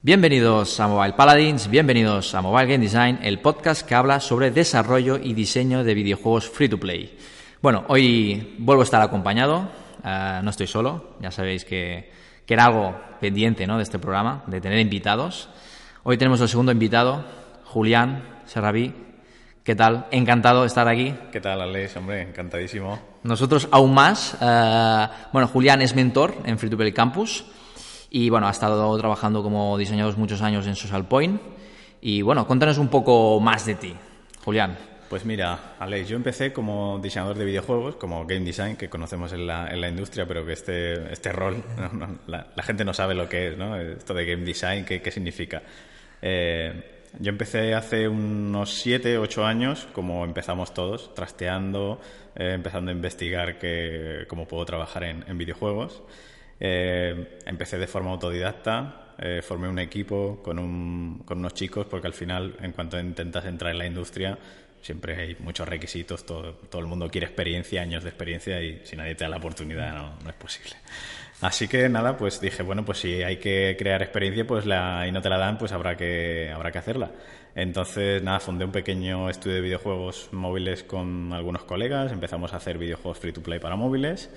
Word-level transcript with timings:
Bienvenidos 0.00 0.80
a 0.80 0.88
Mobile 0.88 1.12
Paladins, 1.12 1.68
bienvenidos 1.68 2.34
a 2.34 2.40
Mobile 2.40 2.66
Game 2.66 2.84
Design, 2.84 3.18
el 3.22 3.40
podcast 3.40 3.86
que 3.86 3.94
habla 3.94 4.20
sobre 4.20 4.50
desarrollo 4.50 5.18
y 5.18 5.34
diseño 5.34 5.84
de 5.84 5.94
videojuegos 5.94 6.48
free 6.48 6.68
to 6.68 6.78
play. 6.78 7.18
Bueno, 7.60 7.84
hoy 7.88 8.56
vuelvo 8.58 8.82
a 8.82 8.84
estar 8.84 9.02
acompañado, 9.02 9.68
eh, 10.04 10.40
no 10.42 10.50
estoy 10.50 10.66
solo, 10.66 11.16
ya 11.20 11.30
sabéis 11.30 11.64
que, 11.64 12.10
que 12.46 12.54
era 12.54 12.64
algo 12.66 12.96
pendiente 13.20 13.66
¿no? 13.66 13.76
de 13.76 13.82
este 13.82 13.98
programa, 13.98 14.42
de 14.46 14.60
tener 14.60 14.78
invitados. 14.78 15.48
Hoy 16.02 16.16
tenemos 16.16 16.40
el 16.40 16.48
segundo 16.48 16.72
invitado, 16.72 17.24
Julián 17.64 18.40
Serraví. 18.46 18.94
¿Qué 19.64 19.76
tal? 19.76 20.06
Encantado 20.10 20.62
de 20.62 20.66
estar 20.66 20.88
aquí. 20.88 21.14
¿Qué 21.30 21.40
tal, 21.40 21.60
Alex? 21.60 21.96
Hombre, 21.96 22.22
encantadísimo. 22.22 22.98
Nosotros 23.22 23.68
aún 23.70 23.94
más. 23.94 24.36
Eh, 24.40 25.08
bueno, 25.32 25.46
Julián 25.46 25.80
es 25.82 25.94
mentor 25.94 26.34
en 26.44 26.58
Free 26.58 26.68
to 26.68 26.76
Play 26.76 26.92
Campus. 26.92 27.44
Y 28.14 28.28
bueno, 28.28 28.46
ha 28.46 28.50
estado 28.50 28.94
trabajando 28.98 29.42
como 29.42 29.78
diseñador 29.78 30.18
muchos 30.18 30.42
años 30.42 30.66
en 30.66 30.76
Social 30.76 31.06
Point. 31.06 31.40
Y 32.02 32.20
bueno, 32.20 32.46
cuéntanos 32.46 32.76
un 32.76 32.88
poco 32.88 33.40
más 33.40 33.64
de 33.64 33.74
ti, 33.74 33.94
Julián. 34.44 34.76
Pues 35.08 35.24
mira, 35.24 35.76
Alex, 35.78 36.10
yo 36.10 36.16
empecé 36.16 36.52
como 36.52 36.98
diseñador 37.02 37.38
de 37.38 37.46
videojuegos, 37.46 37.96
como 37.96 38.26
game 38.26 38.44
design, 38.44 38.76
que 38.76 38.90
conocemos 38.90 39.32
en 39.32 39.46
la, 39.46 39.72
en 39.72 39.80
la 39.80 39.88
industria, 39.88 40.26
pero 40.26 40.44
que 40.44 40.52
este, 40.52 41.10
este 41.10 41.32
rol, 41.32 41.64
no, 41.94 42.18
la, 42.26 42.62
gente 42.62 42.84
no 42.84 42.92
sabe 42.92 43.14
lo 43.14 43.30
que 43.30 43.48
es, 43.48 43.56
¿no? 43.56 43.80
Esto 43.80 44.12
de 44.12 44.26
game 44.26 44.44
design, 44.44 44.84
qué, 44.84 45.00
qué 45.00 45.10
significa. 45.10 45.62
Eh, 46.20 47.00
yo 47.18 47.30
empecé 47.30 47.72
hace 47.72 48.08
unos 48.08 48.74
7, 48.74 49.16
8 49.16 49.46
años, 49.46 49.88
como 49.94 50.26
empezamos 50.26 50.74
todos, 50.74 51.14
trasteando, 51.14 51.98
eh, 52.36 52.52
empezando 52.52 52.90
a 52.90 52.94
investigar 52.94 53.58
que, 53.58 54.26
cómo 54.28 54.46
puedo 54.46 54.66
trabajar 54.66 55.04
en, 55.04 55.24
en 55.26 55.38
videojuegos. 55.38 56.02
Eh, 56.64 57.40
empecé 57.44 57.76
de 57.76 57.88
forma 57.88 58.12
autodidacta, 58.12 59.14
eh, 59.18 59.42
formé 59.42 59.68
un 59.68 59.80
equipo 59.80 60.40
con, 60.44 60.60
un, 60.60 61.24
con, 61.26 61.40
unos 61.40 61.54
chicos, 61.54 61.86
porque 61.86 62.06
al 62.06 62.12
final, 62.12 62.54
en 62.60 62.70
cuanto 62.70 63.00
intentas 63.00 63.46
entrar 63.46 63.72
en 63.72 63.78
la 63.78 63.86
industria, 63.86 64.38
siempre 64.80 65.16
hay 65.16 65.36
muchos 65.40 65.66
requisitos, 65.66 66.24
todo, 66.24 66.54
todo 66.70 66.80
el 66.80 66.86
mundo 66.86 67.08
quiere 67.10 67.26
experiencia, 67.26 67.82
años 67.82 68.04
de 68.04 68.10
experiencia, 68.10 68.62
y 68.62 68.80
si 68.84 68.94
nadie 68.94 69.16
te 69.16 69.24
da 69.24 69.30
la 69.30 69.38
oportunidad 69.38 69.92
no, 69.92 70.18
no 70.22 70.30
es 70.30 70.36
posible. 70.36 70.76
Así 71.40 71.66
que 71.66 71.88
nada, 71.88 72.16
pues 72.16 72.40
dije, 72.40 72.62
bueno, 72.62 72.84
pues 72.84 72.98
si 72.98 73.24
hay 73.24 73.38
que 73.38 73.74
crear 73.76 74.00
experiencia 74.00 74.46
pues 74.46 74.64
la, 74.64 75.04
y 75.08 75.10
no 75.10 75.20
te 75.20 75.30
la 75.30 75.38
dan, 75.38 75.58
pues 75.58 75.72
habrá 75.72 75.96
que, 75.96 76.48
habrá 76.54 76.70
que 76.70 76.78
hacerla. 76.78 77.10
Entonces, 77.56 78.22
nada, 78.22 78.38
fundé 78.38 78.64
un 78.64 78.70
pequeño 78.70 79.28
estudio 79.28 79.56
de 79.56 79.62
videojuegos 79.62 80.28
móviles 80.30 80.84
con 80.84 81.32
algunos 81.32 81.64
colegas, 81.64 82.12
empezamos 82.12 82.52
a 82.52 82.58
hacer 82.58 82.78
videojuegos 82.78 83.18
free 83.18 83.32
to 83.32 83.42
play 83.42 83.58
para 83.58 83.74
móviles 83.74 84.30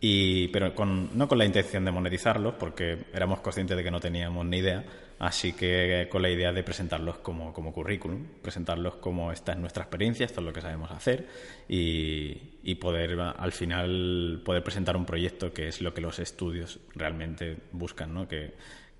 y, 0.00 0.48
pero 0.48 0.74
con, 0.74 1.16
no 1.16 1.28
con 1.28 1.36
la 1.36 1.44
intención 1.44 1.84
de 1.84 1.90
monetizarlos, 1.90 2.54
porque 2.54 3.04
éramos 3.12 3.40
conscientes 3.40 3.76
de 3.76 3.84
que 3.84 3.90
no 3.90 4.00
teníamos 4.00 4.46
ni 4.46 4.58
idea, 4.58 4.82
así 5.18 5.52
que 5.52 6.08
con 6.10 6.22
la 6.22 6.30
idea 6.30 6.52
de 6.52 6.62
presentarlos 6.62 7.18
como, 7.18 7.52
como 7.52 7.70
currículum, 7.70 8.24
presentarlos 8.40 8.96
como 8.96 9.30
esta 9.30 9.52
es 9.52 9.58
nuestra 9.58 9.82
experiencia, 9.82 10.24
esto 10.24 10.40
es 10.40 10.46
lo 10.46 10.54
que 10.54 10.62
sabemos 10.62 10.90
hacer 10.90 11.28
y, 11.68 12.48
poder 12.80 13.20
al 13.20 13.52
final 13.52 14.40
poder 14.42 14.62
presentar 14.62 14.96
un 14.96 15.04
proyecto 15.04 15.52
que 15.52 15.68
es 15.68 15.82
lo 15.82 15.92
que 15.92 16.00
los 16.00 16.18
estudios 16.18 16.78
realmente 16.94 17.58
buscan, 17.72 18.14
¿no? 18.14 18.26
que, 18.26 18.54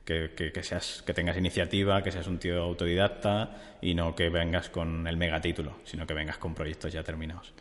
que, 0.05 0.33
que, 0.37 0.53
que, 0.53 0.63
seas, 0.63 1.03
que 1.07 1.15
tengas 1.15 1.39
iniciativa, 1.39 2.03
que 2.03 2.13
seas 2.13 2.27
un 2.27 2.39
tío 2.39 2.63
autodidacta 2.63 3.79
y 3.81 3.95
no 3.95 4.15
que 4.15 4.29
vengas 4.29 4.69
con 4.69 5.07
el 5.07 5.17
megatítulo, 5.17 5.79
sino 5.85 6.07
que 6.07 6.13
vengas 6.13 6.37
con 6.37 6.55
proyectos 6.55 6.93
ya 6.93 7.03
terminados. 7.03 7.55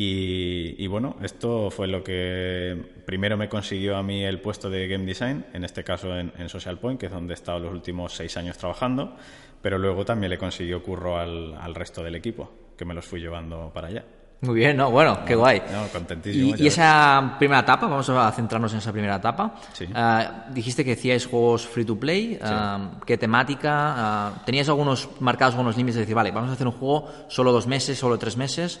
Y, 0.00 0.76
y, 0.78 0.86
bueno, 0.86 1.16
esto 1.22 1.72
fue 1.72 1.88
lo 1.88 2.04
que 2.04 3.02
primero 3.04 3.36
me 3.36 3.48
consiguió 3.48 3.96
a 3.96 4.02
mí 4.04 4.24
el 4.24 4.40
puesto 4.40 4.70
de 4.70 4.86
Game 4.86 5.04
Design, 5.04 5.46
en 5.52 5.64
este 5.64 5.82
caso 5.82 6.16
en, 6.16 6.32
en 6.38 6.48
Social 6.48 6.78
Point, 6.78 7.00
que 7.00 7.06
es 7.06 7.12
donde 7.12 7.32
he 7.32 7.34
estado 7.34 7.58
los 7.58 7.72
últimos 7.72 8.12
seis 8.12 8.36
años 8.36 8.56
trabajando, 8.56 9.16
pero 9.60 9.76
luego 9.76 10.04
también 10.04 10.30
le 10.30 10.38
consiguió 10.38 10.84
curro 10.84 11.18
al, 11.18 11.52
al 11.60 11.74
resto 11.74 12.04
del 12.04 12.14
equipo, 12.14 12.48
que 12.76 12.84
me 12.84 12.94
los 12.94 13.04
fui 13.04 13.18
llevando 13.18 13.72
para 13.74 13.88
allá. 13.88 14.04
Muy 14.42 14.54
bien, 14.54 14.76
¿no? 14.76 14.88
Bueno, 14.92 15.24
qué 15.26 15.34
guay. 15.34 15.62
No, 15.72 15.88
contentísimo. 15.88 16.54
Y, 16.56 16.62
y, 16.62 16.66
esa 16.68 17.34
primera 17.36 17.62
etapa, 17.62 17.88
vamos 17.88 18.08
a 18.08 18.30
centrarnos 18.30 18.72
en 18.74 18.78
esa 18.78 18.92
primera 18.92 19.16
etapa. 19.16 19.56
Sí. 19.72 19.84
Uh, 19.86 20.52
dijiste 20.54 20.84
que 20.84 20.92
hacíais 20.92 21.26
juegos 21.26 21.66
free 21.66 21.84
to 21.84 21.98
play. 21.98 22.38
Sí. 22.40 22.54
Uh, 22.54 23.00
¿Qué 23.04 23.18
temática? 23.18 24.30
Uh, 24.36 24.44
¿Teníais 24.44 24.68
algunos 24.68 25.08
marcados 25.18 25.56
algunos 25.56 25.76
límites 25.76 25.96
de 25.96 26.02
decir, 26.02 26.14
vale, 26.14 26.30
vamos 26.30 26.50
a 26.50 26.52
hacer 26.52 26.68
un 26.68 26.74
juego 26.74 27.08
solo 27.26 27.50
dos 27.50 27.66
meses, 27.66 27.98
solo 27.98 28.16
tres 28.16 28.36
meses? 28.36 28.80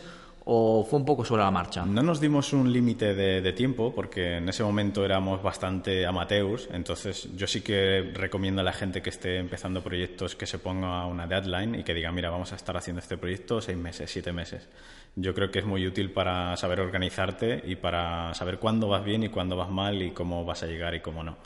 O 0.50 0.82
fue 0.82 0.98
un 0.98 1.04
poco 1.04 1.26
sobre 1.26 1.42
la 1.42 1.50
marcha? 1.50 1.84
No 1.84 2.02
nos 2.02 2.20
dimos 2.20 2.54
un 2.54 2.72
límite 2.72 3.14
de, 3.14 3.52
tiempo 3.52 3.94
porque 3.94 4.38
en 4.38 4.48
ese 4.48 4.62
momento 4.62 5.04
éramos 5.04 5.42
bastante 5.42 6.06
amateurs, 6.06 6.70
entonces 6.72 7.28
yo 7.36 7.46
sí 7.46 7.60
que 7.60 8.12
recomiendo 8.14 8.62
a 8.62 8.64
la 8.64 8.72
gente 8.72 9.02
que 9.02 9.10
esté 9.10 9.36
empezando 9.36 9.82
proyectos 9.82 10.36
que 10.36 10.46
se 10.46 10.58
ponga 10.58 11.04
una 11.04 11.26
deadline 11.26 11.74
y 11.74 11.84
que 11.84 11.92
diga, 11.92 12.10
mira, 12.12 12.30
vamos 12.30 12.52
a 12.52 12.56
estar 12.56 12.74
haciendo 12.78 13.00
este 13.00 13.18
proyecto 13.18 13.60
seis 13.60 13.76
meses, 13.76 14.10
siete 14.10 14.32
meses. 14.32 14.66
Yo 15.16 15.34
creo 15.34 15.50
que 15.50 15.58
es 15.58 15.66
muy 15.66 15.86
útil 15.86 16.12
para 16.12 16.56
saber 16.56 16.80
organizarte 16.80 17.62
y 17.66 17.76
para 17.76 18.32
saber 18.32 18.58
cuándo 18.58 18.88
vas 18.88 19.04
bien 19.04 19.24
y 19.24 19.28
cuándo 19.28 19.54
vas 19.54 19.68
mal 19.68 20.00
y 20.00 20.12
cómo 20.12 20.46
vas 20.46 20.62
a 20.62 20.66
llegar 20.66 20.94
y 20.94 21.00
cómo 21.00 21.22
no. 21.22 21.36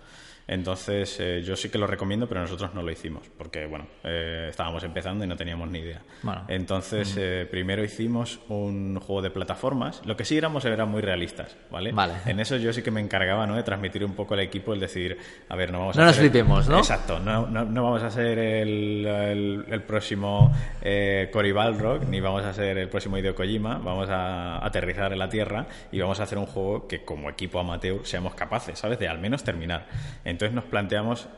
Entonces, 0.46 1.18
eh, 1.20 1.42
yo 1.42 1.56
sí 1.56 1.70
que 1.70 1.78
lo 1.78 1.86
recomiendo, 1.86 2.28
pero 2.28 2.40
nosotros 2.40 2.74
no 2.74 2.82
lo 2.82 2.90
hicimos, 2.90 3.30
porque, 3.38 3.66
bueno, 3.66 3.86
eh, 4.04 4.48
estábamos 4.50 4.82
empezando 4.84 5.24
y 5.24 5.28
no 5.28 5.36
teníamos 5.36 5.70
ni 5.70 5.78
idea. 5.78 6.02
Bueno. 6.22 6.44
Entonces, 6.48 7.16
eh, 7.16 7.46
primero 7.50 7.82
hicimos 7.84 8.40
un 8.48 8.98
juego 9.00 9.22
de 9.22 9.30
plataformas. 9.30 10.02
Lo 10.04 10.16
que 10.16 10.24
sí 10.24 10.36
éramos 10.36 10.64
eran 10.64 10.88
muy 10.88 11.00
realistas, 11.00 11.56
¿vale? 11.70 11.92
Vale. 11.92 12.14
En 12.26 12.40
eso 12.40 12.56
yo 12.56 12.72
sí 12.72 12.82
que 12.82 12.90
me 12.90 13.00
encargaba, 13.00 13.46
¿no?, 13.46 13.56
de 13.56 13.62
transmitir 13.62 14.04
un 14.04 14.14
poco 14.14 14.34
al 14.34 14.40
equipo 14.40 14.74
el 14.74 14.80
decir, 14.80 15.16
a 15.48 15.56
ver, 15.56 15.72
no 15.72 15.78
vamos 15.78 15.96
no 15.96 16.02
a 16.02 16.06
nos 16.06 16.16
flipemos, 16.16 16.68
¿no? 16.68 16.78
Exacto, 16.78 17.18
no, 17.20 17.46
no, 17.46 17.64
no, 17.64 17.84
vamos 17.84 18.02
a 18.02 18.10
ser 18.10 18.38
el, 18.38 19.06
el, 19.06 19.64
el 19.68 19.82
próximo 19.82 20.52
eh, 20.82 21.30
Cory 21.32 21.52
Balrog, 21.52 22.04
ni 22.08 22.20
vamos 22.20 22.44
a 22.44 22.52
ser 22.52 22.78
el 22.78 22.88
próximo 22.88 23.16
Hideo 23.16 23.34
Kojima, 23.34 23.78
vamos 23.78 24.08
a 24.10 24.64
aterrizar 24.64 25.12
en 25.12 25.18
la 25.18 25.28
Tierra 25.28 25.66
y 25.90 26.00
vamos 26.00 26.20
a 26.20 26.24
hacer 26.24 26.38
un 26.38 26.46
juego 26.46 26.86
que 26.88 27.04
como 27.04 27.30
equipo 27.30 27.60
amateur 27.60 28.04
seamos 28.04 28.34
capaces, 28.34 28.78
¿sabes?, 28.78 28.98
de 28.98 29.08
al 29.08 29.18
menos 29.18 29.44
terminar. 29.44 29.86
Entonces 30.24 30.31
nos 30.52 30.64
planteamos 30.64 31.28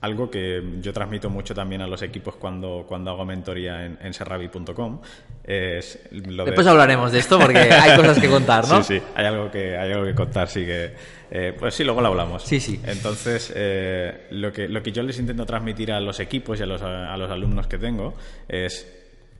algo 0.00 0.30
que 0.30 0.62
yo 0.80 0.92
transmito 0.92 1.30
mucho 1.30 1.54
también 1.54 1.80
a 1.80 1.86
los 1.86 2.02
equipos 2.02 2.34
cuando, 2.36 2.84
cuando 2.88 3.10
hago 3.12 3.24
mentoría 3.24 3.86
en, 3.86 3.98
en 4.02 4.12
serravi.com. 4.12 5.00
Es 5.44 5.98
lo 6.10 6.44
Después 6.44 6.64
de... 6.64 6.70
hablaremos 6.70 7.12
de 7.12 7.20
esto 7.20 7.38
porque 7.38 7.58
hay 7.58 7.96
cosas 7.96 8.18
que 8.18 8.28
contar, 8.28 8.66
¿no? 8.68 8.82
Sí, 8.82 8.98
sí, 8.98 9.02
hay 9.14 9.26
algo 9.26 9.50
que, 9.50 9.76
hay 9.76 9.92
algo 9.92 10.04
que 10.04 10.14
contar, 10.14 10.48
sí 10.48 10.64
que... 10.64 10.92
Eh, 11.30 11.54
pues 11.58 11.74
sí, 11.74 11.84
luego 11.84 12.00
lo 12.00 12.08
hablamos. 12.08 12.42
Sí, 12.42 12.60
sí. 12.60 12.80
Entonces, 12.84 13.52
eh, 13.54 14.26
lo, 14.30 14.52
que, 14.52 14.68
lo 14.68 14.82
que 14.82 14.92
yo 14.92 15.02
les 15.02 15.18
intento 15.18 15.46
transmitir 15.46 15.92
a 15.92 16.00
los 16.00 16.20
equipos 16.20 16.60
y 16.60 16.64
a 16.64 16.66
los, 16.66 16.82
a 16.82 17.16
los 17.16 17.30
alumnos 17.30 17.66
que 17.68 17.78
tengo 17.78 18.14
es 18.48 18.86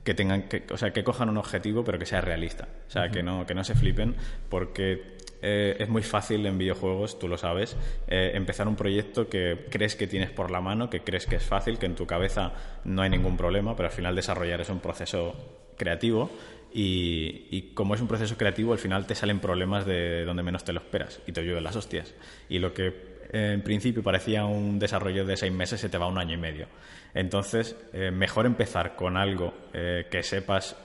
que 0.03 0.13
tengan 0.13 0.43
que, 0.43 0.63
o 0.71 0.77
sea, 0.77 0.91
que 0.91 1.03
cojan 1.03 1.29
un 1.29 1.37
objetivo 1.37 1.83
pero 1.83 1.97
que 1.97 2.05
sea 2.05 2.19
realista, 2.21 2.67
o 2.87 2.91
sea, 2.91 3.03
uh 3.03 3.05
-huh. 3.05 3.11
que 3.11 3.23
no 3.23 3.45
que 3.45 3.53
no 3.53 3.63
se 3.63 3.73
flipen 3.73 4.15
porque 4.49 5.17
eh, 5.45 5.75
es 5.77 5.89
muy 5.89 6.01
fácil 6.01 6.45
en 6.45 6.57
videojuegos, 6.57 7.19
tú 7.19 7.27
lo 7.27 7.37
sabes, 7.37 7.75
eh, 8.07 8.31
empezar 8.33 8.67
un 8.67 8.75
proyecto 8.75 9.27
que 9.27 9.67
crees 9.69 9.95
que 9.95 10.07
tienes 10.07 10.31
por 10.31 10.49
la 10.49 10.61
mano, 10.61 10.89
que 10.89 11.01
crees 11.01 11.25
que 11.25 11.35
es 11.35 11.43
fácil, 11.43 11.77
que 11.77 11.85
en 11.85 11.95
tu 11.95 12.07
cabeza 12.07 12.53
no 12.85 13.01
hay 13.01 13.09
ningún 13.09 13.35
problema, 13.35 13.75
pero 13.75 13.89
al 13.89 13.93
final 13.93 14.15
desarrollar 14.15 14.61
es 14.61 14.69
un 14.69 14.79
proceso 14.79 15.35
creativo 15.77 16.31
y, 16.73 17.47
y, 17.51 17.73
como 17.73 17.93
es 17.93 18.01
un 18.01 18.07
proceso 18.07 18.37
creativo, 18.37 18.71
al 18.71 18.79
final 18.79 19.05
te 19.05 19.15
salen 19.15 19.39
problemas 19.39 19.85
de 19.85 20.23
donde 20.25 20.43
menos 20.43 20.63
te 20.63 20.73
lo 20.73 20.79
esperas 20.79 21.19
y 21.27 21.33
te 21.33 21.43
llueven 21.43 21.63
las 21.63 21.75
hostias. 21.75 22.15
Y 22.49 22.59
lo 22.59 22.73
que 22.73 23.13
en 23.33 23.63
principio 23.63 24.03
parecía 24.03 24.45
un 24.45 24.77
desarrollo 24.77 25.25
de 25.25 25.35
seis 25.35 25.51
meses 25.51 25.81
se 25.81 25.89
te 25.89 25.97
va 25.97 26.07
un 26.07 26.19
año 26.19 26.35
y 26.35 26.37
medio. 26.37 26.67
Entonces, 27.13 27.75
eh, 27.91 28.11
mejor 28.11 28.45
empezar 28.45 28.95
con 28.95 29.17
algo 29.17 29.53
eh, 29.73 30.05
que 30.09 30.23
sepas 30.23 30.75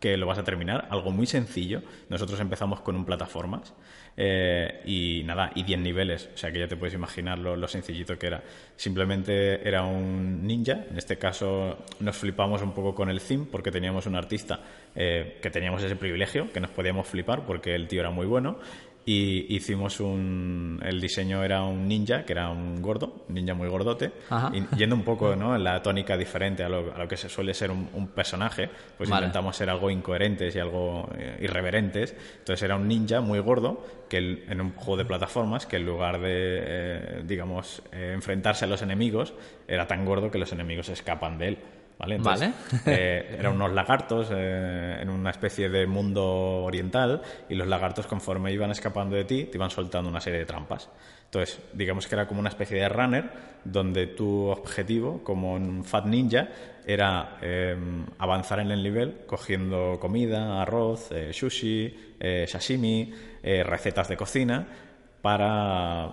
que 0.00 0.18
lo 0.18 0.26
vas 0.26 0.38
a 0.38 0.44
terminar, 0.44 0.86
algo 0.90 1.10
muy 1.10 1.26
sencillo. 1.26 1.82
Nosotros 2.10 2.38
empezamos 2.40 2.82
con 2.82 2.94
un 2.94 3.06
plataformas 3.06 3.72
eh, 4.16 4.82
y 4.84 5.22
nada, 5.24 5.50
y 5.54 5.64
10 5.64 5.80
niveles, 5.80 6.30
o 6.34 6.36
sea 6.36 6.52
que 6.52 6.60
ya 6.60 6.68
te 6.68 6.76
puedes 6.76 6.94
imaginar 6.94 7.38
lo, 7.38 7.68
sencillito 7.68 8.18
que 8.18 8.28
era. 8.28 8.42
Simplemente 8.76 9.66
era 9.66 9.82
un 9.82 10.46
ninja, 10.46 10.84
en 10.90 10.96
este 10.96 11.16
caso 11.16 11.84
nos 12.00 12.16
flipamos 12.16 12.62
un 12.62 12.72
poco 12.72 12.94
con 12.94 13.10
el 13.10 13.20
theme 13.20 13.46
porque 13.50 13.70
teníamos 13.70 14.06
un 14.06 14.16
artista 14.16 14.60
eh, 14.94 15.38
que 15.42 15.50
teníamos 15.50 15.82
ese 15.82 15.96
privilegio, 15.96 16.52
que 16.52 16.60
nos 16.60 16.70
podíamos 16.70 17.08
flipar 17.08 17.44
porque 17.44 17.74
el 17.74 17.88
tío 17.88 18.00
era 18.00 18.10
muy 18.10 18.26
bueno 18.26 18.58
y 19.06 19.54
hicimos 19.54 20.00
un... 20.00 20.80
El 20.82 21.00
diseño 21.00 21.44
era 21.44 21.62
un 21.62 21.86
ninja, 21.86 22.24
que 22.24 22.32
era 22.32 22.48
un 22.50 22.80
gordo, 22.80 23.24
un 23.28 23.34
ninja 23.34 23.52
muy 23.54 23.68
gordote, 23.68 24.12
y 24.52 24.76
yendo 24.76 24.96
un 24.96 25.02
poco 25.02 25.36
¿no? 25.36 25.54
en 25.54 25.62
la 25.62 25.82
tónica 25.82 26.16
diferente 26.16 26.62
a 26.64 26.68
lo, 26.68 26.94
a 26.94 26.98
lo 26.98 27.06
que 27.08 27.16
se 27.18 27.28
suele 27.28 27.52
ser 27.52 27.70
un, 27.70 27.88
un 27.92 28.08
personaje, 28.08 28.70
pues 28.96 29.10
Vale. 29.10 29.26
intentamos 29.26 29.56
ser 29.56 29.68
algo 29.68 29.90
incoherentes 29.90 30.56
y 30.56 30.58
algo 30.58 31.08
eh, 31.18 31.38
irreverentes. 31.42 32.16
Entonces 32.38 32.62
era 32.62 32.76
un 32.76 32.88
ninja 32.88 33.20
muy 33.20 33.40
gordo, 33.40 33.84
que 34.08 34.16
el- 34.18 34.44
en 34.48 34.60
un 34.60 34.72
juego 34.72 34.96
de 34.96 35.04
plataformas, 35.04 35.66
que 35.66 35.76
en 35.76 35.84
lugar 35.86 36.20
de, 36.20 36.28
eh, 36.32 37.22
digamos, 37.26 37.82
eh, 37.92 38.12
enfrentarse 38.14 38.64
a 38.64 38.68
los 38.68 38.80
enemigos, 38.80 39.34
era 39.68 39.86
tan 39.86 40.04
gordo 40.04 40.30
que 40.30 40.38
los 40.38 40.52
enemigos 40.52 40.88
escapan 40.88 41.36
de 41.38 41.48
él. 41.48 41.58
¿Vale? 41.98 42.16
Entonces, 42.16 42.50
eh, 42.86 43.36
eran 43.38 43.54
unos 43.54 43.72
lagartos 43.72 44.28
eh, 44.32 44.98
en 45.00 45.08
una 45.08 45.30
especie 45.30 45.68
de 45.68 45.86
mundo 45.86 46.24
oriental 46.64 47.22
y 47.48 47.54
los 47.54 47.68
lagartos 47.68 48.06
conforme 48.06 48.52
iban 48.52 48.70
escapando 48.70 49.14
de 49.16 49.24
ti 49.24 49.44
te 49.44 49.56
iban 49.56 49.70
soltando 49.70 50.10
una 50.10 50.20
serie 50.20 50.40
de 50.40 50.46
trampas. 50.46 50.90
Entonces, 51.26 51.60
digamos 51.72 52.06
que 52.06 52.14
era 52.14 52.26
como 52.26 52.40
una 52.40 52.48
especie 52.48 52.78
de 52.78 52.88
runner 52.88 53.30
donde 53.64 54.08
tu 54.08 54.46
objetivo, 54.46 55.22
como 55.22 55.54
un 55.54 55.84
Fat 55.84 56.06
Ninja, 56.06 56.48
era 56.86 57.38
eh, 57.40 57.76
avanzar 58.18 58.60
en 58.60 58.70
el 58.70 58.82
nivel 58.82 59.22
cogiendo 59.26 59.98
comida, 60.00 60.60
arroz, 60.62 61.10
sushi, 61.32 62.16
sashimi, 62.46 63.12
recetas 63.42 64.08
de 64.08 64.16
cocina 64.16 64.66
para 65.22 66.12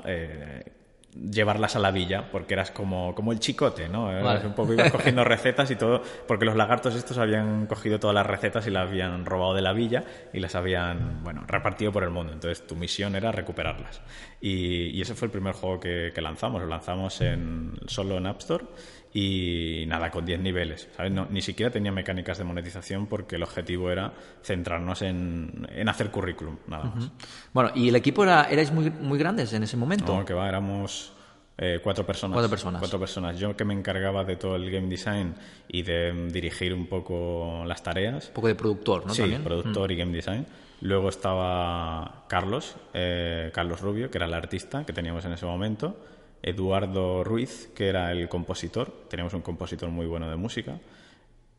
llevarlas 1.14 1.76
a 1.76 1.80
la 1.80 1.92
villa, 1.92 2.30
porque 2.32 2.54
eras 2.54 2.72
como, 2.72 3.14
como 3.16 3.32
el 3.32 3.40
chicote, 3.40 3.90
¿no? 3.90 4.06
Vale. 4.06 4.46
un 4.46 4.54
poco 4.54 4.74
ibas 4.74 4.92
cogiendo 4.92 5.24
recetas 5.24 5.70
y 5.72 5.76
todo, 5.76 6.02
porque 6.28 6.46
los 6.46 6.56
lagartos 6.56 6.96
estos 6.96 7.18
habían 7.18 7.68
cogido 7.68 8.00
todas 8.00 8.14
las 8.14 8.26
recetas 8.26 8.66
y 8.68 8.72
las 8.72 8.88
habían 8.88 9.26
robado 9.26 9.54
de 9.54 9.62
la 9.62 9.74
villa 9.74 10.04
y 10.34 10.40
las 10.40 10.56
habían, 10.56 11.24
bueno, 11.24 11.44
repartido 11.48 11.92
por 11.92 12.04
el 12.04 12.10
mundo. 12.10 12.34
Entonces 12.34 12.66
tu 12.66 12.76
misión 12.76 13.16
era 13.16 13.32
recuperarlas. 13.32 14.02
Y, 14.40 14.88
y 14.88 15.02
ese 15.02 15.14
fue 15.14 15.28
el 15.28 15.32
primer 15.32 15.54
juego 15.54 15.80
que, 15.80 16.12
que 16.14 16.22
lanzamos. 16.22 16.62
Lo 16.62 16.68
lanzamos 16.68 17.22
en, 17.22 17.74
solo 17.88 18.18
en 18.18 18.28
App 18.28 18.40
Store 18.40 18.66
y 19.14 19.84
nada, 19.88 20.10
con 20.10 20.26
10 20.26 20.40
niveles. 20.40 20.88
¿sabes? 20.96 21.12
No- 21.12 21.28
ni 21.30 21.42
siquiera 21.42 21.72
tenía 21.72 21.92
mecánicas 21.92 22.38
de 22.38 22.44
monetización 22.44 23.08
porque 23.08 23.36
el 23.36 23.44
objetivo 23.44 23.92
era 23.92 24.14
centrarnos 24.44 25.02
en, 25.02 25.68
en 25.70 25.90
hacer 25.90 26.12
currículum, 26.12 26.58
nada 26.68 26.86
más. 26.86 27.12
Bueno, 27.54 27.72
¿y 27.76 27.90
el 27.90 27.96
equipo 27.96 28.24
era, 28.24 28.44
erais 28.46 28.72
muy, 28.72 28.90
muy 28.90 29.18
grandes 29.20 29.52
en 29.54 29.64
ese 29.64 29.76
momento? 29.78 30.16
No, 30.18 30.24
que 30.26 30.34
va, 30.34 30.48
éramos 30.48 31.12
eh, 31.58 31.80
cuatro 31.84 32.06
personas. 32.06 32.36
Cuatro 32.36 32.50
personas. 32.50 32.80
Cuatro 32.80 33.00
personas. 33.00 33.38
Yo 33.38 33.56
que 33.58 33.66
me 33.66 33.74
encargaba 33.74 34.24
de 34.24 34.38
todo 34.38 34.56
el 34.56 34.72
game 34.72 34.88
design 34.88 35.36
y 35.68 35.82
de 35.84 36.14
mm, 36.14 36.30
dirigir 36.30 36.74
un 36.74 36.88
poco 36.88 37.64
las 37.68 37.84
tareas. 37.84 38.30
Un 38.30 38.34
poco 38.34 38.48
de 38.48 38.56
productor, 38.56 39.06
¿no? 39.06 39.14
sí, 39.14 39.22
También. 39.24 39.44
productor 39.44 39.92
y 39.92 39.98
game 39.98 40.14
design. 40.14 40.46
Luego 40.82 41.10
estaba 41.10 42.24
Carlos, 42.28 42.76
eh, 42.94 43.52
Carlos 43.54 43.82
Rubio, 43.82 44.10
que 44.10 44.18
era 44.18 44.26
el 44.26 44.34
artista 44.34 44.84
que 44.86 44.94
teníamos 44.94 45.24
en 45.26 45.34
ese 45.34 45.46
momento. 45.46 45.96
Eduardo 46.44 47.24
Ruiz, 47.24 47.70
que 47.76 47.88
era 47.88 48.12
el 48.12 48.28
compositor. 48.30 49.06
Teníamos 49.10 49.34
un 49.34 49.42
compositor 49.42 49.90
muy 49.90 50.06
bueno 50.06 50.30
de 50.30 50.36
música. 50.36 50.78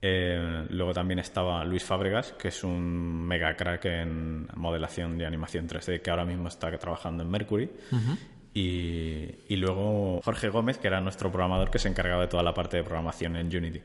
Eh, 0.04 0.66
luego 0.70 0.92
también 0.92 1.20
estaba 1.20 1.64
Luis 1.64 1.84
Fábregas, 1.84 2.32
que 2.32 2.48
es 2.48 2.64
un 2.64 3.24
mega 3.24 3.54
crack 3.56 3.84
en 3.84 4.48
modelación 4.56 5.16
de 5.16 5.26
animación 5.26 5.68
3D, 5.68 6.02
que 6.02 6.10
ahora 6.10 6.24
mismo 6.24 6.48
está 6.48 6.76
trabajando 6.78 7.22
en 7.22 7.30
Mercury. 7.30 7.70
y, 8.54 9.28
y 9.48 9.56
luego 9.56 10.20
Jorge 10.24 10.48
Gómez, 10.48 10.78
que 10.78 10.88
era 10.88 11.00
nuestro 11.00 11.30
programador 11.30 11.70
que 11.70 11.78
se 11.78 11.88
encargaba 11.88 12.22
de 12.22 12.28
toda 12.28 12.42
la 12.42 12.52
parte 12.52 12.76
de 12.78 12.82
programación 12.84 13.36
en 13.36 13.46
Unity. 13.56 13.80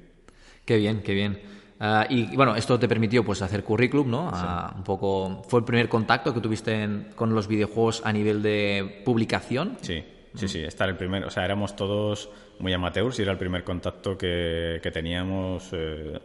Qué 0.65 0.77
bien, 0.77 1.01
qué 1.03 1.13
bien. 1.13 1.39
Ah, 1.79 2.07
y 2.09 2.35
bueno, 2.35 2.55
esto 2.55 2.79
te 2.79 2.88
permitió 2.88 3.23
pues 3.23 3.41
hacer 3.44 3.63
currículum, 3.63 4.09
¿no? 4.09 4.29
Ah, 4.33 4.73
un 4.75 4.83
poco 4.83 5.44
fue 5.47 5.59
el 5.59 5.65
primer 5.65 5.88
contacto 5.88 6.33
que 6.33 6.41
tuviste 6.41 6.81
en- 6.83 7.09
con 7.15 7.35
los 7.35 7.47
videojuegos 7.47 8.01
a 8.03 8.11
nivel 8.11 8.41
de 8.41 9.03
publicación. 9.05 9.77
Sí, 9.81 10.03
sí, 10.37 10.47
sí, 10.47 10.59
estar 10.63 10.87
el 10.89 10.95
primero. 10.95 11.27
O 11.27 11.29
sea, 11.29 11.43
éramos 11.45 11.75
todos 11.75 12.29
muy 12.59 12.71
amateurs 12.73 13.19
y 13.19 13.23
era 13.23 13.31
el 13.31 13.37
primer 13.37 13.63
contacto 13.63 14.17
que, 14.17 14.79
que 14.81 14.91
teníamos 14.91 15.69
eh, 15.73 16.19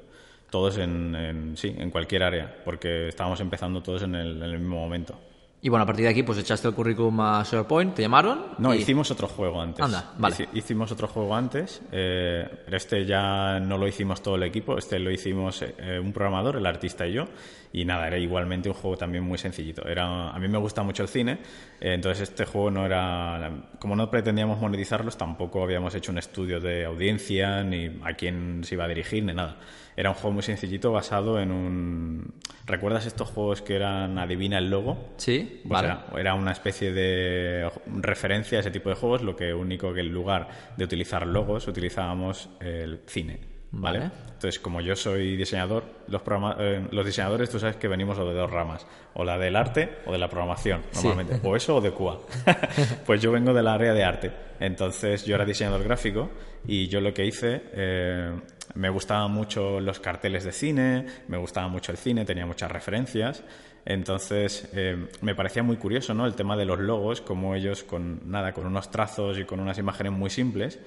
todos 0.50 0.78
en, 0.78 1.14
en- 1.14 1.56
sí, 1.56 1.74
en 1.76 1.90
cualquier 1.90 2.22
área, 2.22 2.54
porque 2.64 3.08
estábamos 3.08 3.40
empezando 3.40 3.82
todos 3.82 4.02
en 4.02 4.14
el, 4.14 4.36
en 4.36 4.42
el 4.42 4.58
mismo 4.58 4.76
momento. 4.76 5.18
Y 5.64 5.68
bueno, 5.68 5.84
a 5.84 5.86
partir 5.86 6.04
de 6.06 6.10
aquí 6.10 6.24
pues 6.24 6.38
echaste 6.38 6.66
el 6.66 6.74
currículum 6.74 7.20
a 7.20 7.44
SharePoint, 7.44 7.94
te 7.94 8.02
llamaron. 8.02 8.46
No, 8.58 8.74
y- 8.74 8.78
hicimos 8.78 9.10
otro 9.12 9.28
juego 9.28 9.62
antes. 9.62 9.84
Anda, 9.84 10.12
vale. 10.18 10.34
Hici- 10.34 10.48
Hicimos 10.54 10.90
otro 10.90 11.06
juego 11.06 11.36
antes. 11.36 11.80
eh, 11.92 12.48
pero 12.64 12.76
este 12.76 13.04
ya 13.06 13.60
no 13.60 13.78
lo 13.78 13.86
hicimos 13.86 14.20
todo 14.24 14.34
el 14.34 14.42
equipo. 14.42 14.76
Este 14.76 14.98
lo 14.98 15.12
hicimos 15.12 15.62
eh, 15.62 16.00
un 16.02 16.12
programador, 16.12 16.56
el 16.56 16.66
artista 16.66 17.06
y 17.06 17.12
yo. 17.12 17.26
Y 17.74 17.84
nada, 17.86 18.06
era 18.06 18.19
igualmente 18.19 18.69
un 18.69 18.74
juego 18.74 18.96
también 18.98 19.24
muy 19.24 19.38
sencillito. 19.38 19.86
Era, 19.88 20.30
a 20.30 20.38
mí 20.38 20.46
me 20.46 20.58
gusta 20.58 20.82
mucho 20.82 21.02
el 21.02 21.08
cine. 21.08 21.38
eh, 21.80 21.94
entonces 21.94 22.28
este 22.28 22.44
juego 22.44 22.70
no 22.70 22.84
era... 22.84 23.50
Como 23.78 23.96
no 23.96 24.10
pretendíamos 24.10 24.60
monetizarlos, 24.60 25.16
tampoco 25.16 25.62
habíamos 25.62 25.94
hecho 25.94 26.12
un 26.12 26.19
estudio 26.19 26.60
de 26.60 26.84
audiencia, 26.84 27.62
ni 27.64 27.86
a 28.04 28.12
quién 28.14 28.62
se 28.64 28.74
iba 28.74 28.84
a 28.84 28.88
dirigir, 28.88 29.24
ni 29.24 29.32
nada. 29.32 29.58
Era 29.96 30.10
un 30.10 30.14
juego 30.16 30.32
muy 30.32 30.42
sencillito 30.42 30.92
basado 30.92 31.40
en 31.40 31.50
un... 31.50 32.34
¿Recuerdas 32.66 33.06
estos 33.06 33.28
juegos 33.30 33.62
que 33.62 33.74
eran 33.76 34.19
Adivina 34.19 34.58
el 34.58 34.70
logo? 34.70 35.14
Sí, 35.16 35.60
Pues 35.62 35.70
vale. 35.70 35.88
era, 35.88 36.06
era 36.19 36.34
una 36.34 36.52
especie 36.52 36.92
de 36.92 37.70
referencia 37.86 38.58
a 38.58 38.60
ese 38.60 38.70
tipo 38.70 38.88
de 38.90 38.94
juegos, 38.96 39.22
lo 39.22 39.34
que 39.34 39.52
único 39.54 39.92
que 39.94 40.00
en 40.00 40.12
lugar 40.12 40.48
de 40.76 40.84
utilizar 40.84 41.26
logos 41.26 41.66
utilizábamos 41.69 42.50
el 42.60 43.00
cine. 43.06 43.51
¿Vale? 43.72 43.98
Vale. 43.98 44.10
Entonces, 44.26 44.60
como 44.60 44.80
yo 44.80 44.96
soy 44.96 45.36
diseñador, 45.36 45.84
los, 46.08 46.22
eh, 46.58 46.86
los 46.90 47.06
diseñadores, 47.06 47.48
tú 47.48 47.58
sabes 47.60 47.76
que 47.76 47.86
venimos 47.88 48.19
de 48.19 48.24
dos 48.34 48.50
ramas, 48.50 48.86
o 49.14 49.24
la 49.24 49.38
del 49.38 49.54
arte 49.54 49.98
o 50.04 50.12
de 50.12 50.19
la 50.19 50.28
programación, 50.28 50.82
Sí. 50.90 51.06
normalmente, 51.06 51.46
o 51.46 51.54
eso 51.54 51.76
o 51.76 51.80
de 51.80 51.92
QA. 51.92 52.19
pues 53.06 53.22
yo 53.22 53.30
vengo 53.30 53.54
del 53.54 53.69
área 53.69 53.92
de 53.94 54.02
arte. 54.04 54.32
Entonces, 54.58 55.24
yo 55.24 55.36
era 55.36 55.44
diseñador 55.44 55.84
gráfico 55.84 56.30
y 56.66 56.88
yo 56.88 57.00
lo 57.00 57.14
que 57.14 57.24
hice, 57.24 57.62
eh, 57.72 58.32
me 58.74 58.88
gustaban 58.90 59.30
mucho 59.30 59.80
los 59.80 60.00
carteles 60.00 60.44
de 60.44 60.52
cine, 60.52 61.06
me 61.28 61.36
gustaba 61.36 61.69
mucho 61.69 61.92
el 61.92 61.98
cine, 61.98 62.24
tenía 62.24 62.46
muchas 62.46 62.70
referencias. 62.70 63.44
Entonces, 63.84 64.69
eh, 64.74 65.08
me 65.22 65.34
parecía 65.34 65.62
muy 65.62 65.76
curioso, 65.76 66.14
¿no? 66.14 66.26
El 66.26 66.34
tema 66.34 66.56
de 66.56 66.64
los 66.64 66.78
logos, 66.78 67.20
como 67.20 67.54
ellos 67.54 67.82
con 67.82 68.30
nada, 68.30 68.52
con 68.52 68.66
unos 68.66 68.90
trazos 68.90 69.38
y 69.38 69.44
con 69.44 69.60
unas 69.60 69.78
imágenes 69.78 70.12
muy 70.12 70.30
simples, 70.30 70.78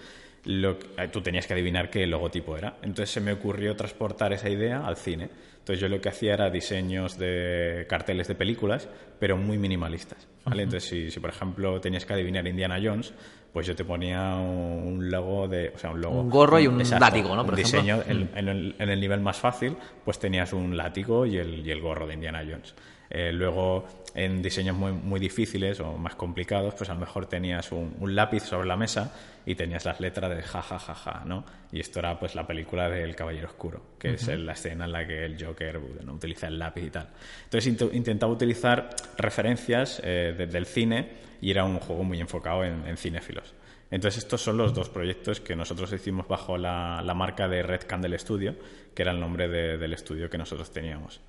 lo 0.45 0.77
que- 0.79 0.87
eh, 0.97 1.07
tú 1.11 1.21
tenías 1.21 1.47
que 1.47 1.53
adivinar 1.53 1.89
qué 1.89 2.05
logotipo 2.07 2.57
era. 2.57 2.77
Entonces 2.81 3.09
se 3.09 3.21
me 3.21 3.31
ocurrió 3.33 3.75
transportar 3.75 4.33
esa 4.33 4.49
idea 4.49 4.85
al 4.85 4.97
cine. 4.97 5.29
Entonces 5.59 5.79
yo 5.79 5.89
lo 5.89 5.99
que 6.01 6.09
hacía 6.09 6.33
era 6.33 6.49
diseños 6.49 7.17
de 7.17 7.85
carteles 7.89 8.27
de 8.27 8.35
películas, 8.35 8.87
pero 9.19 9.37
muy 9.37 9.57
minimalistas. 9.57 10.27
¿Vale? 10.45 10.63
Entonces 10.63 10.89
si, 10.89 11.11
si, 11.11 11.19
por 11.19 11.29
ejemplo 11.31 11.79
tenías 11.81 12.05
que 12.05 12.13
adivinar 12.13 12.47
Indiana 12.47 12.79
Jones, 12.81 13.13
pues 13.51 13.67
yo 13.67 13.75
te 13.75 13.85
ponía 13.85 14.35
un, 14.35 14.83
un 14.97 15.09
logo 15.11 15.47
de, 15.47 15.69
o 15.73 15.77
sea, 15.77 15.91
un 15.91 16.01
logo, 16.01 16.19
Un 16.21 16.29
gorro 16.29 16.59
y 16.59 16.67
un 16.67 16.77
látigo, 16.99 17.33
¿no? 17.35 17.41
un 17.41 17.47
Por 17.47 17.55
diseño 17.55 18.01
ejemplo. 18.01 18.27
en, 18.37 18.37
en 18.37 18.47
el, 18.49 18.75
en 18.79 18.89
el 18.89 18.99
nivel 18.99 19.19
más 19.21 19.37
fácil, 19.37 19.75
pues 20.03 20.19
tenías 20.19 20.51
un 20.53 20.75
látigo 20.75 21.25
y 21.25 21.37
el, 21.37 21.65
y 21.65 21.71
el 21.71 21.81
gorro 21.81 22.05
de 22.05 22.13
Indiana 22.15 22.43
Jones. 22.47 22.75
Eh, 23.09 23.31
luego, 23.31 23.85
en 24.15 24.41
diseños 24.41 24.75
muy, 24.75 24.91
muy 24.91 25.19
difíciles 25.19 25.79
o 25.79 25.93
más 25.93 26.15
complicados, 26.15 26.73
pues 26.73 26.89
a 26.89 26.95
lo 26.95 26.99
mejor 26.99 27.27
tenías 27.27 27.71
un, 27.71 27.95
un 27.99 28.15
lápiz 28.15 28.41
sobre 28.43 28.67
la 28.67 28.75
mesa 28.75 29.13
y 29.45 29.53
tenías 29.53 29.85
las 29.85 29.99
letras 29.99 30.35
de 30.35 30.41
ja, 30.41 30.61
ja, 30.63 30.79
ja, 30.79 30.95
ja, 30.95 31.21
¿no? 31.23 31.45
Y 31.71 31.79
esto 31.79 31.99
era 31.99 32.17
pues 32.19 32.33
la 32.33 32.47
película 32.47 32.89
del 32.89 33.15
Caballero 33.15 33.47
Oscuro, 33.47 33.81
que 33.99 34.15
es 34.15 34.27
la 34.27 34.53
escena 34.53 34.85
en 34.85 34.91
la 34.91 35.05
que 35.05 35.23
el 35.23 35.41
Joker 35.41 35.79
¿no? 36.03 36.13
utiliza 36.13 36.47
el 36.47 36.57
lápiz 36.57 36.81
y 36.83 36.89
tal. 36.89 37.09
Entonces 37.43 37.71
int- 37.79 37.93
intentaba 37.93 38.33
utilizar 38.33 38.89
referencias 39.17 40.01
eh, 40.03 40.33
de- 40.35 40.47
del 40.47 40.65
cine 40.65 41.13
y 41.41 41.51
era 41.51 41.63
un 41.63 41.79
juego 41.79 42.03
muy 42.03 42.19
enfocado 42.19 42.63
en, 42.63 42.85
en 42.87 42.97
cinéfilos. 42.97 43.53
Entonces 43.91 44.23
estos 44.23 44.41
son 44.41 44.57
los 44.57 44.73
dos 44.73 44.89
proyectos 44.89 45.39
que 45.39 45.55
nosotros 45.55 45.91
hicimos 45.93 46.27
bajo 46.27 46.57
la, 46.57 47.01
la 47.03 47.13
marca 47.13 47.47
de 47.47 47.61
Red 47.63 47.81
Candle 47.87 48.17
Studio, 48.17 48.55
que 48.93 49.01
era 49.03 49.11
el 49.11 49.19
nombre 49.19 49.47
de- 49.47 49.77
del 49.77 49.93
estudio 49.93 50.29
que 50.29 50.37
nosotros 50.37 50.71
teníamos. 50.71 51.21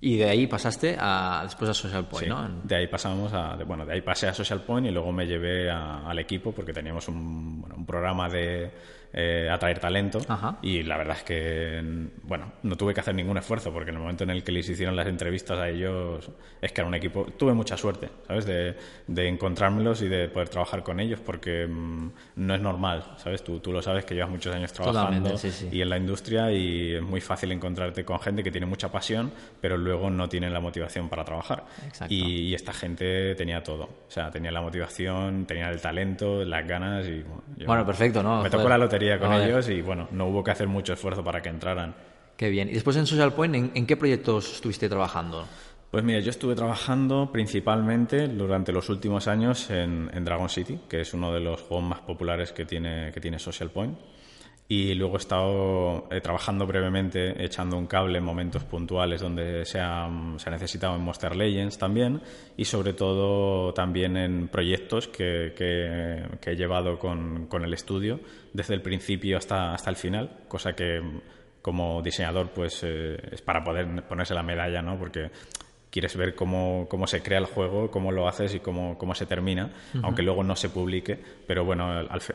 Y 0.00 0.16
de 0.16 0.24
ahí 0.28 0.48
pasaste 0.48 0.96
a, 0.98 1.42
después 1.44 1.70
a 1.70 1.74
Social 1.74 2.08
Point, 2.08 2.24
Sí, 2.24 2.28
¿no? 2.28 2.48
De 2.64 2.74
ahí 2.74 2.88
pasamos 2.88 3.32
a, 3.32 3.56
de- 3.56 3.62
bueno, 3.62 3.86
de 3.86 3.92
ahí 3.92 4.00
pasé 4.02 4.26
a 4.26 4.34
Social 4.34 4.62
Point 4.62 4.88
y 4.88 4.90
luego 4.90 5.12
me 5.12 5.26
llevé 5.28 5.70
a- 5.70 6.08
al 6.08 6.18
equipo 6.18 6.50
porque 6.52 6.72
teníamos 6.72 7.06
un, 7.06 7.60
bueno, 7.60 7.76
un 7.76 7.86
programa 7.86 8.28
de 8.28 8.68
eh, 9.12 9.48
atraer 9.50 9.78
talento 9.78 10.20
Ajá. 10.28 10.58
y 10.62 10.82
la 10.82 10.96
verdad 10.96 11.16
es 11.18 11.22
que, 11.22 11.82
bueno, 12.22 12.52
no 12.62 12.76
tuve 12.76 12.94
que 12.94 13.00
hacer 13.00 13.14
ningún 13.14 13.36
esfuerzo 13.36 13.72
porque 13.72 13.90
en 13.90 13.96
el 13.96 14.00
momento 14.02 14.24
en 14.24 14.30
el 14.30 14.42
que 14.42 14.52
les 14.52 14.68
hicieron 14.68 14.96
las 14.96 15.06
entrevistas 15.06 15.58
a 15.58 15.68
ellos, 15.68 16.30
es 16.60 16.72
que 16.72 16.80
era 16.80 16.88
un 16.88 16.94
equipo, 16.94 17.26
tuve 17.38 17.52
mucha 17.52 17.76
suerte, 17.76 18.08
¿sabes? 18.26 18.46
De, 18.46 18.74
de 19.06 19.28
encontrármelos 19.28 20.00
y 20.02 20.08
de 20.08 20.28
poder 20.28 20.48
trabajar 20.48 20.82
con 20.82 20.98
ellos 21.00 21.20
porque 21.20 21.66
mm, 21.66 22.10
no 22.36 22.54
es 22.54 22.60
normal, 22.60 23.04
¿sabes? 23.18 23.44
Tú, 23.44 23.60
tú 23.60 23.72
lo 23.72 23.82
sabes 23.82 24.04
que 24.04 24.14
llevas 24.14 24.30
muchos 24.30 24.54
años 24.54 24.72
trabajando 24.72 25.36
sí, 25.36 25.50
sí. 25.50 25.68
y 25.70 25.82
en 25.82 25.88
la 25.90 25.96
industria 25.98 26.50
y 26.52 26.94
es 26.94 27.02
muy 27.02 27.20
fácil 27.20 27.52
encontrarte 27.52 28.04
con 28.04 28.18
gente 28.20 28.42
que 28.42 28.50
tiene 28.50 28.66
mucha 28.66 28.90
pasión 28.90 29.30
pero 29.60 29.76
luego 29.76 30.08
no 30.10 30.28
tiene 30.28 30.48
la 30.50 30.60
motivación 30.60 31.08
para 31.08 31.24
trabajar. 31.24 31.64
Exacto. 31.86 32.12
Y, 32.14 32.22
y 32.48 32.54
esta 32.54 32.72
gente 32.72 33.34
tenía 33.34 33.62
todo. 33.62 33.84
O 33.84 34.10
sea, 34.10 34.30
tenía 34.30 34.50
la 34.50 34.60
motivación, 34.60 35.44
tenía 35.46 35.68
el 35.70 35.80
talento, 35.80 36.44
las 36.44 36.66
ganas 36.66 37.06
y... 37.06 37.22
Bueno, 37.22 37.42
yo- 37.56 37.66
Bueno, 37.66 37.86
perfecto, 37.86 38.22
¿no? 38.22 38.42
Me 38.42 38.50
tocó 38.50 38.68
la 38.68 38.78
lotería 38.78 39.01
con 39.18 39.28
Joder. 39.28 39.48
ellos 39.48 39.68
y 39.68 39.82
bueno, 39.82 40.08
no 40.12 40.26
hubo 40.26 40.42
que 40.42 40.50
hacer 40.50 40.68
mucho 40.68 40.92
esfuerzo 40.92 41.22
para 41.22 41.40
que 41.42 41.48
entraran. 41.48 41.94
Qué 42.36 42.48
bien. 42.48 42.68
Y 42.68 42.72
después 42.72 42.96
en 42.96 43.06
Social 43.06 43.32
Point, 43.32 43.54
¿en, 43.54 43.70
en 43.74 43.86
qué 43.86 43.96
proyectos 43.96 44.52
estuviste 44.54 44.88
trabajando? 44.88 45.46
Pues 45.92 46.04
mira, 46.04 46.20
yo 46.20 46.30
estuve 46.30 46.54
trabajando 46.54 47.28
principalmente 47.30 48.26
durante 48.26 48.72
los 48.72 48.88
últimos 48.88 49.28
años 49.28 49.68
en, 49.68 50.24
Dragon 50.24 50.48
City, 50.48 50.78
que 50.88 51.02
es 51.02 51.12
uno 51.12 51.34
de 51.34 51.40
los 51.40 51.60
juegos 51.60 51.86
más 51.86 52.00
populares 52.00 52.50
que 52.52 52.64
tiene, 52.64 53.12
que 53.12 53.20
tiene 53.20 53.38
Social 53.38 53.68
Point. 53.68 53.98
Y 54.74 54.94
luego 54.94 55.16
he 55.16 55.18
estado 55.18 56.08
eh, 56.10 56.22
trabajando 56.22 56.66
brevemente, 56.66 57.44
echando 57.44 57.76
un 57.76 57.86
cable 57.86 58.16
en 58.16 58.24
momentos 58.24 58.64
puntuales 58.64 59.20
donde 59.20 59.66
se 59.66 59.78
ha, 59.78 60.08
se 60.38 60.48
ha, 60.48 60.50
necesitado 60.50 60.96
en 60.96 61.02
Monster 61.02 61.36
Legends 61.36 61.76
también 61.76 62.22
y 62.56 62.64
sobre 62.64 62.94
todo 62.94 63.74
también 63.74 64.16
en 64.16 64.48
proyectos 64.48 65.08
que, 65.08 65.52
que, 65.54 66.50
he 66.50 66.56
llevado 66.56 66.98
con, 66.98 67.48
con, 67.48 67.66
el 67.66 67.74
estudio 67.74 68.20
desde 68.54 68.72
el 68.72 68.80
principio 68.80 69.36
hasta, 69.36 69.74
hasta 69.74 69.90
el 69.90 69.96
final, 69.96 70.38
cosa 70.48 70.72
que 70.72 71.02
como 71.60 72.00
diseñador 72.00 72.48
pues 72.54 72.82
eh, 72.82 73.18
es 73.30 73.42
para 73.42 73.62
poder 73.62 74.08
ponerse 74.08 74.32
la 74.32 74.42
medalla, 74.42 74.80
¿no? 74.80 74.98
Porque 74.98 75.30
quieres 75.92 76.16
ver 76.16 76.34
cómo, 76.34 76.86
cómo, 76.88 77.06
se 77.06 77.22
crea 77.22 77.38
el 77.38 77.44
juego, 77.44 77.90
cómo 77.90 78.12
lo 78.12 78.26
haces 78.26 78.54
y 78.54 78.60
cómo, 78.60 78.96
cómo 78.96 79.14
se 79.14 79.26
termina, 79.26 79.70
aunque 80.02 80.22
luego 80.22 80.42
no 80.42 80.56
se 80.56 80.70
publique, 80.70 81.22
pero 81.46 81.66
bueno, 81.66 81.86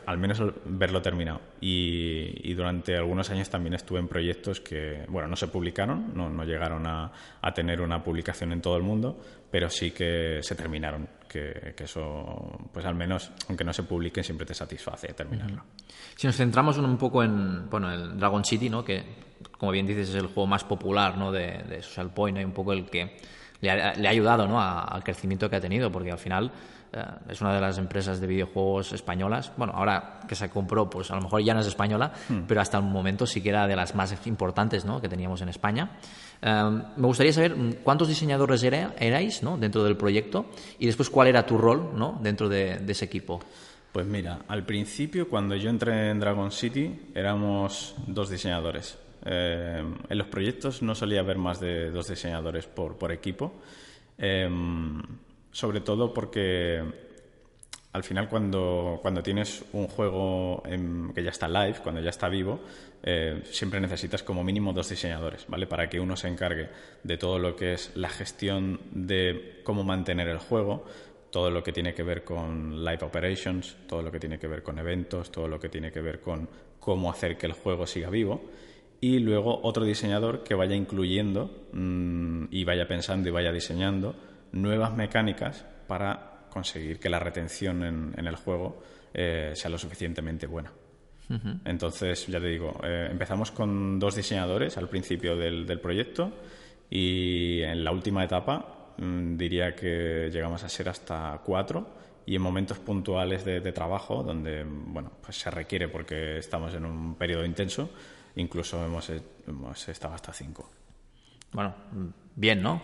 al, 0.06 0.18
menos 0.18 0.40
verlo 0.64 1.02
terminado. 1.02 1.40
Y, 1.60 2.54
durante 2.54 2.96
algunos 2.96 3.30
años 3.30 3.50
también 3.50 3.74
estuve 3.74 3.98
en 3.98 4.06
proyectos 4.06 4.60
que, 4.60 5.04
bueno, 5.08 5.28
no 5.28 5.34
se 5.34 5.48
publicaron, 5.48 6.12
no, 6.14 6.30
no 6.30 6.44
llegaron 6.44 6.86
a, 6.86 7.10
a, 7.42 7.52
tener 7.52 7.80
una 7.80 8.02
publicación 8.02 8.52
en 8.52 8.60
todo 8.60 8.76
el 8.76 8.84
mundo, 8.84 9.20
pero 9.50 9.68
sí 9.68 9.90
que 9.90 10.38
se 10.40 10.54
terminaron, 10.54 11.08
que, 11.28 11.74
que, 11.76 11.84
eso, 11.84 12.68
pues 12.72 12.86
al 12.86 12.94
menos, 12.94 13.32
aunque 13.48 13.64
no 13.64 13.72
se 13.72 13.82
publiquen, 13.82 14.22
siempre 14.22 14.46
te 14.46 14.54
satisface 14.54 15.14
terminarlo. 15.14 15.64
Si 16.14 16.28
nos 16.28 16.36
centramos 16.36 16.78
un 16.78 16.96
poco 16.96 17.24
en, 17.24 17.68
bueno, 17.68 17.92
el 17.92 18.18
Dragon 18.18 18.44
City, 18.44 18.70
¿no? 18.70 18.84
que 18.84 19.26
como 19.58 19.72
bien 19.72 19.86
dices 19.86 20.10
es 20.10 20.14
el 20.14 20.26
juego 20.26 20.46
más 20.46 20.62
popular 20.62 21.16
¿no? 21.18 21.32
de, 21.32 21.64
de 21.68 21.82
Social 21.82 22.12
Point, 22.12 22.38
y 22.38 22.44
un 22.44 22.52
poco 22.52 22.72
el 22.72 22.88
que 22.88 23.16
le 23.60 23.70
ha, 23.70 24.10
ayudado 24.10 24.46
¿no? 24.46 24.60
al 24.60 25.02
crecimiento 25.02 25.48
que 25.50 25.56
ha 25.56 25.60
tenido, 25.60 25.90
porque 25.90 26.12
al 26.12 26.18
final 26.18 26.50
eh, 26.92 27.02
es 27.28 27.40
una 27.40 27.52
de 27.54 27.60
las 27.60 27.76
empresas 27.78 28.20
de 28.20 28.26
videojuegos 28.26 28.92
españolas. 28.92 29.52
Bueno, 29.56 29.72
ahora 29.74 30.20
que 30.26 30.34
se 30.34 30.48
compró, 30.48 30.88
pues 30.88 31.10
a 31.10 31.16
lo 31.16 31.22
mejor 31.22 31.42
ya 31.42 31.54
no 31.54 31.60
es 31.60 31.66
española, 31.66 32.12
hmm. 32.28 32.42
pero 32.46 32.60
hasta 32.60 32.78
el 32.78 32.84
momento 32.84 33.26
sí 33.26 33.42
que 33.42 33.50
era 33.50 33.66
de 33.66 33.76
las 33.76 33.94
más 33.94 34.14
importantes 34.26 34.84
¿no? 34.84 35.00
que 35.00 35.08
teníamos 35.08 35.40
en 35.42 35.48
España. 35.48 35.90
Eh, 36.40 36.80
me 36.96 37.06
gustaría 37.06 37.32
saber 37.32 37.56
cuántos 37.82 38.08
diseñadores 38.08 38.62
erais 38.62 39.42
¿no? 39.42 39.58
dentro 39.58 39.84
del 39.84 39.96
proyecto 39.96 40.46
y 40.78 40.86
después 40.86 41.10
cuál 41.10 41.28
era 41.28 41.44
tu 41.44 41.58
rol 41.58 41.92
¿no? 41.94 42.18
dentro 42.22 42.48
de, 42.48 42.78
de 42.78 42.92
ese 42.92 43.04
equipo. 43.04 43.40
Pues 43.92 44.06
mira, 44.06 44.40
al 44.48 44.64
principio, 44.64 45.28
cuando 45.28 45.56
yo 45.56 45.70
entré 45.70 46.10
en 46.10 46.20
Dragon 46.20 46.52
City, 46.52 47.10
éramos 47.14 47.94
dos 48.06 48.30
diseñadores. 48.30 48.98
Eh, 49.24 49.82
en 50.08 50.18
los 50.18 50.26
proyectos 50.28 50.82
no 50.82 50.94
solía 50.94 51.20
haber 51.20 51.38
más 51.38 51.60
de 51.60 51.90
dos 51.90 52.08
diseñadores 52.08 52.66
por, 52.66 53.12
equipo, 53.12 53.52
em, 54.16 55.02
sobre 55.50 55.80
todo 55.80 56.12
porque 56.14 56.82
al 57.92 58.04
final 58.04 58.28
cuando, 58.28 58.98
cuando 59.02 59.22
tienes 59.22 59.64
un 59.72 59.88
juego 59.88 60.62
que 61.14 61.22
ya 61.22 61.30
está 61.30 61.48
live, 61.48 61.78
cuando 61.82 62.00
ya 62.00 62.10
está 62.10 62.28
vivo, 62.28 62.60
eh, 63.02 63.42
siempre 63.44 63.80
necesitas 63.80 64.22
como 64.22 64.44
mínimo 64.44 64.72
dos 64.72 64.88
diseñadores, 64.88 65.46
¿vale? 65.48 65.66
Para 65.66 65.88
que 65.88 65.98
uno 65.98 66.16
se 66.16 66.28
encargue 66.28 66.68
de 67.02 67.16
todo 67.16 67.38
lo 67.38 67.56
que 67.56 67.72
es 67.72 67.96
la 67.96 68.08
gestión 68.08 68.80
de 68.92 69.60
cómo 69.64 69.84
mantener 69.84 70.28
el 70.28 70.38
juego, 70.38 70.84
todo 71.30 71.50
lo 71.50 71.62
que 71.62 71.72
tiene 71.72 71.94
que 71.94 72.02
ver 72.02 72.24
con 72.24 72.84
live 72.84 73.02
operations, 73.02 73.76
todo 73.86 74.02
lo 74.02 74.10
que 74.10 74.20
tiene 74.20 74.38
que 74.38 74.46
ver 74.48 74.62
con 74.62 74.78
eventos, 74.78 75.30
todo 75.30 75.48
lo 75.48 75.58
que 75.58 75.68
tiene 75.68 75.90
que 75.90 76.00
ver 76.00 76.20
con 76.20 76.48
cómo 76.80 77.10
hacer 77.10 77.36
que 77.36 77.46
el 77.46 77.52
juego 77.52 77.86
siga 77.86 78.10
vivo 78.10 78.42
y 79.00 79.18
luego 79.20 79.60
otro 79.62 79.84
diseñador 79.84 80.42
que 80.42 80.54
vaya 80.54 80.74
incluyendo 80.74 81.68
mm, 81.72 82.46
y 82.50 82.64
vaya 82.64 82.88
pensando 82.88 83.28
y 83.28 83.32
vaya 83.32 83.52
diseñando 83.52 84.14
nuevas 84.52 84.94
mecánicas 84.96 85.64
para 85.86 86.46
conseguir 86.50 86.98
que 86.98 87.08
la 87.08 87.18
retención 87.18 87.84
en, 88.16 88.26
el 88.26 88.36
juego 88.36 88.82
eh, 89.14 89.52
sea 89.54 89.70
lo 89.70 89.78
suficientemente 89.78 90.46
buena. 90.46 90.72
Entonces, 91.66 92.26
ya 92.26 92.40
te 92.40 92.46
digo, 92.46 92.80
eh, 92.82 93.08
empezamos 93.10 93.50
con 93.50 93.98
dos 93.98 94.14
diseñadores 94.14 94.78
al 94.78 94.88
principio 94.88 95.36
del, 95.36 95.78
proyecto 95.78 96.32
y 96.88 97.60
en 97.60 97.84
la 97.84 97.92
última 97.92 98.24
etapa 98.24 98.94
mm, 98.96 99.36
diría 99.36 99.74
que 99.74 100.30
llegamos 100.32 100.64
a 100.64 100.70
ser 100.70 100.88
hasta 100.88 101.38
cuatro 101.44 101.86
y 102.24 102.34
en 102.34 102.40
momentos 102.40 102.78
puntuales 102.78 103.44
de, 103.44 103.60
de 103.60 103.72
trabajo 103.72 104.22
donde 104.22 104.64
bueno, 104.64 105.12
pues 105.22 105.36
se 105.38 105.50
requiere 105.50 105.88
porque 105.88 106.38
estamos 106.38 106.72
en 106.72 106.86
un 106.86 107.14
periodo 107.16 107.44
intenso, 107.44 107.90
incluso 108.38 108.84
hemos, 108.84 109.10
hemos 109.46 109.88
estado 109.88 110.14
hasta 110.14 110.32
cinco. 110.32 110.70
Bueno, 111.52 111.74
bien, 112.34 112.62
¿no? 112.62 112.80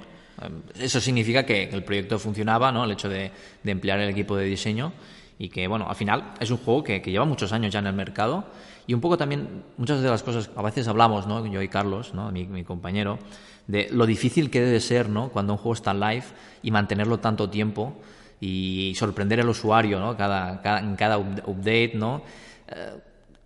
Eso 0.79 1.01
significa 1.01 1.47
que 1.47 1.65
el 1.65 1.85
proyecto 1.85 2.19
funcionaba, 2.19 2.73
¿no? 2.73 2.85
El 2.85 2.93
hecho 2.93 3.09
de, 3.09 3.31
emplear 3.65 4.01
el 4.01 4.11
equipo 4.11 4.37
de 4.37 4.45
diseño 4.45 4.93
y 5.39 5.49
que, 5.49 5.67
bueno, 5.69 5.89
al 5.89 5.97
final 5.97 6.35
es 6.41 6.51
un 6.51 6.59
juego 6.59 6.83
que, 6.83 7.01
lleva 7.01 7.25
muchos 7.25 7.53
años 7.53 7.73
ya 7.73 7.79
en 7.79 7.87
el 7.87 7.95
mercado 7.95 8.45
y 8.87 8.95
un 8.95 9.01
poco 9.01 9.17
también 9.17 9.65
muchas 9.77 10.03
de 10.03 10.09
las 10.09 10.23
cosas, 10.23 10.51
a 10.57 10.63
veces 10.63 10.89
hablamos, 10.89 11.27
¿no? 11.27 11.47
Yo 11.47 11.63
y 11.63 11.69
Carlos, 11.69 12.15
¿no? 12.15 12.31
Mi, 12.33 12.65
compañero, 12.65 13.19
de 13.67 13.89
lo 13.91 14.07
difícil 14.07 14.51
que 14.51 14.61
debe 14.61 14.81
ser, 14.81 15.09
¿no? 15.09 15.31
Cuando 15.31 15.53
un 15.53 15.59
juego 15.59 15.75
está 15.75 15.95
live 15.95 16.25
y 16.63 16.71
mantenerlo 16.71 17.19
tanto 17.19 17.49
tiempo 17.49 17.97
y 18.41 18.95
sorprender 18.97 19.41
al 19.41 19.49
usuario, 19.49 20.01
¿no? 20.01 20.17
Cada, 20.17 20.61
en 20.81 20.97
cada 20.97 21.19
update, 21.19 21.93
¿no? 21.95 22.23
Eh, 22.69 22.99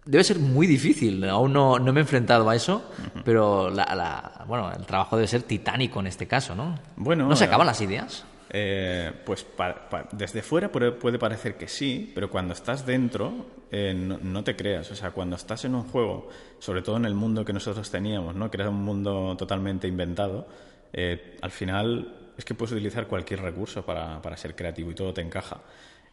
debe 0.08 0.24
ser 0.24 0.38
muy 0.38 0.66
difícil. 0.66 1.22
Aún 1.28 1.52
no, 1.52 1.78
no 1.78 1.92
me 1.92 2.00
he 2.00 2.02
enfrentado 2.02 2.48
a 2.48 2.56
eso, 2.56 2.82
pero 3.26 3.68
la, 3.68 4.44
bueno, 4.48 4.72
el 4.72 4.86
trabajo 4.86 5.16
debe 5.16 5.28
ser 5.28 5.42
titánico 5.42 6.00
en 6.00 6.06
este 6.06 6.26
caso, 6.26 6.54
¿no? 6.54 6.78
Bueno, 6.96 7.28
¿No 7.28 7.36
se 7.36 7.44
acaban 7.44 7.66
las 7.66 7.80
ideas? 7.82 8.24
Eh, 8.50 9.12
pues 9.26 9.44
desde 10.12 10.40
fuera 10.40 10.72
puede, 10.72 11.18
parecer 11.18 11.58
que 11.58 11.68
sí, 11.68 12.10
pero 12.14 12.30
cuando 12.30 12.54
estás 12.54 12.86
dentro 12.86 13.46
eh, 13.70 13.92
no, 13.94 14.42
te 14.42 14.56
creas. 14.56 14.90
O 14.90 14.96
sea, 14.96 15.10
cuando 15.10 15.36
estás 15.36 15.66
en 15.66 15.74
un 15.74 15.82
juego, 15.82 16.30
sobre 16.58 16.80
todo 16.80 16.96
en 16.96 17.04
el 17.04 17.14
mundo 17.14 17.44
que 17.44 17.52
nosotros 17.52 17.90
teníamos, 17.90 18.34
¿no? 18.34 18.50
que 18.50 18.56
era 18.56 18.70
un 18.70 18.82
mundo 18.82 19.36
totalmente 19.36 19.86
inventado, 19.86 20.48
eh, 20.90 21.36
al 21.42 21.50
final 21.50 22.32
es 22.38 22.46
que 22.46 22.54
puedes 22.54 22.72
utilizar 22.72 23.06
cualquier 23.08 23.42
recurso 23.42 23.84
para, 23.84 24.22
para 24.22 24.38
ser 24.38 24.56
creativo 24.56 24.90
y 24.90 24.94
todo 24.94 25.12
te 25.12 25.20
encaja. 25.20 25.60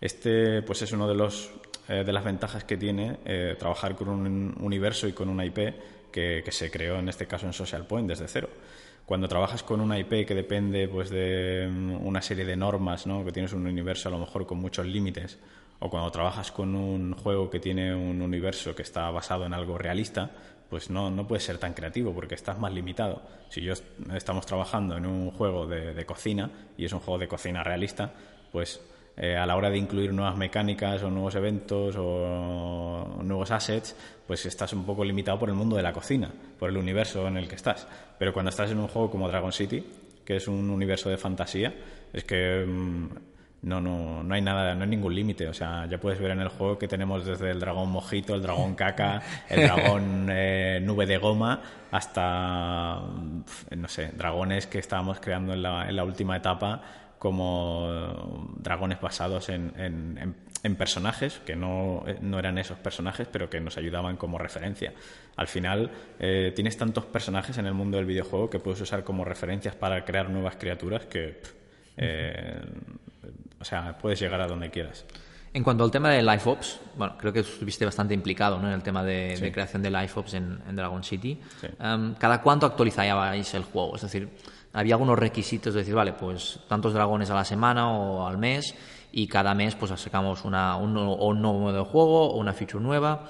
Este 0.02 0.62
pues 0.64 0.82
es 0.82 0.92
uno 0.92 1.08
de 1.08 1.16
los 1.16 1.50
eh, 1.88 2.04
de 2.04 2.14
las 2.14 2.24
ventajas 2.24 2.64
que 2.64 2.78
tiene 2.78 3.18
eh, 3.26 3.56
trabajar 3.60 3.96
con 3.96 4.10
un 4.10 4.56
universo 4.60 5.08
y 5.08 5.14
con 5.14 5.30
una 5.30 5.46
IP 5.46 5.76
que, 6.12 6.44
se 6.50 6.72
creó 6.72 6.98
en 6.98 7.10
este 7.10 7.28
caso 7.28 7.46
en 7.46 7.54
Social 7.54 7.86
Point 7.86 8.08
desde 8.08 8.28
cero. 8.28 8.50
Cuando 9.06 9.28
trabajas 9.28 9.62
con 9.62 9.82
una 9.82 10.00
IP 10.00 10.26
que 10.26 10.34
depende 10.34 10.88
pues, 10.88 11.12
de 11.12 11.70
mm, 11.70 12.06
una 12.06 12.22
serie 12.22 12.46
de 12.46 12.56
normas, 12.56 13.06
¿no? 13.06 13.24
que 13.24 13.32
tienes 13.32 13.54
un 13.54 13.68
universo 13.68 14.10
a 14.10 14.12
lo 14.12 14.18
mejor 14.18 14.48
con 14.48 14.58
muchos 14.58 14.88
límites, 14.88 15.38
o 15.78 15.90
cuando 15.90 16.10
trabajas 16.10 16.52
con 16.52 16.74
un 16.74 17.14
juego 17.14 17.50
que 17.50 17.60
tiene 17.60 17.94
un 17.94 18.22
universo 18.22 18.74
que 18.74 18.82
está 18.82 19.12
basado 19.12 19.46
en 19.46 19.54
algo 19.54 19.78
realista, 19.78 20.32
pues 20.70 20.90
no, 20.90 21.12
no 21.12 21.28
puedes 21.28 21.44
ser 21.44 21.60
tan 21.60 21.74
creativo 21.74 22.14
porque 22.14 22.34
estás 22.34 22.58
más 22.58 22.74
limitado. 22.74 23.22
Si 23.50 23.62
yo 23.62 23.74
estamos 24.16 24.48
trabajando 24.48 24.98
en 24.98 25.06
un 25.06 25.30
juego 25.30 25.68
de, 25.68 25.94
de 25.94 26.06
cocina 26.06 26.50
y 26.78 26.86
es 26.86 26.94
un 26.94 27.00
juego 27.00 27.20
de 27.20 27.28
cocina 27.28 27.64
realista, 27.64 28.12
pues 28.52 28.82
eh, 29.18 29.38
a 29.38 29.46
la 29.46 29.56
hora 29.56 29.70
de 29.70 29.78
incluir 29.78 30.12
nuevas 30.12 30.36
mecánicas 30.36 31.02
o 31.04 31.10
nuevos 31.10 31.36
eventos 31.36 31.96
o 31.98 33.22
nuevos 33.24 33.50
assets, 33.52 33.96
pues 34.28 34.46
estás 34.46 34.74
un 34.74 34.86
poco 34.86 35.06
limitado 35.06 35.40
por 35.40 35.50
el 35.50 35.56
mundo 35.56 35.78
de 35.78 35.84
la 35.84 35.94
cocina, 35.94 36.30
por 36.60 36.70
el 36.70 36.78
universo 36.78 37.28
en 37.28 37.38
el 37.38 37.48
que 37.48 37.56
estás. 37.56 37.88
Pero 38.20 38.34
cuando 38.34 38.50
estás 38.50 38.72
en 38.72 38.80
un 38.80 38.88
juego 38.88 39.10
como 39.10 39.28
Dragon 39.28 39.52
City, 39.52 39.84
que 40.26 40.36
es 40.36 40.48
un 40.48 40.70
universo 40.70 41.10
de 41.10 41.18
fantasía, 41.18 41.74
es 42.12 42.24
que 42.26 42.66
mm, 42.68 43.08
no, 43.62 43.80
no, 43.80 44.24
no 44.24 44.36
hay 44.36 44.42
nada, 44.42 44.76
no 44.76 44.84
hay 44.84 44.90
ningún 44.90 45.16
límite. 45.16 45.48
O 45.48 45.54
sea, 45.54 45.86
ya 45.86 45.98
puedes 45.98 46.20
ver 46.20 46.32
en 46.32 46.42
el 46.42 46.50
juego 46.50 46.78
que 46.78 46.88
tenemos 46.88 47.26
desde 47.26 47.52
el 47.52 47.60
dragón 47.60 47.90
mojito, 47.92 48.36
el 48.36 48.42
dragón 48.42 48.76
caca, 48.76 49.22
el 49.50 49.62
dragón 49.68 50.28
eh, 50.30 50.80
nube 50.82 51.06
de 51.06 51.18
goma, 51.18 51.62
hasta, 51.92 53.00
no 53.76 53.88
sé, 53.88 54.12
dragones 54.16 54.68
que 54.68 54.80
estábamos 54.80 55.20
creando 55.20 55.54
en 55.54 55.62
la, 55.62 55.88
en 55.88 55.96
la 55.96 56.04
última 56.04 56.36
etapa 56.36 56.82
como 57.26 58.54
dragones 58.58 59.02
basados 59.02 59.50
en, 59.50 59.74
en, 60.62 60.76
personajes, 60.76 61.42
que 61.44 61.56
no, 61.56 62.04
no, 62.22 62.38
eran 62.38 62.60
esos 62.60 62.78
personajes, 62.78 63.28
pero 63.32 63.50
que 63.50 63.60
nos 63.60 63.78
ayudaban 63.78 64.16
como 64.16 64.38
referencia. 64.38 64.94
Al 65.36 65.48
final, 65.48 65.90
eh, 66.20 66.52
tienes 66.56 66.78
tantos 66.78 67.06
personajes 67.06 67.58
en 67.58 67.66
el 67.66 67.74
mundo 67.74 67.98
del 67.98 68.06
videojuego 68.06 68.48
que 68.48 68.60
puedes 68.60 68.80
usar 68.80 69.04
como 69.04 69.26
referencias 69.26 69.74
para 69.74 70.06
crear 70.06 70.30
nuevas 70.30 70.58
criaturas 70.58 71.08
que, 71.08 71.42
eh, 71.98 72.62
o 73.60 73.66
sea, 73.66 73.98
puedes 73.98 74.20
llegar 74.20 74.40
a 74.42 74.46
donde 74.46 74.70
quieras. 74.70 75.04
En 75.52 75.64
cuanto 75.64 75.84
al 75.84 75.90
tema 75.90 76.12
de 76.12 76.22
Life 76.22 76.48
Ops, 76.48 76.80
bueno, 76.96 77.18
creo 77.18 77.34
que 77.34 77.40
estuviste 77.40 77.86
bastante 77.86 78.14
implicado 78.14 78.60
¿no? 78.60 78.68
en 78.68 78.76
el 78.76 78.84
tema 78.84 79.04
de, 79.04 79.50
creación 79.52 79.82
de 79.82 79.90
Life 79.90 80.20
Ops 80.20 80.36
en, 80.36 80.76
Dragon 80.76 81.04
City. 81.04 81.42
Em, 81.80 82.14
¿Cada 82.14 82.44
cuánto 82.44 82.68
actualizabais 82.68 83.52
el 83.56 83.64
juego? 83.64 83.96
Es 83.96 84.04
decir, 84.04 84.30
había 84.76 84.96
algunos 84.96 85.18
requisitos 85.18 85.74
de 85.74 85.80
decir, 85.80 85.96
vale, 85.96 86.14
pues 86.14 86.60
tantos 86.68 86.94
dragones 86.94 87.30
a 87.32 87.34
la 87.34 87.46
semana 87.46 87.90
o 87.90 88.28
al 88.28 88.38
mes 88.38 88.76
y 89.12 89.28
cada 89.28 89.56
mes 89.56 89.76
pues 89.76 89.92
sacamos 90.00 90.44
una, 90.46 90.76
un, 90.76 90.94
nuevo 90.94 91.60
modo 91.60 91.74
de 91.74 91.84
juego 91.84 92.32
o 92.32 92.38
una 92.38 92.54
feature 92.54 92.84
nueva 92.84 93.28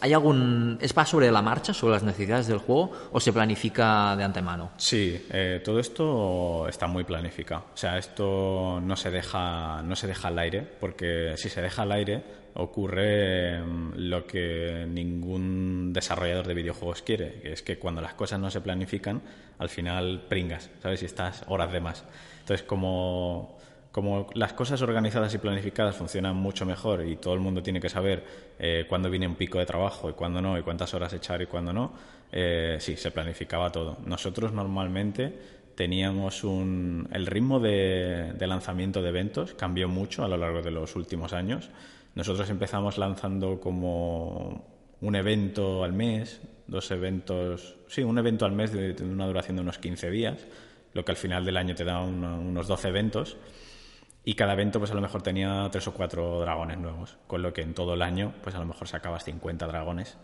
¿Hay 0.00 0.12
algún... 0.12 0.78
¿Es 0.80 0.92
para 0.92 1.06
sobre 1.06 1.30
la 1.30 1.40
marcha, 1.40 1.72
sobre 1.72 1.94
las 1.94 2.02
necesidades 2.02 2.48
del 2.48 2.58
juego 2.58 2.90
o 3.12 3.20
se 3.20 3.32
planifica 3.32 4.16
de 4.16 4.24
antemano? 4.24 4.72
Sí, 4.76 5.26
eh, 5.30 5.62
todo 5.64 5.78
esto 5.78 6.66
está 6.68 6.88
muy 6.88 7.04
planificado. 7.04 7.66
O 7.72 7.76
sea, 7.76 7.96
esto 7.96 8.80
no 8.82 8.96
se 8.96 9.10
deja, 9.10 9.80
no 9.82 9.94
se 9.94 10.08
deja 10.08 10.28
al 10.28 10.38
aire, 10.40 10.62
porque 10.62 11.34
si 11.36 11.48
se 11.48 11.62
deja 11.62 11.82
al 11.82 11.92
aire 11.92 12.43
ocurre 12.54 13.60
mm, 13.60 13.92
lo 13.96 14.26
que 14.26 14.86
ningún 14.88 15.92
desarrollador 15.92 16.46
de 16.46 16.54
videojuegos 16.54 17.02
quiere, 17.02 17.40
que 17.40 17.52
es 17.52 17.62
que 17.62 17.78
cuando 17.78 18.00
las 18.00 18.14
cosas 18.14 18.40
no 18.40 18.50
se 18.50 18.60
planifican, 18.60 19.22
al 19.58 19.68
final 19.68 20.24
pringas, 20.28 20.70
¿sabes? 20.82 21.02
Y 21.02 21.06
estás 21.06 21.44
horas 21.48 21.72
de 21.72 21.80
más. 21.80 22.04
Entonces, 22.40 22.64
como 22.66 23.58
como 23.94 24.26
las 24.34 24.52
cosas 24.54 24.82
organizadas 24.82 25.32
y 25.34 25.38
planificadas 25.38 25.94
funcionan 25.94 26.34
mucho 26.34 26.66
mejor 26.66 27.06
y 27.06 27.14
todo 27.14 27.32
el 27.34 27.38
mundo 27.38 27.62
tiene 27.62 27.80
que 27.80 27.88
saber 27.88 28.24
eh, 28.58 28.86
cuándo 28.88 29.08
viene 29.08 29.28
un 29.28 29.36
pico 29.36 29.60
de 29.60 29.66
trabajo 29.66 30.10
y 30.10 30.14
cuándo 30.14 30.42
no, 30.42 30.58
y 30.58 30.62
cuántas 30.62 30.92
horas 30.94 31.12
echar 31.12 31.40
y 31.42 31.46
cuándo 31.46 31.72
no, 31.72 31.92
eh, 32.32 32.76
sí, 32.80 32.96
se 32.96 33.12
planificaba 33.12 33.70
todo. 33.70 33.98
Nosotros 34.04 34.52
normalmente 34.52 35.32
teníamos 35.76 36.42
un... 36.42 37.08
El 37.12 37.26
ritmo 37.26 37.60
de, 37.60 38.32
de, 38.36 38.46
lanzamiento 38.48 39.00
de 39.00 39.10
eventos 39.10 39.54
cambió 39.54 39.88
mucho 39.88 40.24
a 40.24 40.28
lo 40.28 40.38
largo 40.38 40.60
de 40.60 40.72
los 40.72 40.96
últimos 40.96 41.32
años. 41.32 41.70
Nosotros 42.14 42.48
empezamos 42.50 42.98
lanzando 42.98 43.60
como 43.60 44.64
un 45.00 45.16
evento 45.16 45.84
al 45.84 45.92
mes, 45.92 46.40
dos 46.66 46.90
eventos, 46.90 47.76
sí, 47.88 48.02
un 48.02 48.18
evento 48.18 48.44
al 48.44 48.52
mes 48.52 48.72
de, 48.72 48.94
una 49.02 49.26
duración 49.26 49.56
de 49.56 49.62
unos 49.62 49.78
15 49.78 50.10
días, 50.10 50.46
lo 50.92 51.04
que 51.04 51.12
al 51.12 51.16
final 51.16 51.44
del 51.44 51.56
año 51.56 51.74
te 51.74 51.84
da 51.84 52.00
unos 52.00 52.68
12 52.68 52.88
eventos 52.88 53.36
y 54.24 54.34
cada 54.34 54.54
evento 54.54 54.78
pues 54.78 54.90
a 54.90 54.94
lo 54.94 55.00
mejor 55.00 55.22
tenía 55.22 55.68
tres 55.70 55.86
o 55.88 55.92
cuatro 55.92 56.40
dragones 56.40 56.78
nuevos, 56.78 57.18
con 57.26 57.42
lo 57.42 57.52
que 57.52 57.62
en 57.62 57.74
todo 57.74 57.94
el 57.94 58.02
año 58.02 58.32
pues 58.42 58.54
a 58.54 58.58
lo 58.60 58.66
mejor 58.66 58.88
sacabas 58.88 59.24
50 59.24 59.66
dragones. 59.66 60.16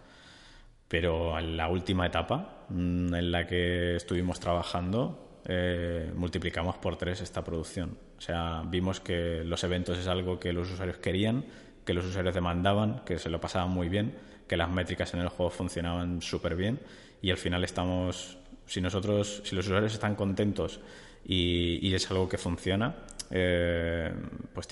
Pero 0.89 1.39
en 1.39 1.57
la 1.57 1.69
última 1.69 2.07
etapa 2.07 2.65
mm, 2.69 3.15
en 3.15 3.31
la 3.31 3.47
que 3.47 3.97
estuvimos 3.97 4.41
trabajando 4.41 5.31
eh, 5.47 6.13
multiplicamos 6.15 6.77
por 6.77 6.97
tres 6.97 7.21
esta 7.21 7.43
producción. 7.43 7.97
O 8.19 8.21
sea, 8.21 8.63
vimos 8.67 9.01
que 9.01 9.43
los 9.45 9.65
eventos 9.65 9.99
es 9.99 10.07
algo 10.07 10.39
que 10.39 10.53
los 10.53 10.71
usuarios 10.71 10.99
querían, 10.99 11.45
que 11.91 11.95
los 11.95 12.07
usuarios 12.07 12.37
demandaban, 12.37 13.01
que 13.05 13.19
se 13.19 13.29
lo 13.29 13.41
pasaban 13.41 13.71
muy 13.71 13.89
bien, 13.89 14.15
que 14.47 14.57
las 14.57 14.71
métricas 14.71 15.13
en 15.15 15.21
el 15.23 15.29
juego 15.29 15.51
funcionaban 15.51 16.23
súper 16.23 16.55
bien 16.55 16.79
y 17.21 17.33
al 17.33 17.37
final 17.37 17.65
estamos, 17.65 18.39
si 18.65 18.81
nosotros, 18.81 19.43
si 19.45 19.57
los 19.57 19.67
usuarios 19.67 19.93
están 19.93 20.15
contentos 20.15 20.79
y, 21.25 21.93
es 21.93 22.09
algo 22.13 22.29
que 22.29 22.39
funciona, 22.39 22.95
eh, 23.29 24.15
pues 24.55 24.69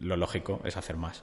lo 0.00 0.16
lógico 0.16 0.60
es 0.64 0.76
hacer 0.76 0.96
más. 0.96 1.22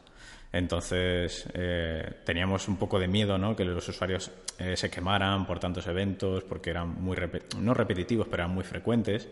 Entonces 0.53 1.49
eh, 1.53 2.21
teníamos 2.23 2.69
un 2.69 2.77
poco 2.77 2.97
de 2.97 3.09
miedo, 3.09 3.37
¿no? 3.37 3.57
Que 3.57 3.65
los 3.65 3.85
usuarios 3.89 4.31
eh, 4.57 4.77
se 4.77 4.89
quemaran 4.89 5.45
por 5.45 5.59
tantos 5.59 5.85
eventos, 5.87 6.45
porque 6.45 6.69
eran 6.69 7.03
muy 7.03 7.17
no 7.59 7.73
repetitivos, 7.73 8.27
pero 8.27 8.43
eran 8.43 8.55
muy 8.55 8.63
frecuentes. 8.63 9.27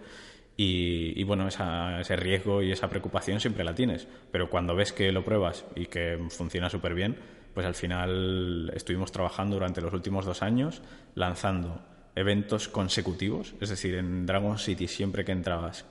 Y, 0.56 1.24
bueno, 1.24 1.48
ese 1.48 2.16
riesgo 2.16 2.62
y 2.62 2.72
esa 2.72 2.90
preocupación 2.90 3.40
siempre 3.40 3.64
la 3.64 3.74
tienes. 3.74 4.08
Pero 4.32 4.50
cuando 4.50 4.76
ves 4.76 4.94
que 4.94 5.12
lo 5.12 5.26
pruebas 5.26 5.66
y 5.76 5.88
que 5.88 6.20
funciona 6.30 6.70
súper 6.70 6.94
bien, 6.94 7.18
pues 7.54 7.66
al 7.66 7.76
final 7.76 8.72
estuvimos 8.76 9.12
trabajando 9.12 9.56
durante 9.56 9.82
los 9.82 9.94
últimos 9.94 10.26
dos 10.26 10.44
años 10.44 10.82
lanzando 11.16 11.82
eventos 12.16 12.68
consecutivos. 12.68 13.56
Es 13.62 13.70
decir, 13.70 13.96
en 13.96 14.26
Dragon 14.26 14.58
City 14.60 14.88
siempre 14.88 15.26
que 15.26 15.32
entrabas 15.32 15.86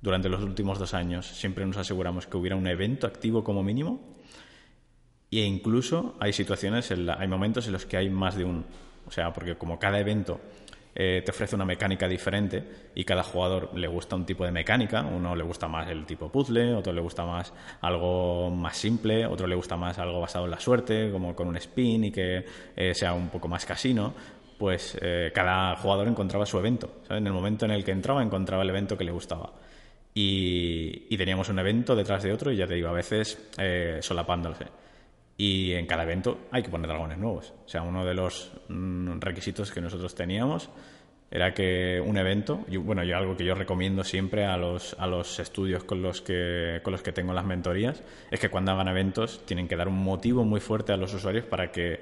durante 0.00 0.28
los 0.28 0.42
últimos 0.42 0.78
dos 0.78 0.94
años 0.94 1.26
siempre 1.26 1.66
nos 1.66 1.76
aseguramos 1.76 2.26
que 2.26 2.36
hubiera 2.36 2.56
un 2.56 2.66
evento 2.66 3.06
activo 3.06 3.44
como 3.44 3.62
mínimo 3.62 4.16
e 5.30 5.40
incluso 5.40 6.16
hay 6.18 6.32
situaciones, 6.32 6.90
hay 6.90 7.28
momentos 7.28 7.66
en 7.66 7.72
los 7.72 7.86
que 7.86 7.96
hay 7.96 8.10
más 8.10 8.34
de 8.34 8.44
un. 8.44 8.64
O 9.06 9.12
sea, 9.12 9.32
porque 9.32 9.56
como 9.56 9.78
cada 9.78 9.98
evento 9.98 10.40
eh, 10.94 11.22
te 11.24 11.30
ofrece 11.30 11.54
una 11.54 11.64
mecánica 11.64 12.08
diferente 12.08 12.64
y 12.94 13.04
cada 13.04 13.22
jugador 13.22 13.70
le 13.76 13.86
gusta 13.86 14.16
un 14.16 14.26
tipo 14.26 14.44
de 14.44 14.50
mecánica, 14.50 15.02
uno 15.02 15.36
le 15.36 15.44
gusta 15.44 15.68
más 15.68 15.88
el 15.88 16.04
tipo 16.04 16.30
puzzle, 16.30 16.74
otro 16.74 16.92
le 16.92 17.00
gusta 17.00 17.24
más 17.24 17.52
algo 17.80 18.50
más 18.50 18.76
simple, 18.76 19.24
otro 19.26 19.46
le 19.46 19.54
gusta 19.54 19.76
más 19.76 19.98
algo 19.98 20.20
basado 20.20 20.46
en 20.46 20.50
la 20.50 20.60
suerte, 20.60 21.10
como 21.12 21.34
con 21.34 21.48
un 21.48 21.56
spin 21.56 22.04
y 22.04 22.10
que 22.10 22.44
eh, 22.76 22.94
sea 22.94 23.12
un 23.12 23.28
poco 23.28 23.46
más 23.46 23.64
casino, 23.64 24.12
pues 24.58 24.98
eh, 25.00 25.30
cada 25.32 25.76
jugador 25.76 26.08
encontraba 26.08 26.44
su 26.44 26.58
evento. 26.58 27.02
En 27.08 27.26
el 27.26 27.32
momento 27.32 27.64
en 27.64 27.70
el 27.70 27.84
que 27.84 27.92
entraba 27.92 28.22
encontraba 28.22 28.62
el 28.62 28.70
evento 28.70 28.98
que 28.98 29.04
le 29.04 29.12
gustaba. 29.12 29.52
Y, 30.12 31.16
teníamos 31.16 31.48
un 31.50 31.58
evento 31.58 31.94
detrás 31.94 32.22
de 32.22 32.32
otro 32.32 32.50
y 32.50 32.56
ya 32.56 32.66
te 32.66 32.74
digo, 32.74 32.88
a 32.88 32.92
veces 32.92 33.38
solapándose. 34.00 34.66
Y 35.40 35.72
en 35.72 35.86
cada 35.86 36.02
evento 36.02 36.48
hay 36.50 36.62
que 36.62 36.68
poner 36.68 36.86
dragones 36.86 37.16
nuevos. 37.16 37.54
O 37.64 37.66
sea, 37.66 37.80
uno 37.80 38.04
de 38.04 38.12
los 38.12 38.52
mm, 38.68 39.20
requisitos 39.20 39.72
que 39.72 39.80
nosotros 39.80 40.14
teníamos 40.14 40.68
era 41.30 41.54
que 41.54 41.98
un 42.04 42.18
evento, 42.18 42.66
bueno, 42.84 43.02
yo 43.04 43.16
algo 43.16 43.38
que 43.38 43.46
yo 43.46 43.54
recomiendo 43.54 44.04
siempre 44.04 44.44
a 44.44 44.58
los, 44.58 44.94
a 44.98 45.06
los 45.06 45.38
estudios 45.40 45.82
con 45.84 46.02
los, 46.02 46.20
que, 46.20 46.82
con 46.82 46.92
los 46.92 47.02
que 47.02 47.12
tengo 47.12 47.32
las 47.32 47.46
mentorías, 47.46 48.02
es 48.30 48.38
que 48.38 48.50
cuando 48.50 48.72
hagan 48.72 48.88
eventos 48.88 49.40
tienen 49.46 49.66
que 49.66 49.76
dar 49.76 49.88
un 49.88 50.04
motivo 50.04 50.44
muy 50.44 50.60
fuerte 50.60 50.92
a 50.92 50.98
los 50.98 51.14
usuarios 51.14 51.46
para 51.46 51.72
que 51.72 51.98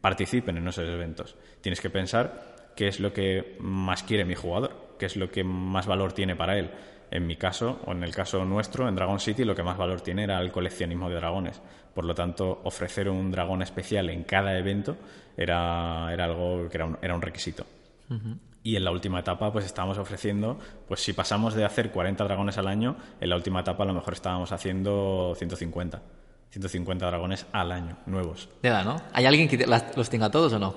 participen 0.00 0.58
en 0.58 0.68
esos 0.68 0.88
eventos. 0.88 1.34
Tienes 1.60 1.80
que 1.80 1.90
pensar 1.90 2.70
qué 2.76 2.86
es 2.86 3.00
lo 3.00 3.12
que 3.12 3.56
más 3.58 4.04
quiere 4.04 4.24
mi 4.24 4.36
jugador, 4.36 4.94
qué 5.00 5.06
es 5.06 5.16
lo 5.16 5.32
que 5.32 5.42
más 5.42 5.88
valor 5.88 6.12
tiene 6.12 6.36
para 6.36 6.56
él 6.56 6.70
en 7.10 7.26
mi 7.26 7.36
caso, 7.36 7.80
o 7.86 7.92
en 7.92 8.04
el 8.04 8.14
caso 8.14 8.44
nuestro, 8.44 8.88
en 8.88 8.94
Dragon 8.94 9.18
City, 9.18 9.44
lo 9.44 9.54
que 9.54 9.62
más 9.62 9.76
valor 9.76 10.00
tiene 10.00 10.24
era 10.24 10.40
el 10.40 10.52
coleccionismo 10.52 11.08
de 11.08 11.16
dragones. 11.16 11.60
Por 11.94 12.04
lo 12.04 12.14
tanto, 12.14 12.60
ofrecer 12.64 13.08
un 13.08 13.30
dragón 13.30 13.62
especial 13.62 14.10
en 14.10 14.24
cada 14.24 14.56
evento 14.56 14.96
era, 15.36 16.12
era 16.12 16.24
algo 16.24 16.68
que 16.68 16.76
era 16.76 16.86
un, 16.86 16.98
era 17.00 17.14
un 17.14 17.22
requisito. 17.22 17.64
Y 18.62 18.76
en 18.76 18.84
la 18.84 18.90
última 18.90 19.20
etapa, 19.20 19.52
pues 19.52 19.64
estábamos 19.64 19.98
ofreciendo, 19.98 20.58
pues 20.86 21.00
si 21.00 21.12
pasamos 21.12 21.54
de 21.54 21.64
hacer 21.64 21.90
40 21.90 22.24
dragones 22.24 22.58
al 22.58 22.68
año, 22.68 22.96
en 23.20 23.30
la 23.30 23.36
última 23.36 23.60
etapa 23.60 23.84
a 23.84 23.86
lo 23.86 23.94
mejor 23.94 24.14
estábamos 24.14 24.52
haciendo 24.52 25.34
150. 25.36 26.02
150 26.50 27.06
dragones 27.06 27.46
al 27.52 27.72
año, 27.72 27.98
nuevos. 28.06 28.48
¿De 28.62 28.70
¿no? 28.70 28.96
¿Hay 29.12 29.26
alguien 29.26 29.48
que 29.48 29.66
los 29.66 30.10
tenga 30.10 30.30
todos 30.30 30.52
o 30.54 30.58
no? 30.58 30.74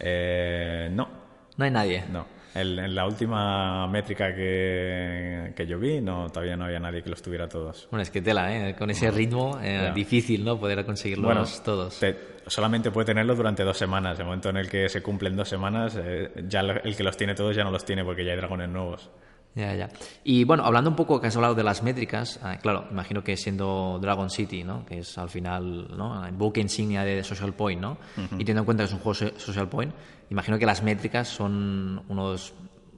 Eh, 0.00 0.88
no. 0.92 1.08
No 1.56 1.64
hay 1.64 1.70
nadie. 1.70 2.04
No 2.10 2.34
en 2.54 2.94
la 2.94 3.06
última 3.06 3.86
métrica 3.88 4.34
que, 4.34 5.52
que, 5.56 5.66
yo 5.66 5.78
vi, 5.78 6.00
no, 6.00 6.28
todavía 6.30 6.56
no 6.56 6.64
había 6.64 6.78
nadie 6.78 7.02
que 7.02 7.10
los 7.10 7.20
tuviera 7.20 7.48
todos. 7.48 7.88
Bueno, 7.90 8.02
es 8.02 8.10
que 8.10 8.22
tela, 8.22 8.54
¿eh? 8.54 8.76
Con 8.76 8.90
ese 8.90 9.10
ritmo, 9.10 9.58
eh, 9.60 9.90
difícil, 9.94 10.44
¿no? 10.44 10.58
Poder 10.58 10.84
conseguirlos 10.84 11.62
todos. 11.62 12.00
solamente 12.46 12.90
puede 12.90 13.06
tenerlos 13.06 13.36
durante 13.36 13.64
dos 13.64 13.76
semanas. 13.76 14.18
El 14.20 14.26
momento 14.26 14.50
en 14.50 14.58
el 14.58 14.68
que 14.68 14.88
se 14.88 15.02
cumplen 15.02 15.36
dos 15.36 15.48
semanas, 15.48 15.98
eh, 16.00 16.30
ya 16.48 16.60
el 16.60 16.96
que 16.96 17.02
los 17.02 17.16
tiene 17.16 17.34
todos 17.34 17.56
ya 17.56 17.64
no 17.64 17.70
los 17.70 17.84
tiene 17.84 18.04
porque 18.04 18.24
ya 18.24 18.32
hay 18.32 18.36
dragones 18.36 18.68
nuevos. 18.68 19.10
Ya, 19.54 19.72
ya. 19.74 19.88
Y 20.24 20.42
bueno, 20.42 20.64
hablando 20.64 20.90
un 20.90 20.96
poco 20.96 21.20
que 21.20 21.28
has 21.28 21.36
hablado 21.36 21.54
de 21.54 21.62
las 21.62 21.82
métricas, 21.84 22.40
ah, 22.42 22.58
claro, 22.60 22.86
imagino 22.90 23.22
que 23.22 23.36
siendo 23.36 23.98
Dragon 24.00 24.28
City, 24.28 24.64
¿no? 24.64 24.84
Que 24.84 24.98
es 24.98 25.16
al 25.16 25.28
final, 25.30 25.96
¿no? 25.96 26.26
El 26.26 26.34
buque 26.34 26.60
insignia 26.60 27.04
de 27.04 27.22
Social 27.22 27.52
Point, 27.52 27.80
¿no? 27.80 27.98
Y 28.16 28.38
teniendo 28.38 28.62
en 28.62 28.64
cuenta 28.64 28.82
que 28.82 28.88
es 28.88 28.92
un 28.92 28.98
juego 28.98 29.38
Social 29.38 29.68
Point, 29.68 29.94
imagino 30.30 30.58
que 30.58 30.66
las 30.66 30.82
métricas 30.82 31.28
son 31.28 32.02
unos, 32.08 32.52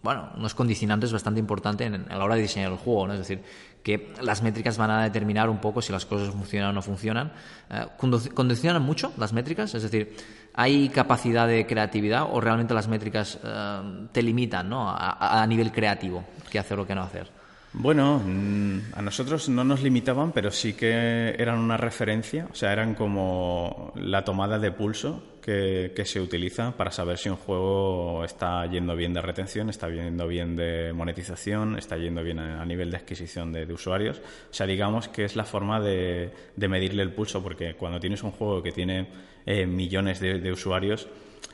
bueno, 0.07 0.31
unos 0.37 0.55
condicionantes 0.55 1.13
bastante 1.13 1.41
importantes 1.41 1.93
a 2.09 2.17
la 2.17 2.25
hora 2.25 2.37
de 2.37 2.43
diseñar 2.43 2.71
el 2.71 2.79
juego, 2.79 3.09
¿no? 3.09 3.15
Es 3.15 3.19
decir, 3.19 3.43
que 3.83 4.13
las 4.23 4.41
métricas 4.41 4.79
van 4.79 4.93
a 4.93 5.03
determinar 5.03 5.51
un 5.51 5.59
poco 5.59 5.83
si 5.83 5.91
las 5.93 6.07
cosas 6.07 6.33
funcionan 6.33 6.71
o 6.71 6.73
no 6.75 6.81
funcionan. 6.81 7.33
Eh, 7.69 7.87
¿Condicionan 8.33 8.83
mucho 8.83 9.13
las 9.17 9.33
métricas? 9.33 9.75
Es 9.75 9.83
decir, 9.83 10.15
¿hay 10.55 10.91
capacidad 10.91 11.49
de 11.49 11.67
creatividad 11.67 12.29
o 12.31 12.41
realmente 12.41 12.73
las 12.73 12.87
métricas 12.87 13.41
eh, 13.43 14.07
te 14.13 14.23
limitan 14.23 14.69
¿no? 14.69 14.89
a, 14.89 15.43
a 15.43 15.45
nivel 15.49 15.73
creativo 15.73 16.25
qué 16.53 16.61
hacer 16.61 16.79
o 16.79 16.87
qué 16.87 16.95
no 16.95 17.03
hacer? 17.03 17.36
Bueno, 17.79 18.23
mm, 18.25 18.95
a 18.95 19.03
nosotros 19.03 19.51
no 19.51 19.63
nos 19.63 19.83
limitaban, 19.83 20.33
pero 20.33 20.51
sí 20.51 20.73
que 20.73 21.35
eran 21.37 21.59
una 21.59 21.77
referencia, 21.77 22.49
o 22.51 22.55
sea, 22.55 22.73
eran 22.73 22.95
como 22.95 23.93
la 23.97 24.25
tomada 24.25 24.59
de 24.59 24.73
pulso 24.73 25.23
que, 25.43 25.93
se 26.07 26.19
utiliza 26.19 26.75
para 26.75 26.91
saber 26.91 27.19
si 27.19 27.29
un 27.29 27.37
juego 27.37 28.25
está 28.25 28.65
yendo 28.65 28.97
bien 28.97 29.13
de 29.13 29.21
retención, 29.21 29.69
está 29.69 29.91
yendo 29.91 30.27
bien 30.27 30.57
de 30.57 30.95
monetización, 30.95 31.77
está 31.77 31.99
yendo 31.99 32.23
bien 32.23 32.39
a, 32.39 32.65
nivel 32.65 32.91
de 32.91 32.97
adquisición 32.97 33.53
de, 33.53 33.71
usuarios. 33.71 34.23
O 34.51 34.55
sea, 34.55 34.67
digamos 34.67 35.09
que 35.09 35.27
es 35.27 35.37
la 35.37 35.45
forma 35.45 35.79
de, 35.79 36.33
medirle 36.57 37.03
el 37.03 37.13
pulso, 37.13 37.43
porque 37.43 37.75
cuando 37.75 38.01
tienes 38.01 38.23
un 38.23 38.31
juego 38.31 38.63
que 38.63 38.73
tiene 38.73 39.07
eh, 39.45 39.67
millones 39.67 40.19
de 40.21 40.51
usuarios, 40.51 41.09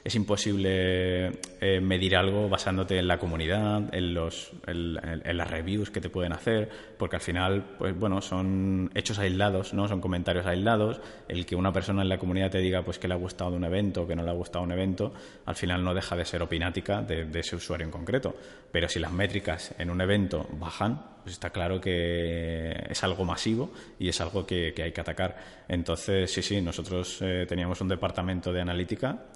es 0.05 0.15
imposible 0.15 1.33
eh, 1.61 1.81
medir 1.81 2.17
algo 2.17 2.49
basándote 2.49 2.99
en 2.99 3.09
la 3.09 3.19
comunidad, 3.19 3.95
en, 3.95 4.15
los, 4.15 4.53
en, 4.67 4.95
las 4.95 5.51
reviews 5.51 5.91
que 5.91 6.01
te 6.01 6.09
pueden 6.09 6.33
hacer, 6.33 6.69
porque 6.99 7.17
al 7.17 7.23
final, 7.23 7.65
pues 7.79 7.99
bueno, 7.99 8.21
son 8.21 8.91
hechos 8.95 9.19
aislados, 9.19 9.75
¿no? 9.75 9.89
Son 9.89 10.01
comentarios 10.01 10.47
aislados. 10.47 11.01
El 11.29 11.47
que 11.47 11.57
una 11.57 11.73
persona 11.73 12.03
en 12.03 12.09
la 12.09 12.19
comunidad 12.19 12.51
te 12.51 12.59
diga 12.59 12.83
pues 12.83 12.99
que 12.99 13.09
le 13.09 13.15
ha 13.15 13.17
gustado 13.17 13.55
un 13.55 13.65
evento 13.65 13.73
evento, 13.73 14.07
que 14.07 14.15
no 14.15 14.23
le 14.23 14.31
ha 14.31 14.35
gustado 14.35 14.65
un 14.65 14.73
evento, 14.73 15.13
al 15.47 15.55
final 15.55 15.83
no 15.83 15.95
deja 15.95 16.15
de 16.17 16.25
ser 16.25 16.43
opinática 16.43 17.03
de, 17.03 17.29
ese 17.35 17.57
usuario 17.57 17.87
en 17.87 17.91
concreto. 17.91 18.35
Pero 18.71 18.89
si 18.89 18.99
las 18.99 19.13
métricas 19.13 19.75
en 19.79 19.91
un 19.91 20.01
evento 20.01 20.47
bajan, 20.53 21.01
pues 21.23 21.35
está 21.35 21.51
claro 21.51 21.81
que 21.81 22.73
es 22.89 23.03
algo 23.05 23.25
masivo 23.25 23.73
y 23.99 24.09
es 24.09 24.21
algo 24.21 24.47
que, 24.47 24.75
hay 24.77 24.93
que 24.93 25.01
atacar. 25.01 25.37
Entonces, 25.69 26.31
sí, 26.31 26.43
sí, 26.43 26.61
nosotros 26.61 27.19
eh, 27.23 27.47
teníamos 27.49 27.81
un 27.81 27.89
departamento 27.89 28.53
de 28.53 28.61
analítica 28.61 29.27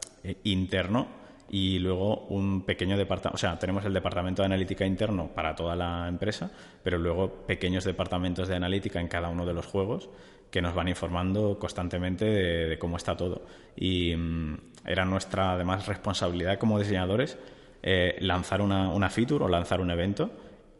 interno 0.44 1.06
y 1.48 1.78
luego 1.78 2.26
un 2.28 2.62
pequeño 2.62 2.96
departamento, 2.96 3.36
o 3.36 3.38
sea, 3.38 3.58
tenemos 3.58 3.84
el 3.84 3.92
departamento 3.92 4.42
de 4.42 4.46
analítica 4.46 4.84
interno 4.84 5.28
para 5.28 5.54
toda 5.54 5.76
la 5.76 6.08
empresa, 6.08 6.50
pero 6.82 6.98
luego 6.98 7.46
pequeños 7.46 7.84
departamentos 7.84 8.48
de 8.48 8.56
analítica 8.56 9.00
en 9.00 9.08
cada 9.08 9.28
uno 9.28 9.46
de 9.46 9.54
los 9.54 9.66
juegos 9.66 10.08
que 10.50 10.62
nos 10.62 10.74
van 10.74 10.88
informando 10.88 11.58
constantemente 11.58 12.24
de, 12.24 12.78
cómo 12.78 12.96
está 12.96 13.16
todo. 13.16 13.42
Y 13.76 14.14
mm, 14.16 14.56
era 14.86 15.04
nuestra, 15.04 15.52
además, 15.52 15.86
responsabilidad 15.86 16.58
como 16.58 16.78
diseñadores 16.78 17.38
eh, 17.82 18.16
lanzar 18.20 18.60
una, 18.60 18.88
una 18.88 19.10
feature 19.10 19.44
o 19.44 19.48
lanzar 19.48 19.80
un 19.80 19.90
evento 19.90 20.30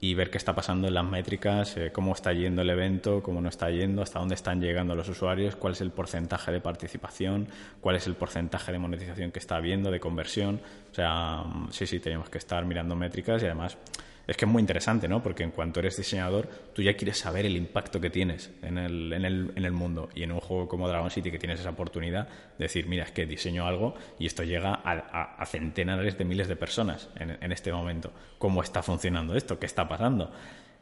y 0.01 0.15
ver 0.15 0.31
qué 0.31 0.39
está 0.39 0.55
pasando 0.55 0.89
en 0.89 0.95
las 0.95 1.05
métricas, 1.05 1.77
eh, 1.77 1.91
cómo 1.93 2.13
está 2.13 2.33
yendo 2.33 2.63
el 2.63 2.71
evento, 2.71 3.23
cómo 3.23 3.41
no 3.41 3.49
está 3.49 3.71
yendo, 3.71 4.03
hasta 4.03 4.19
dónde 4.19 4.35
están 4.35 4.61
llegando 4.61 4.95
los 4.95 5.09
usuarios, 5.09 5.57
cuál 5.57 5.73
es 5.73 5.81
el 5.81 5.91
porcentaje 5.91 6.53
de 6.53 6.61
participación, 6.61 7.49
cuál 7.81 7.97
es 7.97 8.07
el 8.07 8.15
porcentaje 8.15 8.73
de 8.73 8.79
monetización 8.79 9.33
que 9.33 9.39
está 9.39 9.57
habiendo, 9.57 9.91
de 9.91 10.01
conversión. 10.01 10.61
O 10.93 10.95
sea, 10.95 11.43
mm, 11.45 11.69
sí, 11.71 11.87
sí, 11.87 11.99
tenemos 12.01 12.29
que 12.29 12.39
estar 12.39 12.65
mirando 12.67 12.95
métricas 12.95 13.43
y 13.43 13.47
además 13.47 13.79
es 14.27 14.37
que 14.37 14.45
es 14.45 14.51
muy 14.51 14.61
interesante, 14.61 15.09
¿no? 15.09 15.23
Porque 15.23 15.45
en 15.45 15.51
cuanto 15.51 15.81
eres 15.81 15.97
diseñador, 15.97 16.49
tú 16.75 16.83
ya 16.83 16.97
quieres 16.97 17.19
saber 17.19 17.47
el 17.47 17.57
impacto 17.57 18.01
que 18.01 18.11
tienes 18.11 18.51
en 18.63 18.79
el, 18.79 19.13
en 19.13 19.25
el, 19.25 19.53
en 19.55 19.65
el 19.65 19.73
mundo. 19.73 20.09
Y 20.15 20.25
en 20.25 20.33
un 20.33 20.41
juego 20.41 20.69
como 20.69 20.89
Dragon 20.89 21.11
City 21.11 21.31
que 21.31 21.39
tienes 21.39 21.61
esa 21.61 21.71
oportunidad 21.71 22.29
de 22.59 22.65
decir, 22.65 22.87
mira, 22.87 23.05
es 23.05 23.13
que 23.13 23.27
diseño 23.27 23.67
algo 23.67 23.95
y 24.19 24.27
esto 24.27 24.43
llega 24.43 24.81
a, 24.83 25.37
a, 25.39 25.47
centenares 25.47 26.19
de 26.19 26.25
miles 26.25 26.49
de 26.49 26.57
personas 26.57 27.09
en, 27.17 27.39
en 27.41 27.53
este 27.53 27.73
momento. 27.73 28.13
¿Cómo 28.39 28.63
está 28.63 28.83
funcionando 28.83 29.37
esto? 29.37 29.59
¿Qué 29.59 29.67
está 29.67 29.89
pasando? 29.89 30.33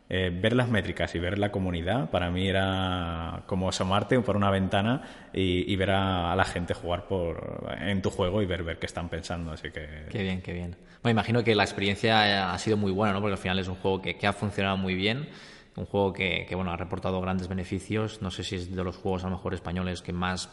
Eh, 0.07 0.31
ver 0.31 0.55
las 0.55 0.69
métricas 0.69 1.15
y 1.15 1.19
ver 1.19 1.39
la 1.39 1.51
comunidad 1.51 2.11
para 2.11 2.31
mí 2.31 2.47
era 2.47 3.43
como 3.47 3.71
asomarte 3.71 4.21
por 4.21 4.37
una 4.37 4.51
ventana 4.51 5.31
y, 5.33 5.75
ver 5.77 5.93
a, 5.93 6.37
la 6.37 6.45
gente 6.45 6.75
jugar 6.75 7.07
por, 7.07 7.75
en 7.81 8.03
tu 8.03 8.11
juego 8.11 8.43
y 8.43 8.47
ver, 8.47 8.63
ver 8.65 8.79
qué 8.79 8.85
están 8.85 9.09
pensando. 9.09 9.53
Así 9.53 9.71
que... 9.71 10.07
Qué 10.11 10.23
bien, 10.23 10.43
qué 10.43 10.53
bien. 10.53 10.77
Bueno, 11.03 11.13
imagino 11.13 11.43
que 11.43 11.55
la 11.55 11.65
experiencia 11.65 12.53
ha 12.53 12.59
sido 12.59 12.77
muy 12.77 12.93
buena, 12.93 13.15
¿no? 13.15 13.21
porque 13.21 13.33
al 13.33 13.39
final 13.39 13.59
es 13.59 13.69
un 13.69 13.77
juego 13.77 14.03
que, 14.03 14.27
ha 14.27 14.33
funcionado 14.35 14.77
muy 14.77 14.95
bien. 14.95 15.29
Un 15.77 15.87
juego 15.87 16.13
que, 16.13 16.47
bueno, 16.55 16.71
ha 16.71 16.77
reportado 16.77 17.21
grandes 17.23 17.49
beneficios. 17.49 18.21
No 18.21 18.31
sé 18.31 18.45
si 18.45 18.57
es 18.57 18.77
de 18.77 18.85
los 18.85 18.97
juegos 18.97 19.25
a 19.25 19.29
lo 19.29 19.37
mejor 19.37 19.55
españoles 19.55 20.03
que 20.03 20.13
más 20.13 20.51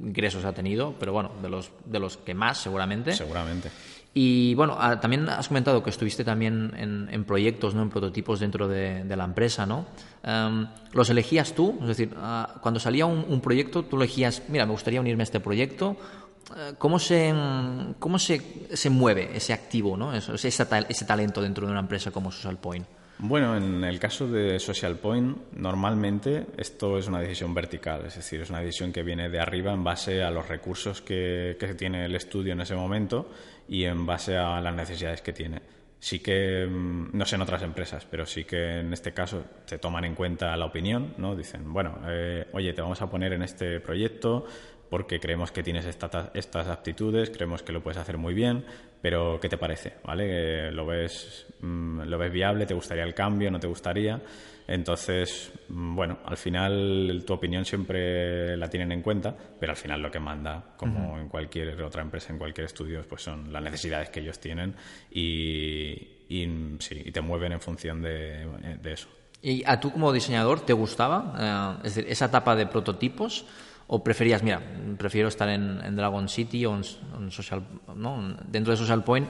ingresos 0.00 0.46
ha 0.46 0.54
tenido, 0.54 0.94
pero 0.98 1.12
bueno, 1.12 1.32
de 1.42 1.50
los, 1.50 1.70
de 1.84 2.00
los 2.00 2.16
que 2.16 2.34
más 2.34 2.58
seguramente. 2.58 3.12
Seguramente. 3.12 3.70
Y 4.18 4.54
bueno, 4.54 4.78
ah, 4.80 4.98
también 4.98 5.28
has 5.28 5.46
comentado 5.46 5.82
que 5.82 5.90
estuviste 5.90 6.24
también 6.24 6.72
en, 7.10 7.24
proyectos, 7.24 7.74
¿no? 7.74 7.82
en 7.82 7.90
prototipos 7.90 8.40
dentro 8.40 8.66
de, 8.66 9.04
la 9.14 9.24
empresa, 9.24 9.66
¿no? 9.66 9.84
Em, 10.22 10.66
¿Los 10.94 11.10
elegías 11.10 11.52
tú? 11.52 11.76
Es 11.82 11.88
decir, 11.88 12.14
ah, 12.16 12.54
cuando 12.62 12.80
salía 12.80 13.04
un, 13.04 13.40
proyecto, 13.42 13.82
tú 13.82 13.96
elegías, 13.96 14.44
mira, 14.48 14.64
me 14.64 14.72
gustaría 14.72 15.02
unirme 15.02 15.20
a 15.22 15.24
este 15.24 15.40
proyecto. 15.40 15.98
Eh, 16.56 16.72
¿Cómo, 16.78 16.98
se, 16.98 17.34
cómo 17.98 18.18
se, 18.18 18.40
se 18.72 18.88
mueve 18.88 19.36
ese 19.36 19.52
activo, 19.52 19.98
¿no? 19.98 20.14
ese, 20.14 20.48
ese 20.48 21.04
talento 21.04 21.42
dentro 21.42 21.66
de 21.66 21.72
una 21.72 21.80
empresa 21.80 22.10
como 22.10 22.32
Social 22.32 22.56
Point? 22.56 22.86
Bueno, 23.18 23.56
en 23.56 23.82
el 23.82 23.98
caso 23.98 24.28
de 24.28 24.58
Social 24.58 24.96
Point, 24.96 25.52
normalmente 25.54 26.48
esto 26.58 26.98
es 26.98 27.08
una 27.08 27.20
decisión 27.20 27.54
vertical, 27.54 28.04
es 28.06 28.16
decir, 28.16 28.42
es 28.42 28.50
una 28.50 28.60
decisión 28.60 28.92
que 28.92 29.02
viene 29.02 29.30
de 29.30 29.40
arriba 29.40 29.72
en 29.72 29.82
base 29.82 30.22
a 30.22 30.30
los 30.30 30.46
recursos 30.46 31.00
que, 31.00 31.56
que 31.58 31.74
tiene 31.74 32.04
el 32.04 32.14
estudio 32.14 32.52
en 32.52 32.60
ese 32.60 32.74
momento 32.74 33.30
y 33.68 33.84
en 33.84 34.06
base 34.06 34.36
a 34.36 34.60
las 34.60 34.74
necesidades 34.74 35.22
que 35.22 35.32
tiene. 35.32 35.62
Sí 35.98 36.20
que, 36.20 36.66
mm, 36.66 37.16
no 37.16 37.24
sé 37.24 37.36
en 37.36 37.42
otras 37.42 37.62
empresas, 37.62 38.06
pero 38.10 38.26
sí 38.26 38.44
que 38.44 38.80
en 38.80 38.92
este 38.92 39.12
caso 39.12 39.44
se 39.64 39.78
toman 39.78 40.04
en 40.04 40.14
cuenta 40.14 40.56
la 40.56 40.66
opinión, 40.66 41.14
¿no? 41.18 41.34
Dicen, 41.34 41.72
bueno, 41.72 41.98
eh, 42.06 42.46
oye, 42.52 42.72
te 42.72 42.82
vamos 42.82 43.00
a 43.02 43.10
poner 43.10 43.32
en 43.32 43.42
este 43.42 43.80
proyecto, 43.80 44.46
porque 44.90 45.18
creemos 45.18 45.50
que 45.50 45.62
tienes 45.62 45.84
estas 45.86 46.68
aptitudes, 46.68 47.30
creemos 47.30 47.62
que 47.62 47.72
lo 47.72 47.82
puedes 47.82 47.98
hacer 47.98 48.18
muy 48.18 48.34
bien, 48.34 48.64
pero 49.02 49.40
¿qué 49.40 49.48
te 49.48 49.58
parece? 49.58 49.94
¿Vale? 50.04 50.70
¿Lo 50.70 50.86
ves, 50.86 51.46
mm, 51.60 52.02
¿Lo 52.02 52.18
ves 52.18 52.32
viable? 52.32 52.66
¿Te 52.66 52.74
gustaría 52.74 53.04
el 53.04 53.14
cambio? 53.14 53.50
¿No 53.50 53.58
te 53.58 53.66
gustaría? 53.66 54.20
Entonces, 54.68 55.52
mm, 55.68 55.94
bueno, 55.94 56.18
al 56.24 56.36
final 56.36 57.22
tu 57.26 57.32
opinión 57.34 57.64
siempre 57.64 58.56
la 58.56 58.68
tienen 58.68 58.92
en 58.92 59.02
cuenta, 59.02 59.34
pero 59.58 59.72
al 59.72 59.76
final 59.76 60.02
lo 60.02 60.10
que 60.10 60.20
manda, 60.20 60.74
como 60.76 61.18
en 61.18 61.28
cualquier 61.28 61.80
otra 61.82 62.02
empresa, 62.02 62.32
en 62.32 62.38
cualquier 62.38 62.66
estudio, 62.66 63.02
pues 63.08 63.22
son 63.22 63.52
las 63.52 63.62
necesidades 63.62 64.10
que 64.10 64.20
ellos 64.20 64.38
tienen 64.38 64.74
y, 65.10 65.92
y 66.28 66.76
sí, 66.80 67.02
y 67.04 67.12
te 67.12 67.20
mueven 67.20 67.52
en 67.52 67.60
función 67.60 68.02
de, 68.02 68.46
eso. 68.84 69.08
¿Y 69.42 69.62
a 69.66 69.78
tú 69.78 69.92
como 69.92 70.12
diseñador 70.12 70.60
te 70.60 70.72
gustaba? 70.72 71.78
Eh, 71.82 71.86
es 71.86 71.94
decir, 71.94 72.10
esa 72.10 72.26
etapa 72.26 72.56
de 72.56 72.66
prototipos 72.66 73.46
¿O 73.88 74.02
preferías, 74.02 74.42
mira, 74.42 74.60
prefiero 74.98 75.28
estar 75.28 75.48
en, 75.48 75.94
Dragon 75.94 76.28
City 76.28 76.66
o 76.66 76.74
en, 76.74 77.30
Social, 77.30 77.62
¿no? 77.94 78.36
dentro 78.44 78.72
de 78.72 78.76
Social 78.76 79.04
Point? 79.04 79.28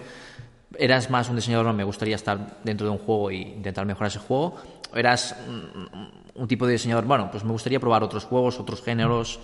¿Eras 0.79 1.11
más 1.11 1.29
un 1.29 1.37
diseñador, 1.37 1.67
no, 1.67 1.73
me 1.75 1.85
gustaría 1.85 2.17
estar 2.17 2.59
dentro 2.65 2.87
de 2.87 2.93
un 2.93 2.99
juego 2.99 3.31
e 3.31 3.37
intentar 3.37 3.85
mejorar 3.85 4.09
ese 4.09 4.19
juego? 4.19 4.57
¿O 4.93 4.97
eras 4.97 5.35
un, 6.35 6.49
tipo 6.49 6.67
de 6.67 6.73
diseñador, 6.73 7.05
bueno, 7.05 7.31
pues 7.31 7.45
me 7.45 7.53
gustaría 7.53 7.81
probar 7.81 8.03
otros 8.03 8.25
juegos, 8.25 8.61
otros 8.61 8.83
géneros? 8.83 9.41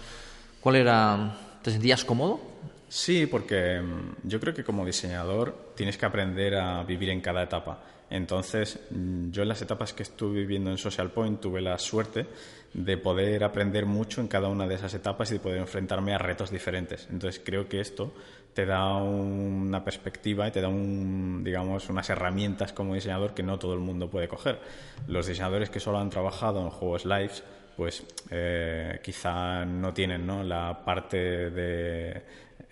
¿Cuál 0.60 0.76
era? 0.76 1.36
¿Te 1.62 1.70
sentías 1.70 2.04
cómodo? 2.04 2.40
Sí, 2.88 3.26
porque 3.26 3.80
mm, 3.80 4.28
yo 4.28 4.38
creo 4.38 4.52
que 4.52 4.64
como 4.64 4.84
diseñador 4.84 5.72
tienes 5.74 5.96
que 5.96 6.04
aprender 6.06 6.56
a 6.56 6.82
vivir 6.84 7.08
en 7.08 7.20
cada 7.20 7.42
etapa. 7.42 7.78
Entonces, 8.10 8.78
mm, 8.90 9.30
yo 9.30 9.42
en 9.42 9.48
las 9.48 9.62
etapas 9.62 9.94
que 9.94 10.02
estuve 10.02 10.40
viviendo 10.40 10.70
en 10.70 10.76
Social 10.76 11.10
Point 11.10 11.40
tuve 11.40 11.62
la 11.62 11.78
suerte 11.78 12.26
de 12.74 12.98
poder 12.98 13.44
aprender 13.44 13.86
mucho 13.86 14.20
en 14.20 14.28
cada 14.28 14.48
una 14.48 14.66
de 14.66 14.74
esas 14.74 14.92
etapas 14.92 15.30
y 15.30 15.34
de 15.34 15.40
poder 15.40 15.58
enfrentarme 15.58 16.14
a 16.14 16.18
retos 16.18 16.50
diferentes. 16.50 17.08
Entonces, 17.10 17.40
creo 17.42 17.68
que 17.68 17.80
esto 17.80 18.12
te 18.54 18.66
da 18.66 18.94
una 18.96 19.82
perspectiva 19.82 20.46
y 20.48 20.50
te 20.50 20.60
da 20.60 20.68
un, 20.68 21.42
digamos, 21.44 21.88
unas 21.88 22.08
herramientas 22.10 22.72
como 22.72 22.94
diseñador 22.94 23.34
que 23.34 23.42
no 23.42 23.58
todo 23.58 23.74
el 23.74 23.80
mundo 23.80 24.10
puede 24.10 24.28
coger. 24.28 24.60
Los 25.06 25.26
diseñadores 25.26 25.70
que 25.70 25.80
solo 25.80 25.98
han 25.98 26.10
trabajado 26.10 26.60
en 26.60 26.70
juegos 26.70 27.04
lives 27.04 27.42
pues 27.76 28.04
eh, 28.30 29.00
quizá 29.02 29.64
no 29.64 29.94
tienen 29.94 30.26
¿no? 30.26 30.42
la 30.42 30.84
parte 30.84 31.16
de 31.50 32.22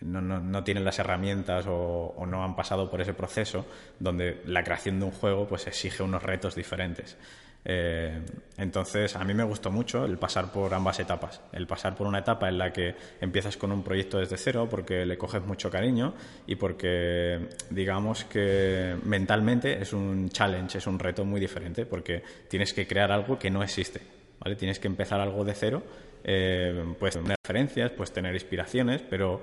no, 0.02 0.20
no, 0.20 0.40
no, 0.40 0.64
tienen 0.64 0.84
las 0.84 0.98
herramientas 0.98 1.66
o, 1.68 2.14
no 2.26 2.44
han 2.44 2.56
pasado 2.56 2.90
por 2.90 3.00
ese 3.00 3.14
proceso 3.14 3.66
donde 3.98 4.42
la 4.46 4.62
creación 4.62 4.98
de 4.98 5.06
un 5.06 5.12
juego 5.12 5.46
pues 5.46 5.66
exige 5.66 6.02
unos 6.02 6.22
retos 6.22 6.54
diferentes. 6.54 7.16
Eh, 7.64 8.20
entonces, 8.56 9.16
a 9.16 9.24
mí 9.24 9.34
me 9.34 9.44
gustó 9.44 9.70
mucho 9.70 10.04
el 10.04 10.18
pasar 10.18 10.50
por 10.50 10.72
ambas 10.72 10.98
etapas. 11.00 11.40
El 11.52 11.66
pasar 11.66 11.94
por 11.94 12.06
una 12.06 12.20
etapa 12.20 12.48
en 12.48 12.58
la 12.58 12.72
que 12.72 12.94
empiezas 13.20 13.56
con 13.56 13.72
un 13.72 13.82
proyecto 13.82 14.18
desde 14.18 14.36
cero 14.36 14.66
porque 14.70 15.04
le 15.04 15.18
coges 15.18 15.42
mucho 15.42 15.70
cariño 15.70 16.14
y 16.46 16.56
porque, 16.56 17.48
digamos 17.70 18.24
que 18.24 18.96
mentalmente 19.04 19.80
es 19.80 19.92
un 19.92 20.30
challenge, 20.30 20.78
es 20.78 20.86
un 20.86 20.98
reto 20.98 21.24
muy 21.24 21.40
diferente 21.40 21.86
porque 21.86 22.22
tienes 22.48 22.72
que 22.72 22.86
crear 22.86 23.12
algo 23.12 23.38
que 23.38 23.50
no 23.50 23.62
existe. 23.62 24.00
¿vale? 24.40 24.56
Tienes 24.56 24.78
que 24.78 24.88
empezar 24.88 25.20
algo 25.20 25.44
de 25.44 25.54
cero 25.54 25.82
eh, 26.24 26.94
puedes 26.98 27.16
tener 27.16 27.36
referencias, 27.42 27.90
puedes 27.92 28.12
tener 28.12 28.34
inspiraciones, 28.34 29.02
pero 29.08 29.40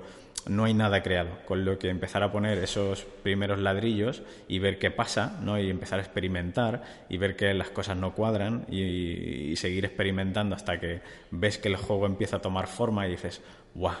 no 0.48 0.64
hay 0.64 0.74
nada 0.74 1.02
creado, 1.02 1.30
con 1.46 1.64
lo 1.64 1.78
que 1.78 1.88
empezar 1.88 2.22
a 2.22 2.32
poner 2.32 2.58
esos 2.58 3.04
primeros 3.22 3.58
ladrillos 3.58 4.22
y 4.48 4.58
ver 4.58 4.78
qué 4.78 4.90
pasa, 4.90 5.38
¿no? 5.42 5.58
y 5.58 5.70
empezar 5.70 5.98
a 5.98 6.02
experimentar 6.02 6.82
y 7.08 7.18
ver 7.18 7.36
que 7.36 7.52
las 7.54 7.70
cosas 7.70 7.96
no 7.96 8.14
cuadran 8.14 8.66
y, 8.70 9.54
seguir 9.56 9.84
experimentando 9.84 10.54
hasta 10.54 10.78
que 10.78 11.00
ves 11.30 11.58
que 11.58 11.68
el 11.68 11.76
juego 11.76 12.06
empieza 12.06 12.36
a 12.36 12.40
tomar 12.40 12.68
forma 12.68 13.06
y 13.06 13.10
dices, 13.10 13.42
¡guau! 13.74 13.94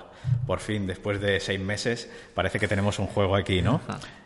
Por 0.46 0.60
fin, 0.60 0.86
después 0.86 1.20
de 1.20 1.40
seis 1.40 1.60
meses, 1.60 2.10
parece 2.34 2.58
que 2.58 2.66
tenemos 2.66 2.98
un 2.98 3.06
juego 3.06 3.36
aquí, 3.36 3.62
¿no? 3.62 3.80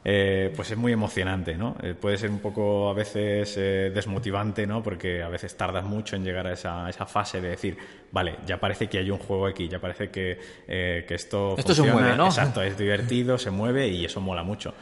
Eh, 0.04 0.52
pues 0.56 0.70
es 0.70 0.76
muy 0.76 0.92
emocionante, 0.92 1.56
¿no? 1.56 1.76
Eh, 1.82 1.94
puede 1.94 2.16
ser 2.16 2.30
un 2.30 2.38
poco 2.38 2.88
a 2.88 2.94
veces 2.94 3.54
eh, 3.56 3.90
desmotivante, 3.94 4.66
¿no? 4.66 4.82
Porque 4.82 5.22
a 5.22 5.28
veces 5.28 5.56
tardas 5.56 5.84
mucho 5.84 6.16
en 6.16 6.24
llegar 6.24 6.46
a 6.46 6.52
esa, 6.52 6.88
esa, 6.88 7.06
fase 7.06 7.40
de 7.40 7.48
decir, 7.48 7.76
vale, 8.10 8.36
ya 8.46 8.58
parece 8.58 8.88
que 8.88 8.98
hay 8.98 9.10
un 9.10 9.18
juego 9.18 9.46
aquí, 9.46 9.68
ya 9.68 9.80
parece 9.80 10.10
que, 10.10 10.38
que 10.66 11.14
esto, 11.14 11.56
esto 11.58 11.74
se 11.74 11.82
mueve, 11.82 12.16
¿no? 12.16 12.26
Exacto, 12.26 12.62
es 12.62 12.78
divertido, 12.78 13.36
se 13.36 13.50
mueve 13.50 13.88
y 13.88 14.04
eso 14.04 14.20
mola 14.20 14.42
mucho. 14.42 14.74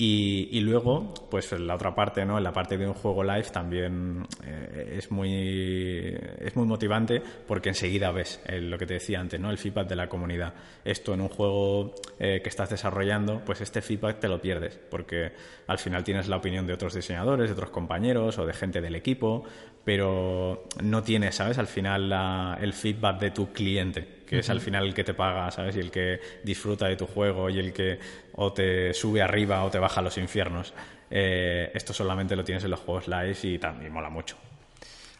Y, 0.00 0.60
luego, 0.60 1.12
pues 1.28 1.50
la 1.58 1.74
otra 1.74 1.92
parte, 1.92 2.24
¿no? 2.24 2.38
En 2.38 2.44
la 2.44 2.52
parte 2.52 2.78
de 2.78 2.86
un 2.86 2.94
juego 2.94 3.24
live 3.24 3.50
también 3.52 4.24
eh, 4.44 4.94
es, 4.96 5.10
muy, 5.10 6.14
es 6.38 6.54
muy 6.54 6.66
motivante 6.66 7.20
porque 7.48 7.70
enseguida 7.70 8.12
ves 8.12 8.40
lo 8.48 8.78
que 8.78 8.86
te 8.86 8.94
decía 8.94 9.18
antes, 9.18 9.40
¿no? 9.40 9.50
El 9.50 9.58
feedback 9.58 9.88
de 9.88 9.96
la 9.96 10.08
comunidad. 10.08 10.54
Esto 10.84 11.14
en 11.14 11.22
un 11.22 11.28
juego 11.28 11.96
eh, 12.20 12.40
que 12.40 12.48
estás 12.48 12.70
desarrollando, 12.70 13.42
pues 13.44 13.60
este 13.60 13.82
feedback 13.82 14.20
te 14.20 14.28
lo 14.28 14.40
pierdes 14.40 14.78
porque 14.88 15.32
al 15.66 15.78
final 15.78 16.04
tienes 16.04 16.28
la 16.28 16.36
opinión 16.36 16.64
de 16.64 16.74
otros 16.74 16.94
diseñadores, 16.94 17.48
de 17.48 17.54
otros 17.54 17.70
compañeros 17.70 18.38
o 18.38 18.46
de 18.46 18.52
gente 18.52 18.80
del 18.80 18.94
equipo, 18.94 19.42
pero 19.84 20.68
no 20.80 21.02
tienes, 21.02 21.34
¿sabes? 21.34 21.58
Al 21.58 21.66
final 21.66 22.56
el 22.60 22.72
feedback 22.72 23.18
de 23.18 23.30
tu 23.32 23.52
cliente 23.52 24.17
que 24.28 24.40
es 24.40 24.50
al 24.50 24.60
final 24.60 24.86
el 24.86 24.94
que 24.94 25.04
te 25.04 25.14
paga, 25.14 25.50
¿sabes? 25.50 25.76
Y 25.76 25.80
el 25.80 25.90
que 25.90 26.20
disfruta 26.44 26.86
de 26.86 26.96
tu 26.96 27.06
juego 27.06 27.48
y 27.48 27.58
el 27.58 27.72
que 27.72 27.98
o 28.34 28.52
te 28.52 28.92
sube 28.92 29.22
arriba 29.22 29.64
o 29.64 29.70
te 29.70 29.78
baja 29.78 30.00
a 30.00 30.02
los 30.02 30.18
infiernos. 30.18 30.74
Eh, 31.10 31.70
esto 31.74 31.94
solamente 31.94 32.36
lo 32.36 32.44
tienes 32.44 32.62
en 32.64 32.70
los 32.70 32.80
juegos 32.80 33.08
live 33.08 33.36
y 33.42 33.58
también 33.58 33.92
mola 33.92 34.10
mucho. 34.10 34.36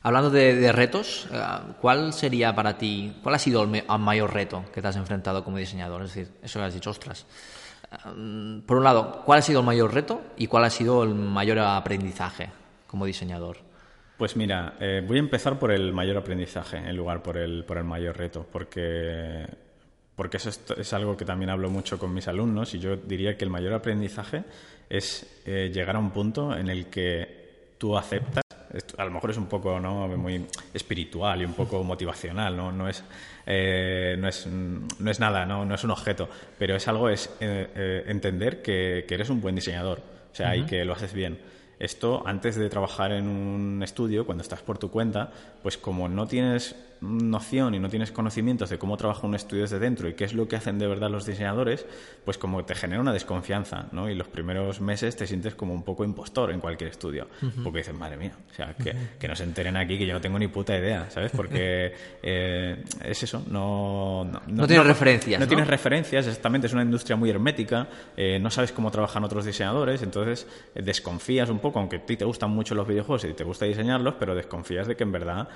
Hablando 0.03 0.31
de, 0.31 0.71
retos, 0.73 1.27
eh, 1.33 1.38
¿cuál 1.81 2.12
sería 2.12 2.55
para 2.55 2.77
ti, 2.77 3.16
cuál 3.23 3.35
ha 3.35 3.38
sido 3.38 3.64
el, 3.64 3.85
mayor 3.99 4.33
reto 4.33 4.64
que 4.73 4.81
te 4.81 4.88
has 4.88 4.97
enfrentado 4.97 5.42
como 5.42 5.57
diseñador? 5.57 6.03
Es 6.03 6.14
decir, 6.14 6.33
eso 6.42 6.59
que 6.59 6.64
has 6.66 6.75
dicho, 6.75 6.90
ostras. 6.90 7.27
Eh, 7.90 8.62
por 8.66 8.77
un 8.77 8.85
lado, 8.85 9.23
¿cuál 9.25 9.40
ha 9.40 9.42
sido 9.42 9.61
el 9.61 9.66
mayor 9.66 9.92
reto 9.92 10.21
y 10.37 10.47
cuál 10.47 10.64
ha 10.64 10.71
sido 10.71 11.03
el 11.03 11.14
mayor 11.14 11.59
aprendizaje 11.59 12.51
como 12.87 13.07
diseñador? 13.07 13.67
Pues 14.18 14.37
mira, 14.37 14.74
eh, 14.81 15.02
voy 15.07 15.16
a 15.16 15.20
empezar 15.20 15.59
por 15.59 15.72
el 15.72 15.92
mayor 15.92 16.18
aprendizaje 16.18 16.76
en 16.76 16.96
lugar 16.96 17.22
por 17.22 17.38
el, 17.38 17.64
por 17.64 17.78
el 17.78 17.85
mayor 17.85 18.18
reto, 18.18 18.46
porque, 18.50 19.46
porque 20.14 20.37
eso 20.37 20.50
es, 20.76 20.92
algo 20.92 21.16
que 21.16 21.24
también 21.24 21.50
hablo 21.50 21.70
mucho 21.70 21.98
con 21.98 22.12
mis 22.12 22.28
alumnos 22.28 22.74
y 22.74 22.81
yo 22.81 22.96
diría 22.96 23.38
que 23.38 23.44
el 23.44 23.50
mayor 23.50 23.72
aprendizaje 23.72 24.42
es 24.90 25.44
llegar 25.46 25.96
a 25.96 26.00
un 26.00 26.11
punto 26.11 26.57
en 26.57 26.68
el 26.68 26.87
que 26.87 27.76
tú 27.78 27.96
aceptas 27.96 28.42
a 28.96 29.04
lo 29.04 29.11
mejor 29.11 29.31
es 29.31 29.37
un 29.37 29.46
poco 29.46 29.81
¿no? 29.81 30.09
muy 30.09 30.44
espiritual 30.74 31.42
y 31.42 31.44
un 31.44 31.54
poco 31.54 31.83
motivacional, 31.83 32.57
no, 32.57 32.70
no, 32.72 32.88
es, 32.88 33.02
eh, 33.46 34.16
no, 34.18 34.28
es, 34.28 34.46
no 34.46 35.11
es 35.11 35.20
nada, 35.20 35.46
no, 35.46 35.64
no 35.64 35.74
es 35.74 35.85
un 35.85 35.90
objeto, 35.90 36.28
pero 36.59 36.76
es 36.76 36.87
algo, 36.88 37.09
es 37.09 37.26
eh, 37.40 37.68
eh, 37.74 38.04
entender 38.07 38.62
que, 38.62 39.04
que, 39.09 39.14
eres 39.14 39.31
un 39.31 39.40
buen 39.40 39.54
diseñador, 39.54 39.98
o 39.98 40.35
sea, 40.35 40.54
y 40.54 40.64
que 40.64 40.85
lo 40.85 40.92
haces 40.92 41.12
bien. 41.12 41.38
Esto, 41.78 42.22
antes 42.26 42.56
de 42.56 42.68
trabajar 42.68 43.12
en 43.12 43.28
un 43.28 43.82
estudio, 43.82 44.26
cuando 44.26 44.42
estás 44.42 44.62
por 44.62 44.78
tu 44.78 44.90
cuenta, 44.90 45.30
pues 45.62 45.78
como 45.78 46.08
no 46.08 46.26
tienes 46.26 46.74
noción 47.00 47.74
y 47.74 47.78
no 47.78 47.88
tienes 47.88 48.12
conocimientos 48.12 48.70
de 48.70 48.78
cómo 48.78 48.96
trabaja 48.96 49.26
un 49.26 49.34
estudio 49.34 49.62
desde 49.62 49.78
dentro 49.78 50.08
y 50.08 50.14
qué 50.14 50.24
es 50.24 50.34
lo 50.34 50.48
que 50.48 50.56
hacen 50.56 50.78
de 50.78 50.87
verdad 50.87 51.11
los 51.11 51.26
diseñadores, 51.26 51.87
pues 52.24 52.38
como 52.38 52.64
te 52.64 52.74
genera 52.74 53.00
una 53.00 53.12
desconfianza, 53.12 53.87
¿no? 53.92 54.11
Y 54.11 54.14
los 54.14 54.28
primeros 54.28 54.80
meses 54.80 55.16
te 55.16 55.26
sientes 55.26 55.54
como 55.54 55.74
un 55.74 55.82
poco 55.82 56.04
impostor 56.04 56.50
en 56.50 56.61
cualquier 56.61 56.90
estudio, 56.90 57.28
porque 57.62 57.78
dices, 57.78 57.94
madre 57.94 58.16
mía, 58.16 58.32
o 58.50 58.54
sea, 58.54 58.74
que, 58.74 58.94
que, 59.18 59.28
no 59.28 59.37
se 59.37 59.44
enteren 59.44 59.76
aquí 59.76 59.98
que 59.98 60.06
yo 60.06 60.14
no 60.14 60.20
tengo 60.20 60.38
ni 60.38 60.48
puta 60.48 60.76
idea, 60.76 61.08
¿sabes? 61.11 61.30
Porque 61.34 61.92
eh, 62.22 62.84
es 63.04 63.22
eso, 63.22 63.42
no... 63.50 64.24
No, 64.48 64.66
tienes 64.66 64.87
referencias, 64.87 65.40
no, 65.40 65.46
tienes 65.46 65.66
referencias, 65.66 66.26
exactamente, 66.26 66.66
es 66.66 66.72
una 66.72 66.82
industria 66.82 67.16
muy 67.16 67.30
hermética, 67.30 67.88
eh, 68.16 68.38
no 68.38 68.50
sabes 68.50 68.72
cómo 68.72 68.90
trabajan 68.90 69.24
otros 69.24 69.44
diseñadores, 69.44 70.02
entonces 70.02 70.46
eh, 70.74 70.82
desconfías 70.82 71.48
un 71.50 71.58
poco, 71.58 71.78
aunque 71.78 71.96
a 71.96 72.06
ti 72.06 72.16
te 72.16 72.24
gustan 72.24 72.50
mucho 72.50 72.74
los 72.74 72.87
videojuegos 72.87 73.24
y 73.24 73.32
te 73.32 73.44
gusta 73.44 73.66
diseñarlos, 73.66 74.14
pero 74.18 74.34
desconfías 74.34 74.87
de 74.87 74.96
que 74.96 75.04
en 75.04 75.12
verdad, 75.12 75.48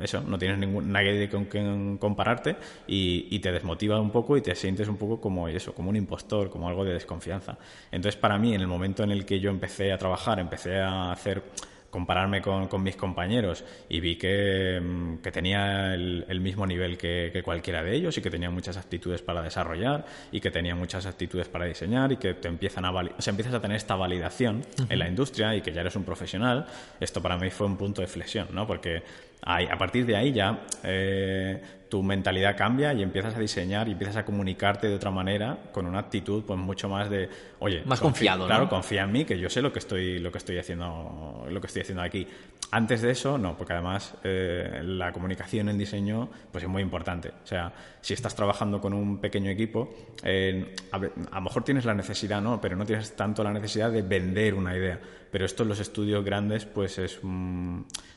eso, 0.00 0.19
no 0.26 0.38
tienes 0.38 0.58
ningún, 0.58 0.92
nadie 0.92 1.28
con 1.28 1.46
quien 1.46 1.98
compararte 1.98 2.56
y, 2.86 3.38
te 3.40 3.52
desmotiva 3.52 3.98
un 3.98 4.10
poco 4.10 4.36
y 4.36 4.42
te 4.42 4.54
sientes 4.54 4.86
un 4.86 4.96
poco 4.96 5.18
como 5.20 5.48
eso, 5.48 5.74
como 5.74 5.88
un 5.88 5.96
impostor, 5.96 6.50
como 6.50 6.68
algo 6.68 6.84
de 6.84 6.92
desconfianza. 6.92 7.56
Entonces, 7.90 8.20
para 8.20 8.38
mí, 8.38 8.54
en 8.54 8.60
el 8.60 8.66
momento 8.66 9.02
en 9.02 9.10
el 9.10 9.24
que 9.24 9.40
yo 9.40 9.50
empecé 9.50 9.92
a 9.92 9.98
trabajar, 9.98 10.38
empecé 10.38 10.78
a 10.78 11.10
hacer 11.10 11.42
compararme 11.90 12.40
con, 12.40 12.82
mis 12.82 12.96
compañeros 12.96 13.64
y 13.88 14.00
vi 14.00 14.16
que, 14.16 14.80
mm, 14.80 15.16
tenía 15.32 15.94
el, 15.94 16.40
mismo 16.40 16.66
nivel 16.66 16.96
que, 16.96 17.42
cualquiera 17.44 17.82
de 17.82 17.94
ellos 17.94 18.16
y 18.16 18.22
que 18.22 18.30
tenía 18.30 18.50
muchas 18.50 18.76
actitudes 18.76 19.22
para 19.22 19.42
desarrollar 19.42 20.06
y 20.32 20.40
que 20.40 20.50
tenía 20.50 20.74
muchas 20.74 21.04
actitudes 21.06 21.48
para 21.48 21.66
diseñar 21.66 22.12
y 22.12 22.16
que 22.16 22.34
te 22.34 22.48
empiezan 22.48 22.84
a 22.84 22.90
o 22.90 23.22
sea, 23.22 23.30
empiezas 23.30 23.54
a 23.54 23.60
tener 23.60 23.76
esta 23.76 23.96
validación 23.96 24.62
en 24.88 24.98
la 24.98 25.08
industria 25.08 25.54
y 25.54 25.60
que 25.60 25.72
ya 25.72 25.80
eres 25.80 25.96
un 25.96 26.04
profesional, 26.04 26.66
esto 27.00 27.20
para 27.20 27.36
mí 27.36 27.50
fue 27.50 27.66
un 27.66 27.76
punto 27.76 28.00
de 28.00 28.06
flexión, 28.06 28.48
¿no? 28.52 28.66
Porque 28.66 29.02
a 29.42 29.78
partir 29.78 30.06
de 30.06 30.16
ahí 30.16 30.32
ya 30.32 30.60
eh, 30.84 31.60
tu 31.90 32.02
mentalidad 32.02 32.56
cambia 32.56 32.94
y 32.94 33.02
empiezas 33.02 33.34
a 33.34 33.40
diseñar 33.40 33.88
y 33.88 33.92
empiezas 33.92 34.16
a 34.16 34.24
comunicarte 34.24 34.88
de 34.88 34.94
otra 34.94 35.10
manera 35.10 35.58
con 35.72 35.86
una 35.86 35.98
actitud 35.98 36.44
pues 36.46 36.58
mucho 36.58 36.88
más 36.88 37.10
de 37.10 37.28
oye 37.58 37.82
más 37.84 38.00
confiado 38.00 38.46
claro 38.46 38.68
confía 38.68 39.02
en 39.02 39.12
mí 39.12 39.24
que 39.24 39.38
yo 39.38 39.50
sé 39.50 39.60
lo 39.60 39.72
que 39.72 39.80
estoy 39.80 40.18
lo 40.18 40.30
que 40.30 40.38
estoy 40.38 40.58
haciendo 40.58 41.46
lo 41.48 41.60
que 41.60 41.66
estoy 41.66 41.82
haciendo 41.82 42.02
aquí. 42.02 42.26
Antes 42.70 43.02
de 43.02 43.10
eso 43.10 43.36
no 43.36 43.56
porque 43.56 43.72
además 43.72 44.14
eh, 44.22 44.80
la 44.84 45.10
comunicación 45.12 45.68
en 45.68 45.76
diseño 45.76 46.30
pues 46.52 46.62
es 46.62 46.70
muy 46.70 46.82
importante. 46.82 47.30
O 47.42 47.46
sea 47.46 47.72
si 48.00 48.14
estás 48.14 48.34
trabajando 48.34 48.80
con 48.80 48.94
un 48.94 49.18
pequeño 49.18 49.50
equipo 49.50 49.92
eh, 50.22 50.74
a, 50.92 50.98
lo 50.98 51.40
mejor 51.40 51.64
tienes 51.64 51.84
la 51.84 51.94
necesidad 51.94 52.40
no 52.40 52.60
pero 52.60 52.76
no 52.76 52.86
tienes 52.86 53.16
tanto 53.16 53.42
la 53.42 53.52
necesidad 53.52 53.90
de 53.90 54.02
vender 54.02 54.54
una 54.54 54.76
idea 54.76 55.00
pero 55.30 55.44
esto 55.44 55.62
en 55.62 55.68
los 55.68 55.80
estudios 55.80 56.24
grandes 56.24 56.64
pues 56.64 56.98
es 56.98 57.20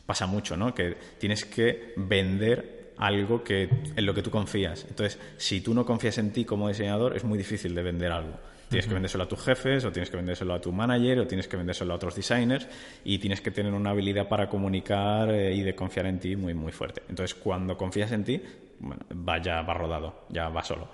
pasa 0.06 0.26
mucho 0.28 0.58
no 0.58 0.73
que 0.73 0.97
tienes 1.19 1.45
que 1.45 1.93
vender 1.95 2.84
algo 2.97 3.43
que, 3.43 3.69
en 3.95 4.06
lo 4.06 4.13
que 4.13 4.21
tú 4.21 4.30
confías. 4.30 4.86
Entonces, 4.88 5.19
si 5.38 5.62
tú 5.62 5.73
no 5.73 5.86
confías 5.86 6.17
en 6.17 6.32
ti 6.32 6.45
como 6.45 6.67
diseñador, 6.67 7.15
es 7.15 7.23
muy 7.23 7.38
difícil 7.38 7.73
de 7.76 7.84
vender 7.84 8.12
algo. 8.12 8.34
Tienes 8.69 8.88
que 8.88 8.93
vendérselo 8.93 9.26
a 9.26 9.28
tus 9.28 9.39
jefes, 9.39 9.86
o 9.86 9.91
tienes 9.91 10.10
que 10.10 10.17
vendérselo 10.17 10.54
a 10.54 10.62
tu 10.62 10.71
manager, 10.71 11.19
o 11.19 11.28
tienes 11.28 11.47
que 11.47 11.58
vendérselo 11.58 11.93
a 11.93 11.95
otros 11.95 12.15
designers, 12.15 12.67
y 13.04 13.19
tienes 13.19 13.41
que 13.41 13.52
tener 13.52 13.73
una 13.73 13.91
habilidad 13.91 14.28
para 14.28 14.49
comunicar 14.49 15.30
eh, 15.30 15.54
y 15.54 15.62
de 15.62 15.76
confiar 15.76 16.08
en 16.08 16.19
ti 16.19 16.36
muy, 16.36 16.54
muy 16.54 16.71
fuerte. 16.71 17.04
Entonces, 17.10 17.36
cuando 17.36 17.78
confías 17.78 18.12
en 18.12 18.23
ti, 18.23 18.41
bueno, 18.80 19.04
va 19.28 19.39
ya 19.39 19.62
va 19.62 19.73
rodado, 19.73 20.26
ya 20.30 20.49
va 20.49 20.63
solo. 20.63 20.89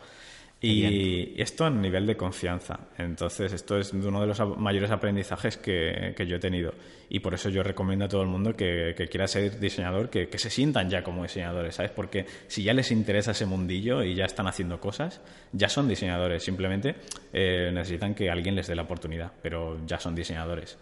Y 0.61 1.41
esto 1.41 1.65
a 1.65 1.69
nivel 1.69 2.05
de 2.05 2.17
confianza. 2.17 2.79
Entonces, 2.97 3.53
esto 3.53 3.77
es 3.77 3.93
uno 3.93 4.19
de 4.19 4.27
los 4.27 4.39
mayores 4.57 4.91
aprendizajes 4.91 5.55
que, 5.55 6.13
yo 6.27 6.35
he 6.35 6.39
tenido. 6.39 6.73
Y 7.07 7.19
por 7.19 7.33
eso 7.33 7.49
yo 7.49 7.63
recomiendo 7.63 8.05
a 8.05 8.07
todo 8.09 8.23
el 8.23 8.27
mundo 8.27 8.53
que, 8.53 8.93
quiera 9.09 9.25
ser 9.27 9.57
diseñador, 9.57 10.09
que, 10.09 10.27
se 10.37 10.49
sientan 10.49 10.89
ya 10.89 11.01
como 11.01 11.23
diseñadores, 11.23 11.75
¿sabes? 11.75 11.91
Porque 11.91 12.25
si 12.47 12.63
ya 12.63 12.73
les 12.73 12.91
interesa 12.91 13.31
ese 13.31 13.45
mundillo 13.45 14.03
y 14.03 14.15
ya 14.15 14.25
están 14.25 14.47
haciendo 14.47 14.81
cosas, 14.81 15.21
ya 15.53 15.69
son 15.69 15.87
diseñadores. 15.87 16.43
Simplemente 16.43 16.95
eh, 17.31 17.71
necesitan 17.73 18.13
que 18.13 18.29
alguien 18.29 18.55
les 18.55 18.67
dé 18.67 18.75
la 18.75 18.81
oportunidad, 18.81 19.31
pero 19.41 19.79
ya 19.87 19.97
son 19.97 20.13
diseñadores. 20.13 20.77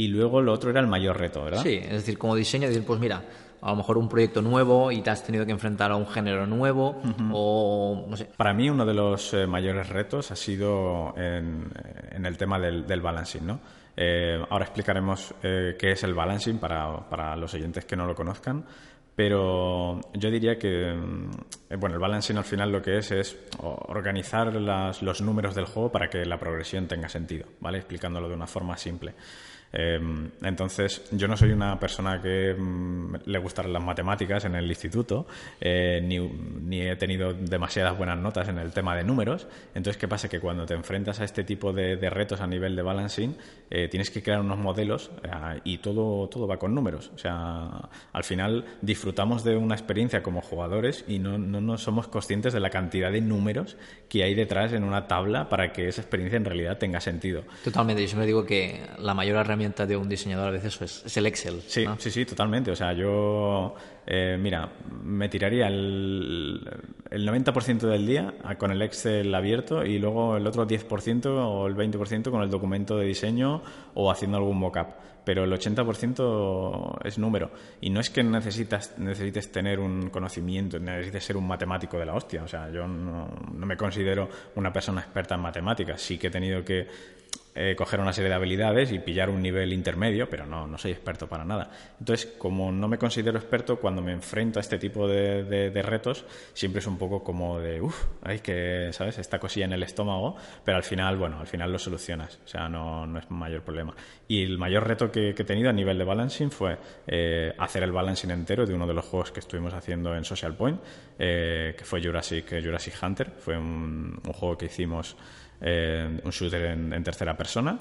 Y 0.00 0.08
luego 0.08 0.40
lo 0.40 0.54
otro 0.54 0.70
era 0.70 0.80
el 0.80 0.86
mayor 0.86 1.18
reto, 1.18 1.44
¿verdad? 1.44 1.62
Sí, 1.62 1.74
es 1.74 1.90
decir, 1.90 2.16
como 2.16 2.34
diseño, 2.34 2.66
decir, 2.66 2.86
pues 2.86 2.98
mira, 2.98 3.22
a 3.60 3.68
lo 3.68 3.76
mejor 3.76 3.98
un 3.98 4.08
proyecto 4.08 4.40
nuevo 4.40 4.90
y 4.90 5.02
te 5.02 5.10
has 5.10 5.22
tenido 5.22 5.44
que 5.44 5.52
enfrentar 5.52 5.90
a 5.90 5.96
un 5.96 6.06
género 6.06 6.46
nuevo 6.46 7.02
o 7.34 8.06
no 8.08 8.16
sé. 8.16 8.30
Para 8.34 8.54
mí 8.54 8.70
uno 8.70 8.86
de 8.86 8.94
los 8.94 9.34
eh, 9.34 9.46
mayores 9.46 9.90
retos 9.90 10.30
ha 10.30 10.36
sido 10.36 11.12
en, 11.18 11.70
el 12.24 12.38
tema 12.38 12.58
del, 12.58 13.00
balancing, 13.02 13.46
¿no? 13.46 13.60
Eh, 13.94 14.42
ahora 14.48 14.64
explicaremos 14.64 15.34
eh, 15.42 15.76
qué 15.78 15.92
es 15.92 16.02
el 16.02 16.14
balancing 16.14 16.56
para, 16.56 17.06
para, 17.10 17.36
los 17.36 17.52
oyentes 17.52 17.84
que 17.84 17.94
no 17.94 18.06
lo 18.06 18.14
conozcan, 18.14 18.64
pero 19.14 20.00
yo 20.14 20.30
diría 20.30 20.58
que 20.58 20.94
mm, 20.94 21.76
bueno, 21.78 21.96
el 21.96 22.00
balancing 22.00 22.38
al 22.38 22.44
final 22.44 22.72
lo 22.72 22.80
que 22.80 22.96
es 22.96 23.10
es 23.10 23.36
organizar 23.88 24.50
los 24.54 25.20
números 25.20 25.54
del 25.54 25.66
juego 25.66 25.92
para 25.92 26.08
que 26.08 26.24
la 26.24 26.38
progresión 26.38 26.86
tenga 26.86 27.10
sentido, 27.10 27.44
¿vale? 27.60 27.76
Explicándolo 27.76 28.30
de 28.30 28.34
una 28.34 28.46
forma 28.46 28.78
simple. 28.78 29.12
Em, 29.72 30.30
entonces, 30.42 31.08
yo 31.12 31.28
no 31.28 31.36
soy 31.36 31.52
una 31.52 31.78
persona 31.78 32.20
que 32.20 32.54
mm, 32.54 33.14
le 33.26 33.38
gustan 33.38 33.72
las 33.72 33.82
matemáticas 33.82 34.44
en 34.44 34.54
el 34.56 34.66
instituto, 34.68 35.26
eh, 35.60 36.00
ni, 36.02 36.80
he 36.80 36.96
tenido 36.96 37.32
demasiadas 37.32 37.96
buenas 37.96 38.18
notas 38.18 38.48
en 38.48 38.58
el 38.58 38.72
tema 38.72 38.96
de 38.96 39.04
números. 39.04 39.46
Entonces, 39.74 40.00
¿qué 40.00 40.08
pasa? 40.08 40.28
Que 40.28 40.40
cuando 40.40 40.66
te 40.66 40.74
enfrentas 40.74 41.20
a 41.20 41.24
este 41.24 41.44
tipo 41.44 41.72
de, 41.72 41.96
retos 42.10 42.40
a 42.40 42.46
nivel 42.46 42.74
de 42.74 42.82
balancing, 42.82 43.36
eh, 43.70 43.88
tienes 43.88 44.10
que 44.10 44.22
crear 44.22 44.40
unos 44.40 44.58
modelos 44.58 45.10
eh, 45.22 45.60
y 45.64 45.78
todo, 45.78 46.28
todo 46.28 46.48
va 46.48 46.58
con 46.58 46.74
números. 46.74 47.10
O 47.14 47.18
sea, 47.18 47.88
al 48.12 48.24
final 48.24 48.64
disfrutamos 48.82 49.44
de 49.44 49.56
una 49.56 49.74
experiencia 49.74 50.22
como 50.22 50.40
jugadores 50.40 51.04
y 51.06 51.20
no, 51.20 51.38
no, 51.38 51.60
no 51.60 51.78
somos 51.78 52.08
conscientes 52.08 52.52
de 52.52 52.60
la 52.60 52.70
cantidad 52.70 53.12
de 53.12 53.20
números 53.20 53.76
que 54.08 54.24
hay 54.24 54.34
detrás 54.34 54.72
en 54.72 54.82
una 54.82 55.06
tabla 55.06 55.48
para 55.48 55.72
que 55.72 55.86
esa 55.86 56.00
experiencia 56.00 56.36
en 56.36 56.44
realidad 56.44 56.78
tenga 56.78 57.00
sentido. 57.00 57.44
Totalmente. 57.62 58.02
Yo 58.02 58.08
siempre 58.08 58.26
digo 58.26 58.44
que 58.44 58.80
la 58.98 59.14
mayor 59.14 59.36
herramienta 59.36 59.59
de 59.60 59.96
un 59.96 60.08
diseñador 60.08 60.48
a 60.48 60.50
veces 60.52 61.04
es, 61.04 61.16
el 61.16 61.26
Excel. 61.26 61.60
Sí, 61.66 61.84
sí, 61.98 62.10
sí, 62.10 62.24
totalmente. 62.24 62.70
O 62.70 62.76
sea, 62.76 62.92
yo, 62.92 63.74
eh, 64.06 64.36
mira, 64.40 64.72
me 65.02 65.28
tiraría 65.28 65.68
el, 65.68 66.66
el 67.10 67.28
90% 67.28 67.80
del 67.80 68.06
día 68.06 68.34
con 68.58 68.70
el 68.70 68.80
Excel 68.82 69.34
abierto 69.34 69.84
y 69.84 69.98
luego 69.98 70.36
el 70.36 70.46
otro 70.46 70.66
10% 70.66 71.26
o 71.26 71.66
el 71.66 71.76
20% 71.76 72.30
con 72.30 72.42
el 72.42 72.50
documento 72.50 72.96
de 72.96 73.06
diseño 73.06 73.62
o 73.94 74.10
haciendo 74.10 74.38
algún 74.38 74.58
mockup. 74.58 74.88
Pero 75.24 75.44
el 75.44 75.52
80% 75.52 76.98
es 77.04 77.18
número. 77.18 77.50
Y 77.82 77.90
no 77.90 78.00
es 78.00 78.08
que 78.08 78.22
necesitas, 78.22 78.98
necesites 78.98 79.52
tener 79.52 79.78
un 79.78 80.08
conocimiento, 80.08 80.78
necesites 80.78 81.24
ser 81.24 81.36
un 81.36 81.46
matemático 81.46 81.98
de 81.98 82.06
la 82.06 82.14
hostia. 82.14 82.42
O 82.42 82.48
sea, 82.48 82.70
yo 82.70 82.88
no, 82.88 83.28
no 83.52 83.66
me 83.66 83.76
considero 83.76 84.28
una 84.56 84.72
persona 84.72 85.02
experta 85.02 85.34
en 85.34 85.42
matemáticas. 85.42 86.00
Sí 86.00 86.16
que 86.16 86.28
he 86.28 86.30
tenido 86.30 86.64
que 86.64 86.88
eh, 87.52 87.74
coger 87.76 87.98
una 87.98 88.12
serie 88.12 88.28
de 88.28 88.36
habilidades 88.36 88.92
y 88.92 89.00
pillar 89.00 89.28
un 89.28 89.42
nivel 89.42 89.72
intermedio, 89.72 90.30
pero 90.30 90.46
no, 90.46 90.68
no 90.68 90.78
soy 90.78 90.92
experto 90.92 91.28
para 91.28 91.44
nada. 91.44 91.70
Entonces, 91.98 92.34
como 92.38 92.70
no 92.70 92.86
me 92.86 92.96
considero 92.96 93.38
experto, 93.38 93.80
cuando 93.80 94.02
me 94.02 94.12
enfrento 94.12 94.60
a 94.60 94.62
este 94.62 94.78
tipo 94.78 95.08
de, 95.08 95.42
de, 95.42 95.82
retos, 95.82 96.24
siempre 96.52 96.78
es 96.78 96.86
un 96.86 96.96
poco 96.96 97.24
como 97.24 97.58
de, 97.58 97.80
uff, 97.80 98.04
hay 98.22 98.38
que, 98.38 98.90
¿sabes? 98.92 99.18
Esta 99.18 99.40
cosilla 99.40 99.66
en 99.66 99.72
el 99.72 99.82
estómago, 99.82 100.36
pero 100.64 100.76
al 100.76 100.84
final, 100.84 101.16
bueno, 101.16 101.40
al 101.40 101.46
final 101.46 101.72
lo 101.72 101.78
solucionas, 101.78 102.38
o 102.44 102.48
sea, 102.48 102.68
no, 102.68 103.06
no 103.06 103.18
es 103.18 103.28
mayor 103.30 103.62
problema. 103.62 103.94
Y 104.28 104.44
el 104.44 104.56
mayor 104.56 104.86
reto 104.86 105.10
que, 105.10 105.30
he 105.30 105.44
tenido 105.44 105.70
a 105.70 105.72
nivel 105.72 105.98
de 105.98 106.04
balancing 106.04 106.50
fue 106.52 106.78
eh, 107.06 107.52
hacer 107.58 107.82
el 107.82 107.90
balancing 107.90 108.30
entero 108.30 108.64
de 108.64 108.74
uno 108.74 108.86
de 108.86 108.94
los 108.94 109.04
juegos 109.04 109.32
que 109.32 109.40
estuvimos 109.40 109.74
haciendo 109.74 110.14
en 110.14 110.24
Social 110.24 110.54
Point, 110.54 110.80
eh, 111.18 111.74
que 111.76 111.84
fue 111.84 112.00
Jurassic, 112.00 112.62
Jurassic 112.62 112.94
Hunter, 113.02 113.32
fue 113.38 113.58
un, 113.58 114.20
un 114.24 114.32
juego 114.32 114.56
que 114.56 114.66
hicimos 114.66 115.16
eh, 115.60 116.20
un 116.24 116.30
shooter 116.32 116.64
en, 116.72 117.02
tercera 117.04 117.36
persona. 117.36 117.78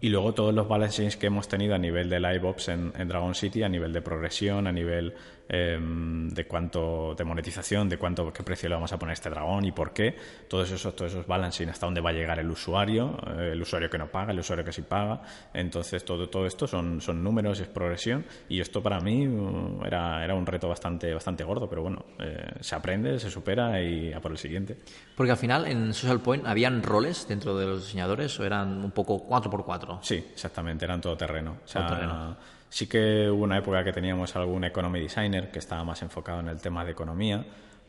Y 0.00 0.10
luego 0.10 0.34
todos 0.34 0.54
los 0.54 0.68
balancings 0.68 1.16
que 1.16 1.28
hemos 1.28 1.48
tenido 1.48 1.74
a 1.74 1.78
nivel 1.78 2.10
de 2.10 2.20
live 2.20 2.48
ops 2.48 2.68
en, 2.68 2.92
en 2.96 3.08
Dragon 3.08 3.34
City, 3.34 3.62
a 3.62 3.68
nivel 3.68 3.92
de 3.92 4.02
progresión, 4.02 4.66
a 4.66 4.72
nivel 4.72 5.14
Em, 5.48 6.28
de 6.30 6.44
cuánto 6.44 7.14
de 7.14 7.22
monetización, 7.22 7.88
de 7.88 7.98
cuánto 7.98 8.32
qué 8.32 8.42
precio 8.42 8.68
le 8.68 8.74
vamos 8.74 8.92
a 8.92 8.98
poner 8.98 9.12
a 9.12 9.14
este 9.14 9.30
dragón 9.30 9.64
y 9.64 9.70
por 9.70 9.92
qué, 9.92 10.16
todos 10.48 10.68
esos 10.72 10.96
todos 10.96 11.12
esos 11.12 11.24
balancing 11.24 11.68
hasta 11.68 11.86
dónde 11.86 12.00
va 12.00 12.10
a 12.10 12.12
llegar 12.12 12.40
el 12.40 12.50
usuario, 12.50 13.16
eh, 13.38 13.50
el 13.52 13.62
usuario 13.62 13.88
que 13.88 13.96
no 13.96 14.08
paga, 14.08 14.32
el 14.32 14.40
usuario 14.40 14.64
que 14.64 14.72
sí 14.72 14.82
paga, 14.82 15.22
entonces 15.54 16.04
todo 16.04 16.28
todo 16.28 16.46
esto 16.46 16.66
son, 16.66 17.00
son 17.00 17.22
números, 17.22 17.60
es 17.60 17.68
progresión 17.68 18.24
y 18.48 18.60
esto 18.60 18.82
para 18.82 18.98
mí 18.98 19.28
uh, 19.28 19.84
era, 19.86 20.24
era 20.24 20.34
un 20.34 20.46
reto 20.46 20.68
bastante 20.68 21.14
bastante 21.14 21.44
gordo, 21.44 21.68
pero 21.68 21.82
bueno, 21.82 22.04
eh, 22.18 22.44
se 22.58 22.74
aprende, 22.74 23.20
se 23.20 23.30
supera 23.30 23.80
y 23.80 24.12
a 24.12 24.20
por 24.20 24.32
el 24.32 24.38
siguiente. 24.38 24.76
Porque 25.16 25.30
al 25.30 25.38
final 25.38 25.66
en 25.68 25.94
Social 25.94 26.20
Point 26.20 26.44
habían 26.44 26.82
roles 26.82 27.28
dentro 27.28 27.56
de 27.56 27.66
los 27.66 27.84
diseñadores 27.84 28.38
o 28.40 28.44
eran 28.44 28.84
un 28.84 28.90
poco 28.90 29.28
4x4. 29.28 29.85
Sí, 30.02 30.14
exactamente, 30.32 30.84
eran 30.84 31.00
todo 31.00 31.16
terreno. 31.16 31.58
O 31.64 31.68
sea, 31.68 31.86
terreno 31.86 32.36
Sí 32.68 32.86
que 32.86 33.30
hubo 33.30 33.44
una 33.44 33.58
época 33.58 33.84
que 33.84 33.92
teníamos 33.92 34.34
algún 34.36 34.64
economy 34.64 35.00
designer 35.00 35.50
que 35.50 35.60
estaba 35.60 35.84
más 35.84 36.02
enfocado 36.02 36.40
en 36.40 36.48
el 36.48 36.60
tema 36.60 36.84
de 36.84 36.92
economía, 36.92 37.44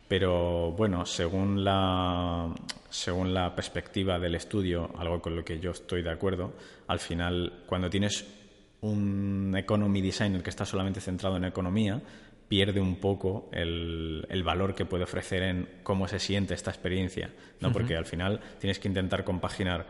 pero 0.08 0.72
bueno, 0.72 1.06
según 1.06 1.64
la, 1.64 2.54
según 2.90 3.34
la 3.34 3.54
perspectiva 3.56 4.20
del 4.20 4.36
estudio, 4.36 4.90
algo 4.98 5.22
con 5.22 5.36
lo 5.36 5.44
que 5.44 5.60
yo 5.60 5.72
estoy 5.72 6.04
de 6.04 6.12
acuerdo, 6.12 6.54
al 6.88 7.00
final 7.00 7.64
cuando 7.66 7.90
tienes 7.90 8.26
un 8.82 9.54
economy 9.58 10.02
designer 10.02 10.44
que 10.44 10.52
está 10.52 10.66
solamente 10.66 11.02
centrado 11.02 11.36
en 11.38 11.46
economía, 11.46 12.02
pierde 12.48 12.80
un 12.80 12.96
poco 12.98 13.50
el, 13.52 14.26
el, 14.30 14.44
valor 14.44 14.74
que 14.74 14.86
puede 14.86 15.04
ofrecer 15.04 15.44
en 15.44 15.68
cómo 15.84 16.08
se 16.08 16.20
siente 16.20 16.54
esta 16.54 16.72
experiencia, 16.72 17.30
¿no? 17.60 17.74
Porque 17.74 17.98
al 17.98 18.06
final 18.06 18.40
tienes 18.60 18.80
que 18.80 18.88
intentar 18.88 19.26
compaginar 19.26 19.86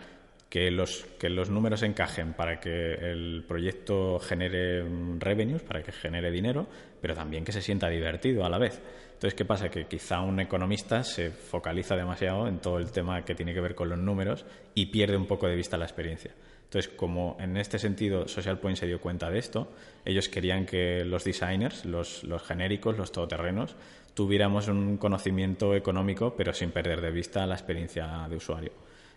que 0.50 0.72
los, 0.72 1.06
que 1.20 1.30
los 1.30 1.50
números 1.50 1.84
encajen 1.84 2.34
para 2.34 2.60
que 2.60 2.94
el 2.94 3.44
proyecto 3.48 4.20
genere 4.20 4.84
revenues, 5.20 5.62
para 5.64 5.84
que 5.84 5.92
genere 5.92 6.32
dinero, 6.32 6.68
pero 7.02 7.14
también 7.14 7.44
que 7.44 7.52
se 7.52 7.62
sienta 7.62 7.90
divertido 7.90 8.46
a 8.46 8.50
la 8.50 8.58
vez. 8.58 8.82
Entonces, 9.14 9.34
¿qué 9.34 9.46
pasa? 9.46 9.70
Que 9.70 9.86
quizá 9.88 10.22
un 10.22 10.40
economista 10.40 11.04
se 11.04 11.32
focaliza 11.32 11.96
demasiado 11.96 12.48
en 12.48 12.60
todo 12.60 12.78
el 12.78 12.92
tema 12.92 13.26
que 13.26 13.36
tiene 13.36 13.54
que 13.54 13.62
ver 13.62 13.76
con 13.76 13.90
los 13.90 13.98
números 13.98 14.46
y 14.76 14.86
pierde 14.86 15.18
un 15.18 15.26
poco 15.26 15.48
de 15.48 15.56
vista 15.56 15.78
la 15.78 15.86
experiencia. 15.86 16.32
Entonces, 16.64 16.92
como 16.96 17.38
en 17.40 17.58
este 17.58 17.80
sentido 17.80 18.28
Social 18.28 18.60
Point 18.60 18.78
se 18.78 18.88
dio 18.88 19.02
cuenta 19.02 19.30
de 19.30 19.40
esto, 19.40 19.72
ellos 20.06 20.30
querían 20.30 20.66
que 20.66 21.04
los 21.04 21.24
designers, 21.24 21.86
los, 21.86 22.24
los 22.26 22.44
genéricos, 22.44 22.98
los 22.98 23.12
todoterrenos, 23.12 23.76
tuviéramos 24.14 24.68
un 24.68 24.98
conocimiento 24.98 25.74
económico, 25.76 26.36
pero 26.36 26.54
sin 26.54 26.72
perder 26.72 27.02
de 27.02 27.12
vista 27.12 27.46
la 27.48 27.56
experiencia 27.56 28.28
de 28.30 28.36
usuario. 28.36 28.72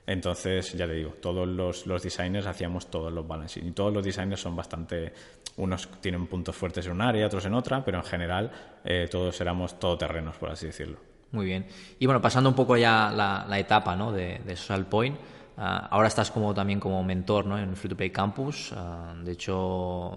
Entonces, 0.07 0.73
ya 0.73 0.87
te 0.87 0.95
digo, 0.95 1.11
todos 1.21 1.47
los, 1.47 1.87
los 1.87 2.03
designers 2.03 2.47
hacíamos 2.47 2.91
todos 2.91 3.13
los 3.13 3.27
balancing. 3.27 3.69
Y 3.69 3.71
todos 3.73 3.93
los 3.93 4.05
designers 4.05 4.41
son 4.41 4.57
bastante. 4.57 5.13
Unos 5.57 5.89
tienen 6.01 6.27
puntos 6.27 6.57
fuertes 6.57 6.87
en 6.87 6.93
un 6.93 7.03
área, 7.03 7.27
otros 7.27 7.45
en 7.45 7.55
otra, 7.55 7.85
pero 7.85 7.99
en 7.99 8.05
general 8.05 8.51
eh, 8.85 9.09
todos 9.11 9.41
éramos 9.41 9.79
todoterrenos, 9.79 10.37
por 10.37 10.51
así 10.51 10.67
decirlo. 10.67 10.99
Muy 11.33 11.47
bien. 11.47 11.67
Y 11.99 12.07
bueno, 12.07 12.21
pasando 12.21 12.49
un 12.49 12.57
poco 12.57 12.77
ya 12.77 13.11
la, 13.11 13.59
etapa 13.59 13.95
¿no? 13.95 14.11
de, 14.11 14.41
de 14.45 14.57
Social 14.57 14.87
Point. 14.87 15.17
Ah, 15.63 15.89
ahora 15.91 16.09
estás 16.09 16.31
como 16.31 16.55
también 16.55 16.81
como 16.81 17.05
mentor 17.05 17.45
¿no? 17.45 17.59
en 17.59 17.77
Free 17.77 17.91
to 17.91 17.97
Play 17.97 18.09
Campus. 18.11 18.73
Ah, 18.75 19.15
de 19.23 19.33
hecho, 19.33 20.11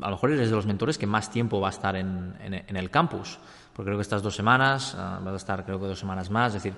a 0.00 0.06
lo 0.06 0.10
mejor 0.10 0.32
eres 0.32 0.48
de 0.48 0.56
los 0.56 0.64
mentores 0.64 0.96
que 0.96 1.06
más 1.06 1.30
tiempo 1.30 1.60
va 1.60 1.68
a 1.68 1.70
estar 1.70 1.96
en, 1.96 2.34
en, 2.40 2.76
el 2.76 2.90
campus. 2.90 3.38
Porque 3.74 3.88
creo 3.88 3.98
que 3.98 4.02
estas 4.02 4.22
dos 4.22 4.34
semanas, 4.34 4.94
uh, 4.94 5.22
vas 5.22 5.34
a 5.34 5.36
estar 5.36 5.66
creo 5.66 5.78
que 5.78 5.86
dos 5.86 5.98
semanas 5.98 6.30
más. 6.30 6.54
Decir, 6.54 6.72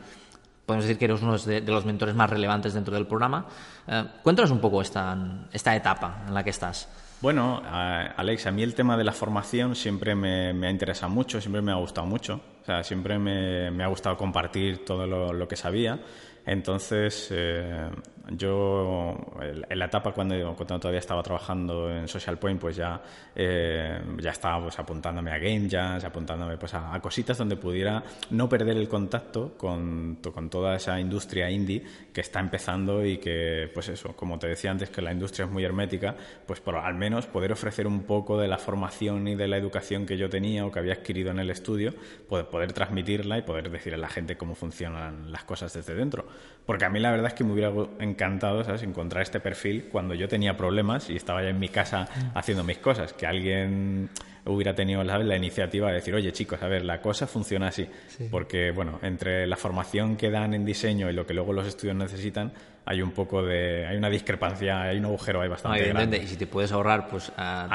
podemos 0.69 0.85
decir 0.85 0.99
que 0.99 1.07
eres 1.07 1.23
uno 1.23 1.39
de, 1.39 1.63
los 1.63 1.87
mentores 1.87 2.15
más 2.15 2.29
relevantes 2.29 2.75
dentro 2.75 2.95
del 2.95 3.07
programa. 3.07 3.47
Eh, 3.87 4.05
cuéntanos 4.23 4.51
un 4.51 4.61
poco 4.61 4.83
esta, 4.83 5.17
esta 5.51 5.75
etapa 5.75 6.25
en 6.29 6.35
la 6.35 6.45
que 6.45 6.51
estás. 6.51 6.87
Bueno, 7.23 7.63
Alex, 7.65 8.47
a 8.47 8.53
mí 8.53 8.63
el 8.63 8.75
tema 8.75 8.97
de 8.99 9.03
la 9.03 9.13
formación 9.13 9.75
siempre 9.75 10.15
me, 10.15 10.51
ha 10.51 10.71
interesado 10.71 11.11
mucho, 11.11 11.41
siempre 11.41 11.63
me 11.63 11.73
ha 11.73 11.77
gustado 11.77 12.07
mucho. 12.07 12.41
O 12.63 12.65
sea, 12.67 12.85
siempre 12.85 13.19
me, 13.19 13.83
ha 13.83 13.87
gustado 13.87 14.19
compartir 14.19 14.85
todo 14.85 15.07
lo, 15.07 15.33
lo 15.33 15.49
que 15.49 15.57
sabía. 15.57 15.99
Entonces, 16.45 17.29
eh, 17.31 17.89
yo 18.31 19.17
en 19.41 19.79
la 19.79 19.87
etapa 19.87 20.13
cuando, 20.13 20.35
cuando, 20.55 20.79
todavía 20.79 20.99
estaba 20.99 21.23
trabajando 21.23 21.91
en 21.91 22.09
Social 22.09 22.39
Point, 22.39 22.61
pues 22.61 22.77
ya, 22.77 23.01
eh, 23.35 24.01
ya 24.19 24.31
estaba 24.31 24.63
pues, 24.65 24.79
apuntándome 24.79 25.31
a 25.31 25.39
Game 25.39 25.69
Jams, 25.71 26.05
apuntándome 26.05 26.57
pues, 26.59 26.75
a, 26.75 26.99
cositas 27.01 27.39
donde 27.39 27.57
pudiera 27.57 28.03
no 28.31 28.49
perder 28.49 28.77
el 28.77 28.89
contacto 28.89 29.55
con, 29.57 30.17
con, 30.17 30.51
toda 30.51 30.77
esa 30.77 30.99
industria 31.01 31.51
indie 31.51 31.83
que 32.13 32.21
está 32.21 32.41
empezando 32.41 33.05
y 33.05 33.19
que, 33.19 33.71
pues 33.73 33.89
eso, 33.89 34.15
como 34.15 34.39
te 34.39 34.49
decía 34.49 34.71
antes, 34.71 34.91
que 34.91 35.01
la 35.01 35.13
industria 35.13 35.47
es 35.47 35.51
muy 35.51 35.65
hermética, 35.65 36.15
pues 36.47 36.61
por 36.61 36.77
al 36.77 36.95
menos 36.95 37.27
poder 37.27 37.53
ofrecer 37.53 37.87
un 37.87 38.03
poco 38.03 38.39
de 38.39 38.49
la 38.49 38.59
formación 38.59 39.27
y 39.29 39.35
de 39.35 39.49
la 39.49 39.57
educación 39.57 40.07
que 40.07 40.17
yo 40.17 40.29
tenía 40.29 40.67
o 40.67 40.73
que 40.73 40.79
había 40.79 40.95
adquirido 40.95 41.31
en 41.31 41.39
el 41.39 41.51
estudio, 41.51 41.95
poder, 42.29 42.47
poder 42.47 42.73
transmitirla 42.73 43.39
y 43.39 43.43
poder 43.43 43.71
decir 43.71 43.95
a 43.95 43.99
la 43.99 44.09
gente 44.09 44.37
cómo 44.37 44.55
funcionan 44.55 45.33
las 45.33 45.45
cosas 45.45 45.73
desde 45.73 45.95
dentro. 45.95 46.27
Porque 46.69 46.85
a 46.85 46.91
mí 46.91 47.01
la 47.01 47.11
verdad 47.11 47.29
es 47.29 47.33
que 47.33 47.45
me 47.45 47.55
hubiera 47.55 47.73
encantado, 47.99 48.63
¿sabes?, 48.63 48.83
encontrar 48.83 49.23
este 49.23 49.41
perfil 49.41 49.89
cuando 49.91 50.13
yo 50.13 50.29
tenía 50.29 50.55
problemas 50.55 51.09
y 51.09 51.17
estaba 51.17 51.43
ya 51.43 51.49
en 51.49 51.59
mi 51.59 51.71
casa 51.71 52.07
haciendo 52.35 52.63
mis 52.63 52.77
cosas. 52.77 53.15
Que 53.15 53.27
alguien 53.27 54.11
hubiera 54.45 54.75
tenido 54.75 55.03
la 55.03 55.35
iniciativa 55.35 55.89
de 55.89 55.95
decir, 55.95 56.15
oye 56.15 56.31
chicos, 56.31 56.63
a 56.63 56.69
ver, 56.69 56.85
la 56.85 57.01
cosa 57.01 57.27
funciona 57.27 57.69
así. 57.69 57.89
Porque, 58.31 58.71
bueno, 58.71 58.99
entre 59.01 59.47
la 59.47 59.57
formación 59.57 60.19
que 60.19 60.29
dan 60.29 60.53
en 60.53 60.67
diseño 60.67 61.09
y 61.09 61.15
lo 61.15 61.25
que 61.25 61.33
luego 61.33 61.55
los 61.55 61.67
estudios 61.67 61.97
necesitan, 61.97 62.53
hay 62.91 63.03
un 63.03 63.11
poco 63.11 63.43
de. 63.43 63.87
hay 63.87 63.99
una 63.99 64.09
discrepancia, 64.09 64.81
hay 64.81 64.97
un 64.97 65.05
agujero 65.05 65.43
ahí 65.43 65.49
bastante 65.49 65.89
grande. 65.89 66.17
Y 66.17 66.27
si 66.27 66.37
te 66.37 66.47
puedes 66.47 66.73
ahorrar 66.73 67.07
pues 67.07 67.31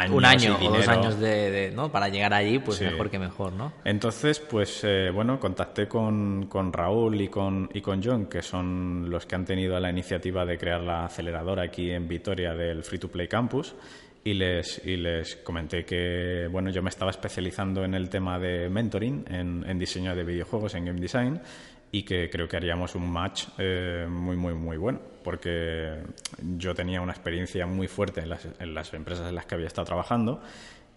un 0.10 0.26
año 0.26 0.58
o 0.60 0.72
dos 0.72 0.88
años 0.88 1.20
de, 1.20 1.72
¿no? 1.76 1.92
para 1.92 2.10
llegar 2.10 2.34
allí, 2.34 2.58
pues 2.58 2.82
mejor 2.82 3.12
que 3.12 3.20
mejor, 3.20 3.54
¿no? 3.54 3.74
Entonces, 3.86 4.40
pues 4.40 4.84
eh, 4.84 5.12
bueno, 5.14 5.40
contacté 5.40 5.88
con, 5.88 6.48
con 6.48 6.74
Raúl 6.74 7.22
y 7.22 7.28
con, 7.28 7.70
y 7.76 7.82
con 7.82 8.02
John, 8.04 8.26
que 8.26 8.42
son 8.42 9.08
los 9.08 9.28
que 9.28 9.36
han 9.36 9.46
tenido 9.46 9.80
la 9.80 9.92
iniciativa 9.92 10.46
de 10.46 10.58
crear 10.58 10.82
la 10.82 11.06
aceleradora 11.06 11.64
aquí 11.64 11.92
en 11.92 12.08
Vitoria 12.08 12.56
del 12.56 12.84
Free 12.84 12.98
to 12.98 13.10
Play 13.10 13.28
Campus 13.28 13.76
y 14.24 14.34
les, 14.34 14.82
y 14.86 14.96
les 14.96 15.36
comenté 15.38 15.84
que 15.84 16.48
bueno, 16.50 16.70
yo 16.72 16.82
me 16.82 16.90
estaba 16.90 17.12
especializando 17.12 17.84
en 17.84 17.94
el 17.94 18.10
tema 18.10 18.40
de 18.40 18.70
mentoring, 18.70 19.26
en, 19.30 19.64
en 19.68 19.78
diseño 19.78 20.16
de 20.16 20.24
videojuegos, 20.24 20.74
en 20.76 20.86
game 20.86 21.00
design, 21.00 21.42
y 21.94 22.02
que 22.02 22.28
creo 22.28 22.48
que 22.48 22.58
haríamos 22.58 22.96
un 22.96 23.08
match 23.08 23.46
eh, 23.60 24.08
muy, 24.10 24.36
muy, 24.36 24.56
muy 24.56 24.78
bueno, 24.78 25.00
porque 25.24 26.02
yo 26.58 26.74
tenía 26.74 27.00
una 27.02 27.14
experiencia 27.14 27.68
muy 27.68 27.88
fuerte 27.88 28.22
en 28.22 28.30
las, 28.30 28.48
en 28.60 28.74
las 28.74 28.92
empresas 28.96 29.30
en 29.30 29.36
las 29.36 29.46
que 29.46 29.54
había 29.54 29.68
estado 29.68 29.86
trabajando 29.86 30.42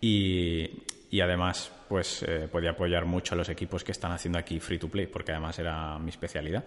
y, 0.00 0.70
y 1.10 1.20
además 1.20 1.70
pues 1.86 2.22
eh, 2.22 2.48
podía 2.50 2.70
apoyar 2.70 3.04
mucho 3.04 3.34
a 3.34 3.36
los 3.36 3.50
equipos 3.50 3.84
que 3.84 3.92
están 3.92 4.12
haciendo 4.12 4.38
aquí 4.38 4.58
free 4.58 4.78
to 4.78 4.88
play, 4.88 5.06
porque 5.06 5.32
además 5.32 5.58
era 5.58 5.98
mi 5.98 6.08
especialidad. 6.08 6.64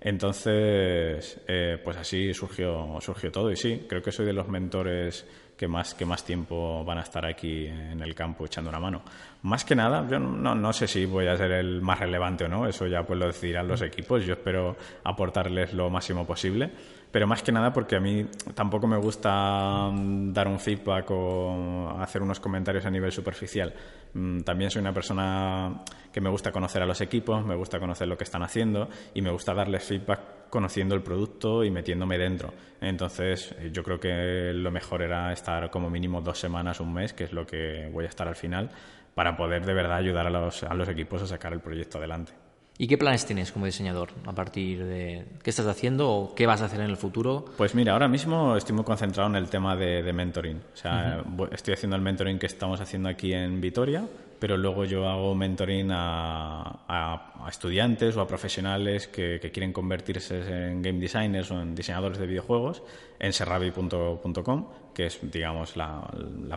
Entonces, 0.00 1.40
eh, 1.48 1.78
pues 1.82 1.96
así 1.96 2.32
surgió, 2.32 2.98
surgió 3.00 3.32
todo. 3.32 3.50
Y 3.50 3.56
sí, 3.56 3.86
creo 3.88 4.02
que 4.02 4.12
soy 4.12 4.26
de 4.26 4.32
los 4.32 4.48
mentores 4.48 5.26
que 5.58 5.66
más, 5.66 5.92
que 5.92 6.06
más 6.06 6.24
tiempo 6.24 6.84
van 6.84 6.98
a 6.98 7.02
estar 7.02 7.26
aquí 7.26 7.66
en 7.66 8.00
el 8.00 8.14
campo 8.14 8.46
echando 8.46 8.70
una 8.70 8.78
mano. 8.78 9.02
Más 9.42 9.64
que 9.64 9.74
nada, 9.74 10.06
yo 10.08 10.20
no, 10.20 10.54
no 10.54 10.72
sé 10.72 10.86
si 10.86 11.04
voy 11.04 11.26
a 11.26 11.36
ser 11.36 11.50
el 11.50 11.82
más 11.82 11.98
relevante 11.98 12.44
o 12.44 12.48
no, 12.48 12.66
eso 12.66 12.86
ya 12.86 13.02
pues 13.02 13.18
lo 13.18 13.26
decidirán 13.26 13.66
los 13.66 13.82
equipos, 13.82 14.24
yo 14.24 14.34
espero 14.34 14.76
aportarles 15.02 15.74
lo 15.74 15.90
máximo 15.90 16.24
posible, 16.24 16.70
pero 17.10 17.26
más 17.26 17.42
que 17.42 17.52
nada 17.52 17.72
porque 17.72 17.96
a 17.96 18.00
mí 18.00 18.26
tampoco 18.54 18.86
me 18.86 18.96
gusta 18.96 19.90
mm, 19.90 20.32
dar 20.32 20.48
un 20.48 20.58
feedback 20.58 21.10
o 21.10 21.96
hacer 21.98 22.22
unos 22.22 22.40
comentarios 22.40 22.84
a 22.84 22.90
nivel 22.90 23.12
superficial. 23.12 23.72
Mm, 24.14 24.40
también 24.40 24.70
soy 24.70 24.80
una 24.80 24.92
persona 24.92 25.82
que 26.12 26.20
me 26.20 26.30
gusta 26.30 26.52
conocer 26.52 26.82
a 26.82 26.86
los 26.86 27.00
equipos, 27.00 27.44
me 27.44 27.54
gusta 27.54 27.78
conocer 27.78 28.08
lo 28.08 28.16
que 28.16 28.24
están 28.24 28.42
haciendo 28.42 28.88
y 29.14 29.22
me 29.22 29.30
gusta 29.30 29.54
darles 29.54 29.84
feedback 29.84 30.20
conociendo 30.50 30.94
el 30.94 31.02
producto 31.02 31.64
y 31.64 31.70
metiéndome 31.70 32.18
dentro. 32.18 32.52
Entonces, 32.80 33.54
eh, 33.58 33.70
yo 33.72 33.82
creo 33.82 34.00
que 34.00 34.52
lo 34.54 34.70
mejor 34.70 35.02
era 35.02 35.32
estar 35.32 35.70
como 35.70 35.90
mínimo 35.90 36.20
dos 36.20 36.38
semanas, 36.38 36.80
un 36.80 36.92
mes, 36.92 37.12
que 37.12 37.24
es 37.24 37.32
lo 37.32 37.46
que 37.46 37.88
voy 37.92 38.04
a 38.04 38.08
estar 38.08 38.28
al 38.28 38.36
final, 38.36 38.70
para 39.14 39.36
poder 39.36 39.64
de 39.64 39.74
verdad 39.74 39.96
ayudar 39.98 40.26
a 40.26 40.30
los, 40.30 40.62
a 40.62 40.74
los 40.74 40.88
equipos 40.88 41.22
a 41.22 41.26
sacar 41.26 41.52
el 41.52 41.60
proyecto 41.60 41.98
adelante. 41.98 42.47
¿Y 42.80 42.86
qué 42.86 42.96
planes 42.96 43.26
tienes 43.26 43.50
como 43.50 43.66
diseñador 43.66 44.10
a 44.24 44.32
partir 44.32 44.84
de 44.84 45.24
qué 45.42 45.50
estás 45.50 45.66
haciendo 45.66 46.10
o 46.10 46.34
qué 46.36 46.46
vas 46.46 46.62
a 46.62 46.66
hacer 46.66 46.80
en 46.80 46.88
el 46.88 46.96
futuro? 46.96 47.44
Pues 47.56 47.74
mira, 47.74 47.92
ahora 47.92 48.06
mismo 48.06 48.56
estoy 48.56 48.76
muy 48.76 48.84
concentrado 48.84 49.28
en 49.28 49.34
el 49.34 49.48
tema 49.48 49.74
de, 49.74 50.12
mentoring. 50.12 50.58
O 50.74 50.76
sea, 50.76 51.24
estoy 51.50 51.74
haciendo 51.74 51.96
el 51.96 52.02
mentoring 52.02 52.38
que 52.38 52.46
estamos 52.46 52.80
haciendo 52.80 53.08
aquí 53.08 53.32
en 53.32 53.60
Vitoria, 53.60 54.04
pero 54.38 54.56
luego 54.56 54.84
yo 54.84 55.08
hago 55.08 55.34
mentoring 55.34 55.90
a, 55.92 57.34
estudiantes 57.48 58.16
o 58.16 58.20
a 58.20 58.26
profesionales 58.26 59.08
que, 59.08 59.40
quieren 59.52 59.72
convertirse 59.72 60.68
en 60.68 60.82
game 60.82 60.98
designers 60.98 61.50
o 61.50 61.60
en 61.60 61.74
diseñadores 61.74 62.18
de 62.18 62.26
videojuegos 62.26 62.82
en 63.18 63.32
serravi.com, 63.32 64.68
que 64.94 65.06
es, 65.06 65.18
digamos, 65.22 65.76
la, 65.76 66.06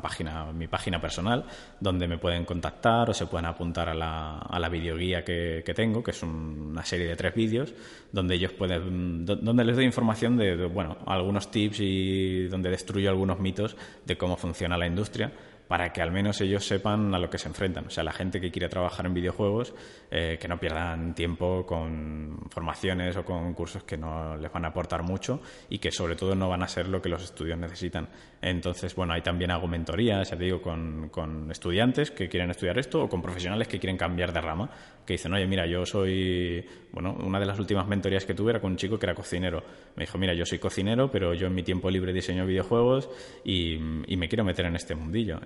página, 0.02 0.52
mi 0.52 0.68
página 0.68 1.00
personal, 1.00 1.46
donde 1.80 2.08
me 2.08 2.18
pueden 2.18 2.46
contactar 2.46 3.10
o 3.10 3.14
se 3.14 3.26
pueden 3.28 3.46
apuntar 3.46 3.90
a 3.90 3.94
la, 3.94 4.40
a 4.40 4.60
la 4.60 4.70
videoguía 4.70 5.24
que, 5.24 5.64
tengo, 5.76 6.04
que 6.04 6.12
es 6.12 6.22
una 6.24 6.84
serie 6.84 7.08
de 7.08 7.16
tres 7.16 7.34
vídeos, 7.34 7.74
donde 8.12 8.36
ellos 8.36 8.52
pueden, 8.52 9.26
donde 9.26 9.64
les 9.64 9.76
doy 9.76 9.86
información 9.86 10.38
de, 10.38 10.66
bueno, 10.66 10.98
algunos 11.06 11.50
tips 11.50 11.80
y 11.80 12.48
donde 12.48 12.70
destruyo 12.70 13.10
algunos 13.10 13.40
mitos 13.40 13.76
de 14.06 14.18
cómo 14.18 14.36
funciona 14.36 14.78
la 14.78 14.88
industria 14.88 15.32
para 15.72 15.94
que 15.94 16.02
al 16.02 16.12
menos 16.12 16.42
ellos 16.42 16.68
sepan 16.68 17.16
a 17.16 17.18
lo 17.18 17.30
que 17.30 17.38
se 17.38 17.48
enfrentan. 17.48 17.86
O 17.86 17.90
sea, 17.90 18.04
la 18.04 18.12
gente 18.12 18.42
que 18.42 18.52
quiere 18.52 18.68
trabajar 18.68 19.06
en 19.06 19.14
videojuegos, 19.14 19.74
eh, 20.12 20.38
que 20.38 20.50
no 20.50 20.60
pierdan 20.60 21.16
tiempo 21.16 21.66
con 21.66 22.40
formaciones 22.50 23.16
o 23.16 23.24
con 23.24 23.54
cursos 23.54 23.86
que 23.86 23.96
no 23.96 24.36
les 24.36 24.52
van 24.52 24.66
a 24.66 24.68
aportar 24.68 25.02
mucho 25.02 25.40
y 25.70 25.80
que 25.80 25.90
sobre 25.90 26.18
todo 26.18 26.36
no 26.36 26.50
van 26.50 26.62
a 26.62 26.68
ser 26.68 26.90
lo 26.90 27.02
que 27.02 27.08
los 27.08 27.24
estudios 27.24 27.58
necesitan. 27.58 28.10
Entonces, 28.42 28.94
bueno, 28.96 29.14
ahí 29.14 29.22
también 29.22 29.50
hago 29.50 29.66
mentorías, 29.66 30.30
ya 30.30 30.36
te 30.36 30.44
digo, 30.44 30.62
con, 30.62 31.08
con 31.08 31.50
estudiantes 31.50 32.12
que 32.12 32.28
quieren 32.28 32.52
estudiar 32.52 32.78
esto 32.78 33.04
o 33.04 33.08
con 33.08 33.22
profesionales 33.22 33.70
que 33.70 33.80
quieren 33.80 33.96
cambiar 33.96 34.34
de 34.34 34.42
rama, 34.42 34.70
que 35.06 35.14
dicen, 35.14 35.34
oye, 35.34 35.48
mira, 35.48 35.66
yo 35.66 35.86
soy, 35.86 36.66
bueno, 36.92 37.18
una 37.24 37.40
de 37.40 37.46
las 37.46 37.60
últimas 37.60 37.88
mentorías 37.88 38.26
que 38.26 38.34
tuve 38.34 38.52
era 38.52 38.62
con 38.62 38.72
un 38.72 38.78
chico 38.78 38.98
que 38.98 39.06
era 39.06 39.16
cocinero. 39.16 39.64
Me 39.96 40.04
dijo, 40.06 40.18
mira, 40.18 40.34
yo 40.34 40.46
soy 40.46 40.60
cocinero, 40.60 41.12
pero 41.12 41.34
yo 41.34 41.48
en 41.48 41.56
mi 41.56 41.64
tiempo 41.64 41.90
libre 41.90 42.14
diseño 42.14 42.46
videojuegos 42.46 43.10
y, 43.44 43.74
y 44.08 44.18
me 44.18 44.28
quiero 44.28 44.44
meter 44.44 44.66
en 44.66 44.76
este 44.76 44.96
mundillo 44.96 45.42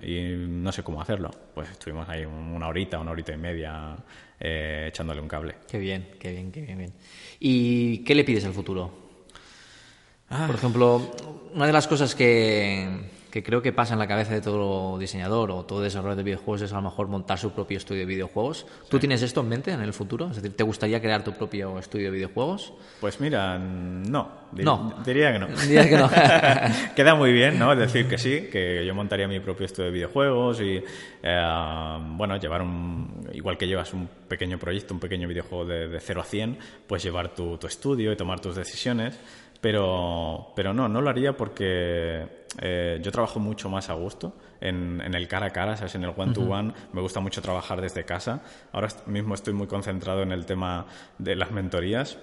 no 0.46 0.72
sé 0.72 0.82
cómo 0.82 1.00
hacerlo. 1.00 1.30
Pues 1.54 1.70
estuvimos 1.70 2.08
ahí 2.08 2.24
una 2.24 2.68
horita, 2.68 2.98
una 2.98 3.12
horita 3.12 3.32
y 3.32 3.36
media 3.36 3.96
eh, 4.38 4.86
echándole 4.88 5.20
un 5.20 5.28
cable. 5.28 5.56
Qué 5.68 5.78
bien, 5.78 6.08
qué 6.18 6.32
bien, 6.32 6.52
qué 6.52 6.62
bien, 6.62 6.92
¿Y 7.40 7.98
qué 7.98 8.14
le 8.14 8.24
pides 8.24 8.44
al 8.44 8.52
futuro? 8.52 9.06
Ah. 10.28 10.44
Por 10.46 10.56
ejemplo, 10.56 11.14
una 11.54 11.66
de 11.66 11.72
las 11.72 11.86
cosas 11.86 12.14
que, 12.14 12.88
que 13.36 13.42
creo 13.42 13.60
que 13.60 13.70
pasa 13.70 13.92
en 13.92 13.98
la 13.98 14.06
cabeza 14.06 14.32
de 14.32 14.40
todo 14.40 14.98
diseñador 14.98 15.50
o 15.50 15.62
todo 15.66 15.82
desarrollador 15.82 16.16
de 16.16 16.22
videojuegos 16.22 16.62
es 16.62 16.72
a 16.72 16.76
lo 16.76 16.80
mejor 16.80 17.08
montar 17.08 17.38
su 17.38 17.52
propio 17.52 17.76
estudio 17.76 18.00
de 18.00 18.06
videojuegos. 18.06 18.66
¿Tú 18.88 18.98
tienes 18.98 19.20
esto 19.20 19.42
en 19.42 19.50
mente 19.50 19.72
en 19.72 19.82
el 19.82 19.92
futuro? 19.92 20.30
Es 20.30 20.36
decir, 20.36 20.56
¿te 20.56 20.64
gustaría 20.64 21.02
crear 21.02 21.22
tu 21.22 21.34
propio 21.34 21.78
estudio 21.78 22.06
de 22.06 22.12
videojuegos? 22.12 22.72
Pues 22.98 23.20
mira, 23.20 23.58
no. 23.58 24.30
no. 24.52 24.94
Diría 25.04 25.34
que 25.34 25.38
no. 25.38 25.48
Diría 25.68 25.86
que 25.86 25.98
no. 25.98 26.08
Queda 26.96 27.14
muy 27.14 27.30
bien, 27.30 27.58
¿no? 27.58 27.76
Decir 27.76 28.08
que 28.08 28.16
sí, 28.16 28.48
que 28.50 28.86
yo 28.86 28.94
montaría 28.94 29.28
mi 29.28 29.38
propio 29.40 29.66
estudio 29.66 29.90
de 29.90 29.92
videojuegos 29.92 30.62
y, 30.62 30.82
eh, 31.22 31.98
bueno, 32.12 32.38
llevar 32.38 32.62
un... 32.62 33.28
Igual 33.34 33.58
que 33.58 33.66
llevas 33.66 33.92
un 33.92 34.08
pequeño 34.28 34.58
proyecto, 34.58 34.94
un 34.94 35.00
pequeño 35.00 35.28
videojuego 35.28 35.66
de, 35.66 35.88
de 35.88 36.00
0 36.00 36.22
a 36.22 36.24
100, 36.24 36.58
pues 36.86 37.02
llevar 37.02 37.34
tu, 37.34 37.58
tu 37.58 37.66
estudio 37.66 38.12
y 38.12 38.16
tomar 38.16 38.40
tus 38.40 38.56
decisiones. 38.56 39.20
Pero, 39.60 40.52
pero 40.54 40.72
no, 40.74 40.88
no 40.88 41.00
lo 41.00 41.10
haría 41.10 41.36
porque 41.36 42.46
eh, 42.60 42.98
yo 43.02 43.12
trabajo 43.12 43.40
mucho 43.40 43.68
más 43.68 43.90
a 43.90 43.94
gusto 43.94 44.34
en, 44.60 45.00
el 45.00 45.28
cara 45.28 45.46
a 45.46 45.50
cara, 45.50 45.76
¿sabes? 45.76 45.94
en 45.94 46.04
el 46.04 46.12
one-to-one. 46.16 46.72
Me 46.92 47.00
gusta 47.00 47.20
mucho 47.20 47.42
trabajar 47.42 47.80
desde 47.80 48.04
casa. 48.04 48.42
Ahora 48.72 48.88
mismo 49.06 49.34
estoy 49.34 49.54
muy 49.54 49.66
concentrado 49.66 50.22
en 50.22 50.32
el 50.32 50.46
tema 50.46 50.86
de 51.18 51.36
las 51.36 51.50
mentorías. 51.50 52.18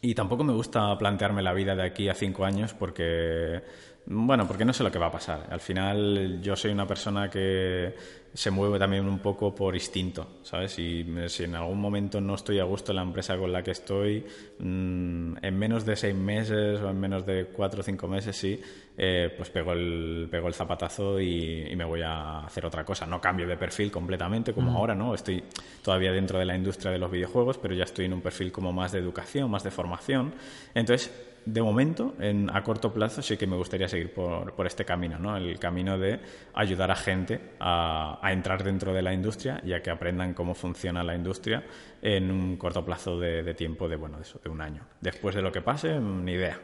Y 0.00 0.14
tampoco 0.14 0.44
me 0.44 0.52
gusta 0.52 0.96
plantearme 0.98 1.42
la 1.42 1.54
vida 1.54 1.74
de 1.74 1.82
aquí 1.82 2.10
a 2.10 2.14
cinco 2.14 2.44
años 2.44 2.74
porque, 2.74 3.62
bueno, 4.06 4.46
porque 4.46 4.64
no 4.64 4.72
sé 4.72 4.82
lo 4.82 4.90
que 4.90 4.98
va 4.98 5.06
a 5.06 5.12
pasar. 5.12 5.46
Al 5.50 5.60
final 5.60 6.40
yo 6.42 6.54
soy 6.56 6.72
una 6.72 6.86
persona 6.86 7.30
que 7.30 7.94
se 8.34 8.50
mueve 8.50 8.78
también 8.78 9.06
un 9.06 9.20
poco 9.20 9.54
por 9.54 9.74
instinto, 9.74 10.40
¿sabes? 10.42 10.78
Y 10.78 11.06
si 11.28 11.44
en 11.44 11.54
algún 11.54 11.80
momento 11.80 12.20
no 12.20 12.34
estoy 12.34 12.58
a 12.58 12.64
gusto 12.64 12.92
en 12.92 12.96
la 12.96 13.02
empresa 13.02 13.38
con 13.38 13.52
la 13.52 13.62
que 13.62 13.70
estoy, 13.70 14.26
mm, 14.58 15.36
en 15.40 15.58
menos 15.58 15.86
de 15.86 15.94
seis 15.94 16.14
meses 16.14 16.80
o 16.80 16.90
en 16.90 17.00
menos 17.00 17.24
de 17.24 17.46
cuatro 17.46 17.80
o 17.80 17.82
cinco 17.82 18.08
meses, 18.08 18.36
sí, 18.36 18.60
eh, 18.98 19.32
pues 19.36 19.50
pego 19.50 19.72
el, 19.72 20.28
pego 20.30 20.48
el 20.48 20.54
zapatazo 20.54 21.20
y, 21.20 21.72
me 21.74 21.84
voy 21.84 22.02
a 22.02 22.40
hacer 22.40 22.66
otra 22.66 22.84
cosa. 22.84 23.06
No 23.06 23.20
cambio 23.20 23.46
de 23.46 23.56
perfil 23.56 23.90
completamente 23.90 24.52
como 24.52 24.72
mm. 24.72 24.76
ahora, 24.76 24.94
¿no? 24.94 25.14
Estoy 25.14 25.42
todavía 25.82 26.12
dentro 26.12 26.38
de 26.38 26.44
la 26.44 26.56
industria 26.56 26.90
de 26.90 26.98
los 26.98 27.10
videojuegos, 27.10 27.56
pero 27.58 27.74
ya 27.74 27.84
estoy 27.84 28.04
en 28.04 28.12
un 28.12 28.20
perfil 28.20 28.52
como 28.52 28.72
más 28.72 28.92
de 28.92 28.98
educación, 28.98 29.50
más 29.50 29.64
de 29.64 29.70
formación. 29.70 30.34
Entonces, 30.74 31.10
de 31.46 31.62
momento, 31.62 32.14
en, 32.18 32.50
a 32.54 32.62
corto 32.62 32.92
plazo, 32.92 33.22
sí 33.22 33.36
que 33.36 33.46
me 33.46 33.56
gustaría 33.56 33.88
seguir 33.88 34.12
por, 34.12 34.66
este 34.66 34.84
camino, 34.84 35.18
¿no? 35.18 35.36
El 35.36 35.58
camino 35.58 35.98
de 35.98 36.20
ayudar 36.54 36.90
a 36.90 36.96
gente 36.96 37.40
a, 37.60 38.18
entrar 38.32 38.64
dentro 38.64 38.92
de 38.92 39.02
la 39.02 39.12
industria 39.12 39.60
y 39.64 39.72
a 39.72 39.82
que 39.82 39.90
aprendan 39.90 40.34
cómo 40.34 40.54
funciona 40.54 41.02
la 41.02 41.14
industria 41.14 41.64
en 42.00 42.30
un 42.30 42.56
corto 42.56 42.84
plazo 42.84 43.18
de, 43.18 43.54
tiempo 43.54 43.88
de, 43.88 43.96
bueno, 43.96 44.18
de, 44.18 44.24
de 44.42 44.50
un 44.50 44.60
año. 44.60 44.82
Después 45.00 45.34
de 45.34 45.42
lo 45.42 45.52
que 45.52 45.60
pase, 45.60 45.98
ni 46.00 46.32
idea. 46.32 46.58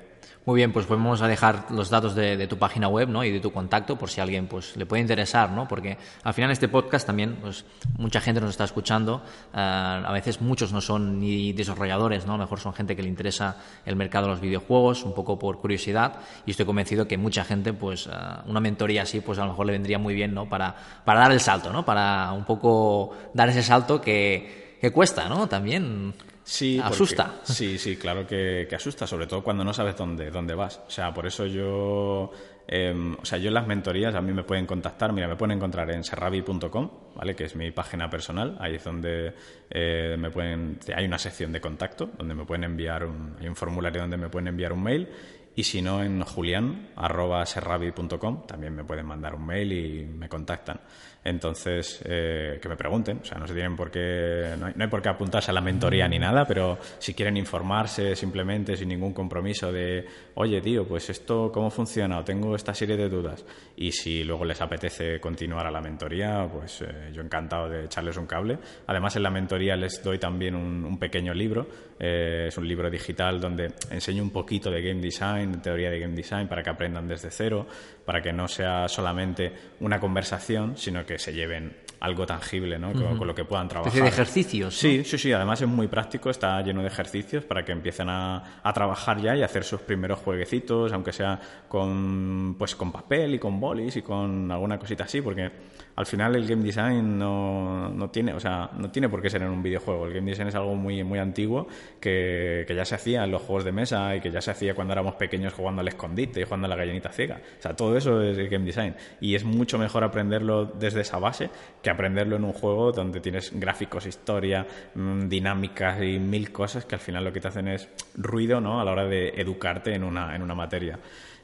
Muy 0.47 0.57
bien, 0.57 0.73
pues 0.73 0.89
vamos 0.89 1.21
a 1.21 1.29
dejar 1.29 1.67
los 1.71 1.91
datos 1.91 2.15
de, 2.15 2.47
tu 2.47 2.59
página 2.59 2.89
web 2.89 3.09
¿no? 3.09 3.23
y 3.23 3.31
de 3.31 3.41
tu 3.41 3.53
contacto 3.53 3.97
por 3.97 4.09
si 4.09 4.21
a 4.21 4.25
alguien 4.25 4.47
pues, 4.47 4.77
le 4.77 4.87
puede 4.87 5.03
interesar, 5.03 5.51
¿no? 5.51 5.69
porque 5.69 5.99
al 6.25 6.35
final 6.35 6.51
este 6.51 6.67
podcast 6.67 7.07
también, 7.07 7.37
pues, 7.43 7.65
mucha 7.99 8.21
gente 8.21 8.41
nos 8.41 8.51
está 8.51 8.65
escuchando, 8.65 9.23
eh, 9.55 9.59
a 9.59 10.11
veces 10.13 10.41
muchos 10.41 10.73
no 10.73 10.81
son 10.81 11.21
ni 11.21 11.53
desarrolladores, 11.53 12.27
¿no? 12.27 12.35
a 12.35 12.37
lo 12.39 12.45
mejor 12.45 12.59
son 12.59 12.73
gente 12.73 12.97
que 12.97 13.03
le 13.03 13.09
interesa 13.09 13.59
el 13.85 13.97
mercado 13.97 14.27
de 14.27 14.33
los 14.33 14.41
videojuegos, 14.41 15.05
un 15.05 15.15
poco 15.15 15.39
por 15.39 15.59
curiosidad, 15.59 16.15
y 16.47 16.53
estoy 16.53 16.67
convencido 16.67 17.07
que 17.07 17.19
mucha 17.19 17.45
gente, 17.45 17.73
pues 17.73 18.07
eh, 18.07 18.11
una 18.47 18.61
mentoría 18.61 19.03
así, 19.03 19.21
pues 19.21 19.39
a 19.39 19.43
lo 19.43 19.51
mejor 19.51 19.67
le 19.67 19.73
vendría 19.73 19.99
muy 19.99 20.15
bien 20.15 20.33
¿no? 20.35 20.49
para, 20.49 20.75
para 21.05 21.21
dar 21.21 21.33
el 21.33 21.41
salto, 21.41 21.71
¿no? 21.71 21.85
para 21.85 22.33
un 22.33 22.45
poco 22.45 23.15
dar 23.35 23.51
ese 23.51 23.63
salto 23.63 24.01
que, 24.01 24.79
que 24.81 24.91
cuesta, 24.91 25.29
¿no? 25.29 25.47
También 25.49 26.15
Sí, 26.51 26.81
asusta. 26.83 27.37
sí, 27.45 27.79
sí, 27.79 27.97
claro 27.97 28.27
que, 28.27 28.67
asusta, 28.75 29.07
sobre 29.07 29.29
todo 29.29 29.41
cuando 29.41 29.63
no 29.63 29.73
sabes 29.73 29.97
dónde, 29.97 30.33
dónde 30.33 30.57
vas. 30.57 30.81
O 30.85 30.91
sea, 30.91 31.15
por 31.15 31.25
eso 31.25 31.47
yo, 31.47 32.33
em, 32.67 33.15
o 33.15 33.25
sea, 33.25 33.39
yo 33.39 33.47
en 33.49 33.55
las 33.55 33.69
mentorías 33.69 34.17
a 34.17 34.21
mí 34.21 34.33
me 34.33 34.43
pueden 34.43 34.67
contactar, 34.67 35.13
mira, 35.13 35.29
me 35.29 35.37
pueden 35.37 35.59
encontrar 35.59 35.89
en 35.93 36.03
serravi.com, 36.03 36.91
¿vale? 37.15 37.37
Que 37.37 37.45
es 37.45 37.55
mi 37.55 37.71
página 37.71 38.11
personal, 38.11 38.57
ahí 38.59 38.75
es 38.75 38.83
donde 38.83 39.33
eh, 39.71 40.17
me 40.19 40.33
pueden, 40.33 40.81
hay 40.93 41.05
una 41.05 41.19
sección 41.19 41.53
de 41.53 41.61
contacto 41.61 42.11
donde 42.19 42.35
me 42.35 42.45
pueden 42.45 42.65
enviar 42.65 43.05
un, 43.05 43.37
hay 43.39 43.47
un 43.47 43.55
formulario 43.55 44.01
donde 44.01 44.17
me 44.17 44.29
pueden 44.29 44.49
enviar 44.49 44.73
un 44.73 44.83
mail 44.83 45.09
y 45.55 45.63
si 45.63 45.81
no 45.83 46.03
en 46.03 46.21
julián.serravi.com 46.23 48.47
también 48.49 48.75
me 48.75 48.83
pueden 48.83 49.07
mandar 49.07 49.37
un 49.37 49.47
mail 49.47 49.73
y 49.73 50.05
me 50.05 50.29
contactan. 50.29 50.81
Entonces, 51.23 52.01
eh, 52.05 52.59
que 52.63 52.69
me 52.69 52.77
pregunten, 52.77 53.21
o 53.23 53.25
sea, 53.25 53.39
no 53.39 53.45
tienen 53.45 53.77
por 53.77 53.91
qué, 53.91 54.55
no 54.59 54.67
hay, 54.67 54.89
por 54.89 55.03
qué 55.03 55.11
apuntarse 55.11 55.51
a 55.51 55.55
la 55.55 55.61
mentoría 55.61 56.09
ni 56.09 56.19
nada, 56.19 56.47
pero 56.47 56.79
si 56.99 57.13
quieren 57.13 57.37
informarse 57.37 58.17
simplemente 58.17 58.75
sin 58.75 58.89
ningún 58.89 59.13
compromiso 59.13 59.71
de, 59.71 60.07
oye 60.41 60.63
tío, 60.63 60.87
pues 60.87 61.11
esto 61.11 61.53
cómo 61.53 61.71
funciona 61.71 62.19
o 62.19 62.25
tengo 62.25 62.57
esta 62.57 62.73
serie 62.73 62.97
de 62.97 63.11
dudas 63.11 63.45
y 63.77 63.93
si 63.93 64.25
luego 64.25 64.47
les 64.47 64.59
apetece 64.63 65.21
continuar 65.21 65.67
a 65.67 65.71
la 65.71 65.83
mentoría, 65.83 66.49
pues 66.51 66.81
eh, 66.81 67.11
yo 67.13 67.21
encantado 67.21 67.69
de 67.69 67.85
echarles 67.85 68.17
un 68.17 68.27
cable. 68.27 68.59
Además, 68.87 69.15
en 69.17 69.23
la 69.23 69.31
mentoría 69.31 69.77
les 69.77 70.03
doy 70.03 70.19
también 70.19 70.55
un, 70.55 70.99
pequeño 70.99 71.35
libro, 71.35 71.67
eh, 71.99 72.47
es 72.49 72.57
un 72.57 72.67
libro 72.67 72.91
digital 72.91 73.39
donde 73.39 73.75
enseño 73.91 74.23
un 74.23 74.31
poquito 74.31 74.71
de 74.71 74.81
game 74.81 75.01
design, 75.01 75.61
teoría 75.61 75.91
de 75.91 76.01
game 76.01 76.15
design 76.15 76.49
para 76.49 76.63
que 76.63 76.71
aprendan 76.71 77.07
desde 77.07 77.31
cero, 77.31 77.67
para 78.05 78.23
que 78.23 78.33
no 78.33 78.49
sea 78.49 78.89
solamente 78.89 79.53
una 79.81 80.01
conversación, 80.01 80.77
sino 80.77 81.05
que 81.05 81.19
se 81.19 81.35
lleven 81.35 81.77
algo 82.01 82.27
tangible, 82.27 82.79
¿no? 82.79 82.93
Con, 82.93 83.27
lo 83.27 83.35
que 83.35 83.45
puedan 83.45 83.69
trabajar. 83.69 84.03
de 84.03 84.09
ejercicios. 84.09 84.75
Sí, 84.75 85.05
sí, 85.05 85.19
sí. 85.19 85.33
Además 85.33 85.61
es 85.61 85.69
muy 85.69 85.87
práctico, 85.87 86.31
está 86.31 86.61
lleno 86.63 86.81
de 86.81 86.89
ejercicios 86.89 87.45
para 87.45 87.65
que 87.65 87.73
empiecen 87.73 88.09
a, 88.09 88.61
a, 88.63 88.73
trabajar 88.73 89.21
ya 89.21 89.37
y 89.37 89.43
hacer 89.43 89.65
sus 89.65 89.83
primeros 89.83 90.19
jueguecitos, 90.21 90.93
aunque 90.93 91.13
sea 91.13 91.39
con, 91.69 92.57
pues, 92.59 92.75
con 92.75 92.91
papel 92.91 93.35
y 93.35 93.39
con 93.39 93.61
bolis 93.61 93.97
y 93.97 94.03
con 94.03 94.51
alguna 94.51 94.79
cosita 94.79 95.05
así, 95.05 95.21
porque 95.21 95.51
al 95.97 96.07
final 96.07 96.35
el 96.37 96.47
game 96.47 96.63
design 96.63 97.19
no, 97.19 97.89
no, 97.89 98.11
tiene, 98.11 98.33
o 98.35 98.41
sea, 98.41 98.71
no 98.77 98.91
tiene 98.91 99.09
por 99.09 99.21
qué 99.21 99.31
ser 99.31 99.43
en 99.43 99.51
un 99.51 99.63
videojuego. 99.63 100.07
El 100.07 100.15
game 100.15 100.31
design 100.31 100.49
es 100.49 100.55
algo 100.55 100.75
muy, 100.75 101.03
muy 101.05 101.19
antiguo 101.19 101.69
que, 102.01 102.65
que 102.67 102.75
ya 102.75 102.85
se 102.85 102.95
hacía 102.95 103.25
en 103.25 103.31
los 103.31 103.43
juegos 103.43 103.65
de 103.65 103.73
mesa 103.73 104.17
y 104.17 104.21
que 104.21 104.31
ya 104.31 104.41
se 104.41 104.51
hacía 104.51 104.75
cuando 104.75 104.93
éramos 104.93 105.15
pequeños 105.15 105.53
jugando 105.53 105.81
al 105.81 105.89
escondite 105.89 106.41
y 106.41 106.45
jugando 106.45 106.67
a 106.67 106.69
la 106.71 106.77
gallinita 106.77 107.11
ciega. 107.11 107.41
O 107.59 107.63
sea, 107.63 107.75
todo 107.75 107.97
eso 107.97 108.23
es 108.23 108.39
el 108.39 108.49
game 108.49 108.65
design. 108.65 108.95
Y 109.21 109.35
es 109.35 109.45
mucho 109.45 109.79
mejor 109.79 110.05
aprenderlo 110.05 110.65
desde 110.65 111.01
esa 111.03 111.19
base 111.19 111.51
que 111.83 111.91
aprenderlo 111.91 112.37
en 112.37 112.45
un 112.45 112.53
juego 112.53 112.93
donde 112.93 113.21
tienes 113.21 113.53
gráficos, 113.59 114.07
historia, 114.07 114.67
mm, 114.95 115.29
dinámicas 115.29 116.03
y 116.03 116.19
mil 116.19 116.53
cosas 116.53 116.85
que 116.85 116.95
al 116.95 117.01
final 117.01 117.25
lo 117.25 117.33
que 117.33 117.41
te 117.41 117.49
hacen 117.49 117.69
es 117.69 117.89
ruido 118.17 118.61
¿no? 118.61 118.81
a 118.81 118.85
la 118.85 118.93
hora 118.93 119.07
de 119.07 119.29
educarte 119.37 119.95
en 119.95 120.05
una, 120.05 120.35
en 120.35 120.43
una 120.43 120.55
materia. 120.55 120.99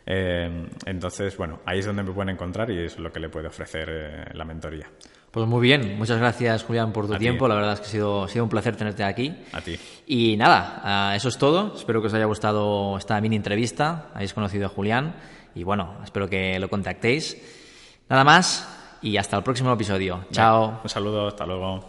Eh, 0.06 0.68
entonces, 0.86 1.36
bueno, 1.36 1.60
ahí 1.66 1.80
es 1.80 1.86
donde 1.86 2.04
me 2.04 2.12
pueden 2.12 2.30
encontrar 2.30 2.70
y 2.70 2.78
es 2.78 2.98
lo 2.98 3.12
que 3.12 3.18
le 3.18 3.28
puede 3.28 3.48
ofrecer 3.48 3.88
eh, 3.90 4.24
la 4.34 4.44
mentoría. 4.44 4.88
Pues 5.32 5.46
muy 5.46 5.60
bien, 5.60 5.98
muchas 5.98 6.18
gracias 6.18 6.62
Julián 6.64 6.92
por 6.92 7.06
tu 7.06 7.12
A 7.14 7.18
ti. 7.18 7.24
tiempo, 7.24 7.46
la 7.48 7.56
verdad 7.56 7.74
es 7.74 7.80
que 7.80 7.86
ha 7.86 7.90
sido, 7.90 8.24
ha 8.24 8.28
sido 8.28 8.44
un 8.44 8.48
placer 8.50 8.76
tenerte 8.76 9.04
aquí. 9.04 9.36
A 9.52 9.60
ti. 9.60 9.76
Y 10.06 10.36
nada, 10.36 10.80
ah, 10.82 11.12
eso 11.16 11.28
es 11.28 11.36
todo, 11.36 11.74
espero 11.76 12.00
que 12.00 12.06
os 12.06 12.14
haya 12.14 12.24
gustado 12.24 12.96
esta 12.96 13.20
mini 13.20 13.36
entrevista, 13.36 14.10
hayáis 14.14 14.32
conocido 14.32 14.66
a 14.66 14.68
Julián 14.70 15.16
y 15.54 15.62
bueno, 15.64 15.96
espero 16.04 16.28
que 16.30 16.58
lo 16.58 16.70
contactéis. 16.70 17.36
Nada 18.08 18.24
más 18.24 18.98
y 19.02 19.16
hasta 19.18 19.36
el 19.36 19.42
próximo 19.42 19.72
episodio. 19.72 20.24
Chao. 20.30 20.80
Un 20.82 20.88
saludo, 20.88 21.26
hasta 21.28 21.44
luego. 21.44 21.84